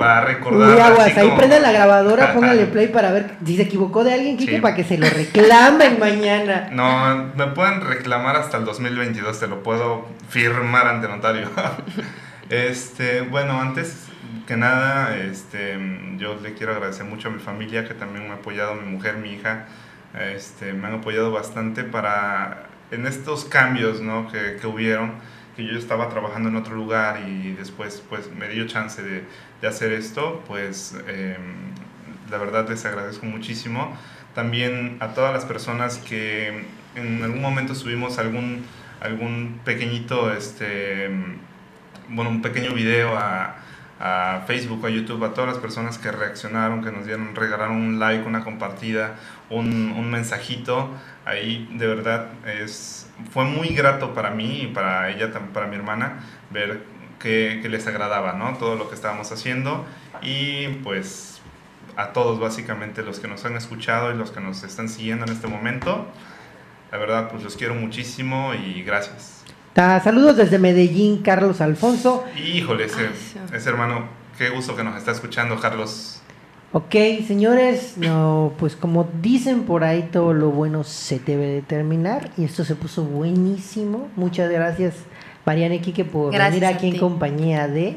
para 0.00 0.22
recordar. 0.22 0.74
Uy, 0.76 0.80
aguas, 0.80 1.14
ahí 1.14 1.26
como- 1.26 1.36
prende 1.36 1.60
la 1.60 1.72
grabadora, 1.72 2.32
póngale 2.34 2.64
play 2.64 2.88
para 2.88 3.12
ver 3.12 3.32
si 3.44 3.56
se 3.56 3.62
equivocó 3.64 4.02
de 4.02 4.14
alguien, 4.14 4.38
Kike, 4.38 4.54
Sí. 4.56 4.60
para 4.62 4.74
que 4.74 4.82
se 4.82 4.96
lo 4.96 5.06
reclamen 5.06 5.98
mañana. 6.00 6.70
No, 6.72 7.30
me 7.36 7.48
pueden 7.48 7.82
reclamar 7.82 8.36
hasta 8.36 8.56
el 8.56 8.64
2022, 8.64 9.38
te 9.38 9.46
lo 9.46 9.62
puedo 9.62 10.08
firmar 10.30 10.86
ante 10.86 11.06
notario. 11.06 11.50
este, 12.48 13.20
bueno, 13.20 13.60
antes 13.60 14.06
que 14.46 14.56
nada, 14.56 15.18
este, 15.18 15.78
yo 16.16 16.34
le 16.42 16.54
quiero 16.54 16.72
agradecer 16.72 17.04
mucho 17.04 17.28
a 17.28 17.32
mi 17.32 17.38
familia 17.38 17.86
que 17.86 17.92
también 17.92 18.24
me 18.26 18.30
ha 18.30 18.36
apoyado, 18.36 18.74
mi 18.76 18.90
mujer, 18.90 19.16
mi 19.18 19.34
hija, 19.34 19.66
este, 20.34 20.72
me 20.72 20.86
han 20.88 20.94
apoyado 20.94 21.30
bastante 21.30 21.84
para 21.84 22.62
en 22.90 23.06
estos 23.06 23.44
cambios, 23.44 24.00
¿no? 24.00 24.32
que, 24.32 24.56
que 24.58 24.66
hubieron, 24.66 25.12
que 25.56 25.64
yo 25.66 25.78
estaba 25.78 26.08
trabajando 26.08 26.48
en 26.48 26.56
otro 26.56 26.74
lugar 26.74 27.20
y 27.28 27.52
después, 27.52 28.02
pues, 28.08 28.30
me 28.34 28.48
dio 28.48 28.66
chance 28.66 29.02
de, 29.02 29.24
de 29.60 29.68
hacer 29.68 29.92
esto, 29.92 30.42
pues, 30.46 30.94
em, 31.06 31.74
la 32.30 32.38
verdad 32.38 32.68
les 32.68 32.84
agradezco 32.84 33.26
muchísimo. 33.26 33.96
También 34.34 34.96
a 35.00 35.08
todas 35.14 35.32
las 35.32 35.44
personas 35.44 35.98
que 35.98 36.64
en 36.94 37.22
algún 37.22 37.42
momento 37.42 37.74
subimos 37.74 38.18
algún, 38.18 38.64
algún 39.00 39.60
pequeñito, 39.64 40.32
este, 40.32 41.10
bueno, 42.08 42.30
un 42.30 42.42
pequeño 42.42 42.72
video 42.72 43.16
a, 43.16 43.56
a 44.00 44.44
Facebook, 44.46 44.86
a 44.86 44.90
YouTube, 44.90 45.22
a 45.24 45.34
todas 45.34 45.50
las 45.50 45.58
personas 45.58 45.98
que 45.98 46.10
reaccionaron, 46.10 46.82
que 46.82 46.90
nos 46.90 47.04
dieron, 47.06 47.34
regalaron 47.34 47.76
un 47.76 47.98
like, 47.98 48.26
una 48.26 48.42
compartida, 48.42 49.16
un, 49.50 49.92
un 49.92 50.10
mensajito. 50.10 50.90
Ahí 51.26 51.68
de 51.74 51.86
verdad 51.86 52.28
es, 52.46 53.10
fue 53.32 53.44
muy 53.44 53.68
grato 53.68 54.14
para 54.14 54.30
mí 54.30 54.62
y 54.62 54.66
para 54.68 55.10
ella, 55.10 55.30
para 55.52 55.66
mi 55.66 55.76
hermana, 55.76 56.20
ver 56.50 56.82
que, 57.20 57.60
que 57.62 57.68
les 57.68 57.86
agradaba, 57.86 58.32
¿no? 58.32 58.56
Todo 58.58 58.74
lo 58.76 58.88
que 58.88 58.94
estábamos 58.96 59.30
haciendo 59.30 59.84
y 60.22 60.66
pues 60.82 61.40
a 61.96 62.12
todos 62.12 62.40
básicamente 62.40 63.02
los 63.02 63.20
que 63.20 63.28
nos 63.28 63.44
han 63.44 63.56
escuchado 63.56 64.12
y 64.12 64.16
los 64.16 64.30
que 64.30 64.40
nos 64.40 64.62
están 64.62 64.88
siguiendo 64.88 65.26
en 65.26 65.32
este 65.32 65.46
momento. 65.46 66.06
La 66.90 66.98
verdad, 66.98 67.30
pues 67.30 67.42
los 67.44 67.56
quiero 67.56 67.74
muchísimo 67.74 68.52
y 68.54 68.82
gracias. 68.82 69.44
Ta- 69.74 70.00
saludos 70.00 70.36
desde 70.36 70.58
Medellín, 70.58 71.22
Carlos 71.22 71.60
Alfonso. 71.60 72.24
Híjole, 72.36 72.86
ese, 72.86 73.08
ese 73.52 73.68
hermano, 73.68 74.06
qué 74.38 74.48
gusto 74.48 74.74
que 74.74 74.82
nos 74.82 74.96
está 74.96 75.12
escuchando, 75.12 75.60
Carlos. 75.60 76.16
Ok, 76.72 76.94
señores, 77.26 77.94
no, 77.96 78.52
pues 78.58 78.76
como 78.76 79.08
dicen 79.20 79.62
por 79.64 79.82
ahí, 79.84 80.08
todo 80.12 80.32
lo 80.32 80.50
bueno 80.50 80.84
se 80.84 81.18
debe 81.18 81.46
de 81.46 81.62
terminar. 81.62 82.30
Y 82.36 82.44
esto 82.44 82.64
se 82.64 82.76
puso 82.76 83.02
buenísimo. 83.04 84.08
Muchas 84.16 84.50
gracias, 84.50 84.94
Mariana 85.44 85.76
y 85.76 85.80
Quique, 85.80 86.04
por 86.04 86.32
Gracias 86.32 86.60
venir 86.60 86.76
aquí 86.76 86.88
en 86.88 86.98
compañía 86.98 87.68
de. 87.68 87.96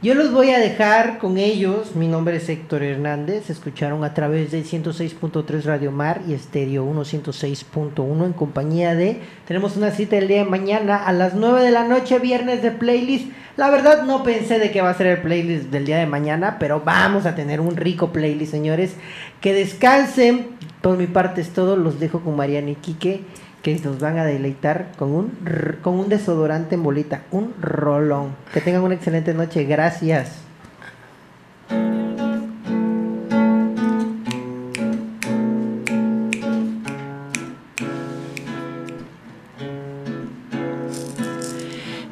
Yo 0.00 0.14
los 0.14 0.30
voy 0.30 0.50
a 0.50 0.60
dejar 0.60 1.18
con 1.18 1.38
ellos. 1.38 1.96
Mi 1.96 2.06
nombre 2.06 2.36
es 2.36 2.48
Héctor 2.48 2.84
Hernández. 2.84 3.50
Escucharon 3.50 4.04
a 4.04 4.14
través 4.14 4.52
de 4.52 4.62
106.3 4.62 5.64
Radio 5.64 5.90
Mar 5.90 6.20
y 6.28 6.34
Estéreo 6.34 6.86
106.1 6.88 8.24
en 8.24 8.32
compañía 8.32 8.94
de. 8.94 9.20
Tenemos 9.44 9.76
una 9.76 9.90
cita 9.90 10.16
el 10.16 10.28
día 10.28 10.44
de 10.44 10.48
mañana 10.48 11.04
a 11.04 11.12
las 11.12 11.34
9 11.34 11.64
de 11.64 11.72
la 11.72 11.82
noche, 11.82 12.20
viernes 12.20 12.62
de 12.62 12.70
playlist. 12.70 13.26
La 13.56 13.70
verdad 13.70 14.04
no 14.04 14.22
pensé 14.22 14.60
de 14.60 14.70
que 14.70 14.82
va 14.82 14.90
a 14.90 14.94
ser 14.94 15.08
el 15.08 15.18
playlist 15.20 15.64
del 15.70 15.84
día 15.84 15.98
de 15.98 16.06
mañana, 16.06 16.58
pero 16.60 16.80
vamos 16.84 17.26
a 17.26 17.34
tener 17.34 17.60
un 17.60 17.74
rico 17.74 18.12
playlist, 18.12 18.52
señores. 18.52 18.94
Que 19.40 19.52
descansen. 19.52 20.50
Por 20.80 20.96
mi 20.96 21.08
parte 21.08 21.40
es 21.40 21.50
todo. 21.50 21.74
Los 21.74 21.98
dejo 21.98 22.20
con 22.20 22.36
Mariana 22.36 22.70
y 22.70 22.76
Quique 22.76 23.22
que 23.62 23.78
nos 23.80 23.98
van 23.98 24.18
a 24.18 24.24
deleitar 24.24 24.92
con 24.98 25.12
un 25.12 25.32
con 25.82 25.94
un 25.98 26.08
desodorante 26.08 26.74
en 26.76 26.82
bolita, 26.82 27.22
un 27.30 27.54
rolón. 27.60 28.36
Que 28.52 28.60
tengan 28.60 28.82
una 28.82 28.94
excelente 28.94 29.34
noche. 29.34 29.64
Gracias. 29.64 30.48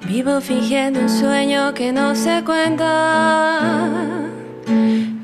Vivo 0.06 0.40
fingiendo 0.40 1.00
un 1.00 1.08
sueño 1.08 1.74
que 1.74 1.92
no 1.92 2.14
se 2.14 2.42
cuenta. 2.42 4.25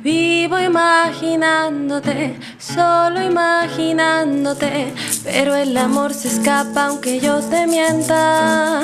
Vivo 0.03 0.59
imaginándote, 0.59 2.37
solo 2.59 3.23
imaginándote, 3.23 4.93
pero 5.23 5.55
el 5.55 5.77
amor 5.77 6.13
se 6.13 6.27
escapa 6.27 6.87
aunque 6.87 7.21
yo 7.21 7.39
te 7.39 7.69
mienta. 7.69 8.81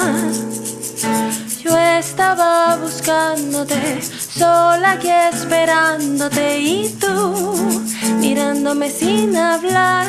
Yo 1.60 1.76
estaba 1.76 2.76
buscándote, 2.76 4.00
sola 4.00 4.92
aquí 4.92 5.08
esperándote 5.08 6.60
y 6.60 6.88
tú 7.00 7.82
mirándome 8.20 8.88
sin 8.88 9.36
hablar. 9.36 10.06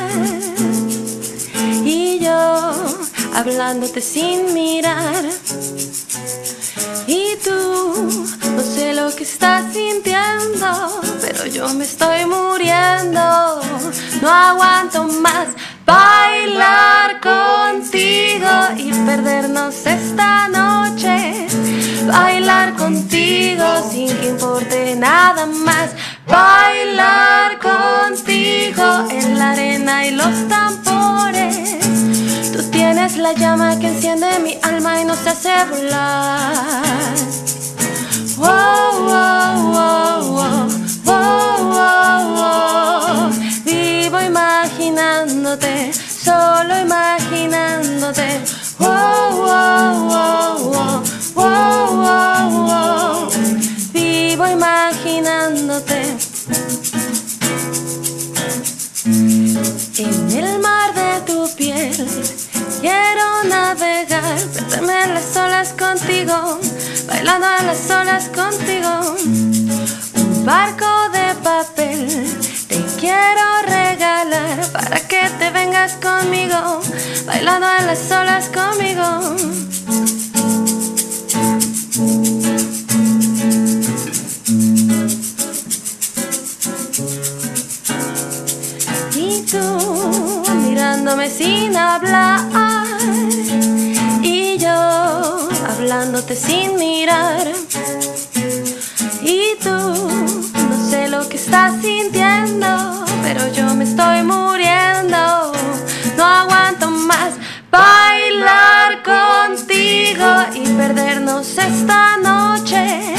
Y 1.84 2.20
yo 2.20 2.72
hablándote 3.34 4.00
sin 4.00 4.54
mirar. 4.54 5.24
Y 7.08 7.36
tú, 7.44 8.28
lo 9.00 9.16
que 9.16 9.24
estás 9.24 9.74
sintiendo, 9.74 11.02
pero 11.22 11.46
yo 11.46 11.70
me 11.74 11.86
estoy 11.86 12.26
muriendo. 12.26 13.62
No 14.22 14.30
aguanto 14.30 15.04
más 15.26 15.48
bailar 15.86 17.20
contigo 17.22 18.52
y 18.78 18.92
perdernos 19.06 19.86
esta 19.86 20.48
noche. 20.50 21.48
Bailar 22.08 22.76
contigo 22.76 23.66
sin 23.90 24.10
que 24.20 24.28
importe 24.30 24.96
nada 24.96 25.46
más. 25.46 25.90
Bailar 26.28 27.58
contigo 27.60 29.08
en 29.12 29.40
la 29.40 29.52
arena 29.52 30.08
y 30.08 30.12
los 30.12 30.36
tambores. 30.48 31.80
Tú 32.52 32.64
tienes 32.70 33.16
la 33.18 33.34
llama 33.34 33.80
que 33.80 33.88
enciende 33.88 34.40
mi 34.40 34.58
alma 34.62 35.02
y 35.02 35.06
nos 35.06 35.26
hace 35.26 35.54
volar. 35.72 37.59
Vivo 43.66 44.22
imaginándote, 44.22 45.92
solo 45.94 46.80
imaginándote. 46.80 48.42
Vivo 53.94 54.48
imaginándote. 54.48 56.18
En 59.98 60.32
el 60.32 60.60
mar 60.60 60.94
de 60.94 61.22
tu 61.26 61.50
piel 61.56 62.39
quiero 62.82 63.44
navegar, 63.46 64.40
perderme 64.54 65.04
en 65.04 65.14
las 65.14 65.36
olas 65.36 65.74
contigo, 65.74 66.60
bailando 67.08 67.48
en 67.60 67.68
las 67.68 67.90
olas 67.90 68.30
contigo. 68.30 69.18
Un 70.16 70.46
barco 70.46 71.10
de 71.12 71.36
papel 71.44 72.28
te 72.68 72.84
quiero 73.00 73.46
regalar 73.68 74.72
para 74.72 75.00
que 75.02 75.30
te 75.40 75.50
vengas 75.52 75.94
conmigo, 75.94 76.82
bailando 77.26 77.68
en 77.80 77.88
las 77.88 78.12
olas 78.12 78.50
conmigo. 78.50 79.36
Y 89.16 89.42
tú 89.52 90.44
mirándome 90.64 91.30
sin 91.30 91.76
hablar 91.76 92.69
hablándote 95.92 96.36
sin 96.36 96.76
mirar. 96.76 97.48
Y 99.24 99.56
tú 99.60 99.70
no 99.70 100.90
sé 100.90 101.08
lo 101.08 101.28
que 101.28 101.38
estás 101.38 101.82
sintiendo, 101.82 103.06
pero 103.24 103.52
yo 103.54 103.74
me 103.74 103.86
estoy 103.86 104.22
muriendo. 104.22 105.52
No 106.16 106.24
aguanto 106.24 106.92
más 106.92 107.32
bailar 107.72 109.02
contigo 109.02 110.30
y 110.54 110.68
perdernos 110.78 111.58
esta 111.58 112.18
noche. 112.18 113.16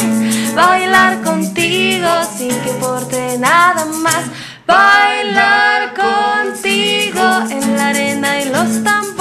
Bailar 0.54 1.22
contigo 1.22 2.08
sin 2.36 2.54
que 2.60 2.70
importe 2.70 3.36
nada 3.38 3.84
más. 3.84 4.22
Bailar 4.64 5.92
contigo 5.94 7.24
en 7.50 7.76
la 7.76 7.88
arena 7.88 8.40
y 8.40 8.44
los 8.48 8.84
tambores. 8.84 9.19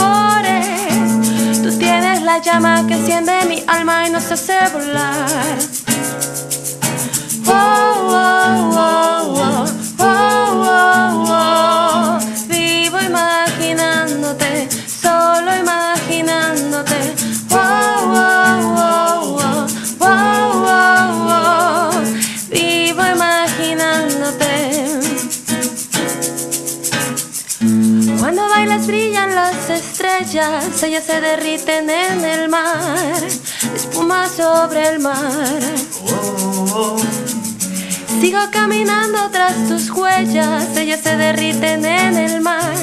La 2.30 2.38
llama 2.38 2.86
que 2.86 2.93
enciende 2.93 3.34
mi 3.47 3.63
alma 3.65 4.07
y 4.07 4.11
nos 4.11 4.32
hace 4.32 4.53
volar. 4.71 5.57
Oh, 7.47 7.93
oh, 8.77 9.65
oh, 9.97 10.48
estrellas, 29.99 30.81
ellas 30.83 31.03
se 31.03 31.19
derriten 31.19 31.89
en 31.89 32.23
el 32.23 32.47
mar, 32.47 33.21
espuma 33.75 34.29
sobre 34.29 34.87
el 34.87 34.99
mar. 34.99 35.59
Sigo 38.21 38.39
caminando 38.49 39.29
tras 39.29 39.67
tus 39.67 39.89
huellas, 39.89 40.77
ellas 40.77 41.01
se 41.01 41.17
derriten 41.17 41.83
en 41.83 42.17
el 42.17 42.39
mar. 42.39 42.73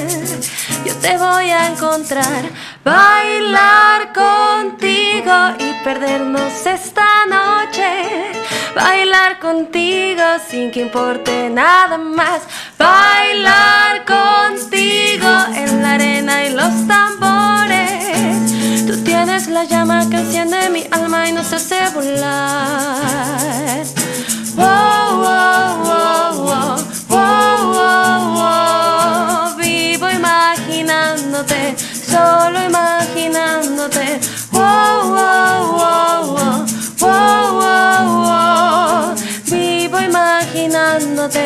Yo 0.85 0.93
te 0.97 1.17
voy 1.17 1.49
a 1.49 1.69
encontrar, 1.71 2.51
bailar 2.83 4.13
contigo 4.13 5.33
y 5.57 5.83
perdernos 5.83 6.67
esta 6.67 7.25
noche. 7.25 8.26
Bailar 8.75 9.39
contigo 9.39 10.23
sin 10.49 10.71
que 10.71 10.81
importe 10.81 11.49
nada 11.49 11.97
más. 11.97 12.41
Bailar 12.77 14.05
contigo 14.05 15.29
en 15.55 15.81
la 15.81 15.93
arena 15.93 16.43
y 16.45 16.49
los 16.53 16.87
tambores. 16.87 18.85
Tú 18.87 19.03
tienes 19.03 19.47
la 19.47 19.63
llama 19.65 20.07
que 20.09 20.17
enciende 20.17 20.69
mi 20.69 20.85
alma 20.91 21.27
y 21.27 21.31
nos 21.33 21.51
hace 21.53 21.89
volar. 21.89 23.83
Wow, 24.55 25.17
wow, 25.23 25.83
wow, 25.83 26.77
wow, 27.09 27.73
wow. 28.33 29.55
Vivo 29.57 30.09
imaginándote, 30.09 31.75
solo 31.77 32.63
imaginándote. 32.63 34.19
Wow, 34.51 35.09
wow, 35.09 35.77
wow, 35.77 36.25
wow, 36.33 36.65
wow, 37.07 37.47
wow, 37.61 38.05
wow. 38.25 39.15
Vivo 39.49 39.97
imaginándote. 39.99 41.45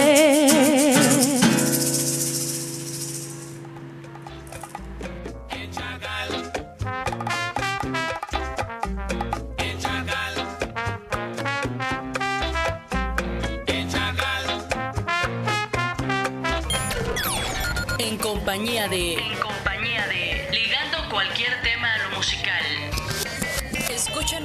Compañía 18.21 18.87
de. 18.87 19.30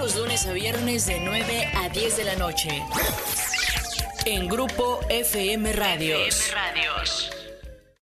Los 0.06 0.14
lunes 0.14 0.46
a 0.46 0.52
viernes 0.52 1.04
de 1.06 1.18
9 1.18 1.68
a 1.74 1.88
10 1.88 2.16
de 2.18 2.24
la 2.24 2.36
noche. 2.36 2.68
En 4.24 4.46
Grupo 4.46 5.00
FM 5.08 5.72
Radios. 5.72 6.28
FM 6.28 6.54
Radios. 6.54 7.45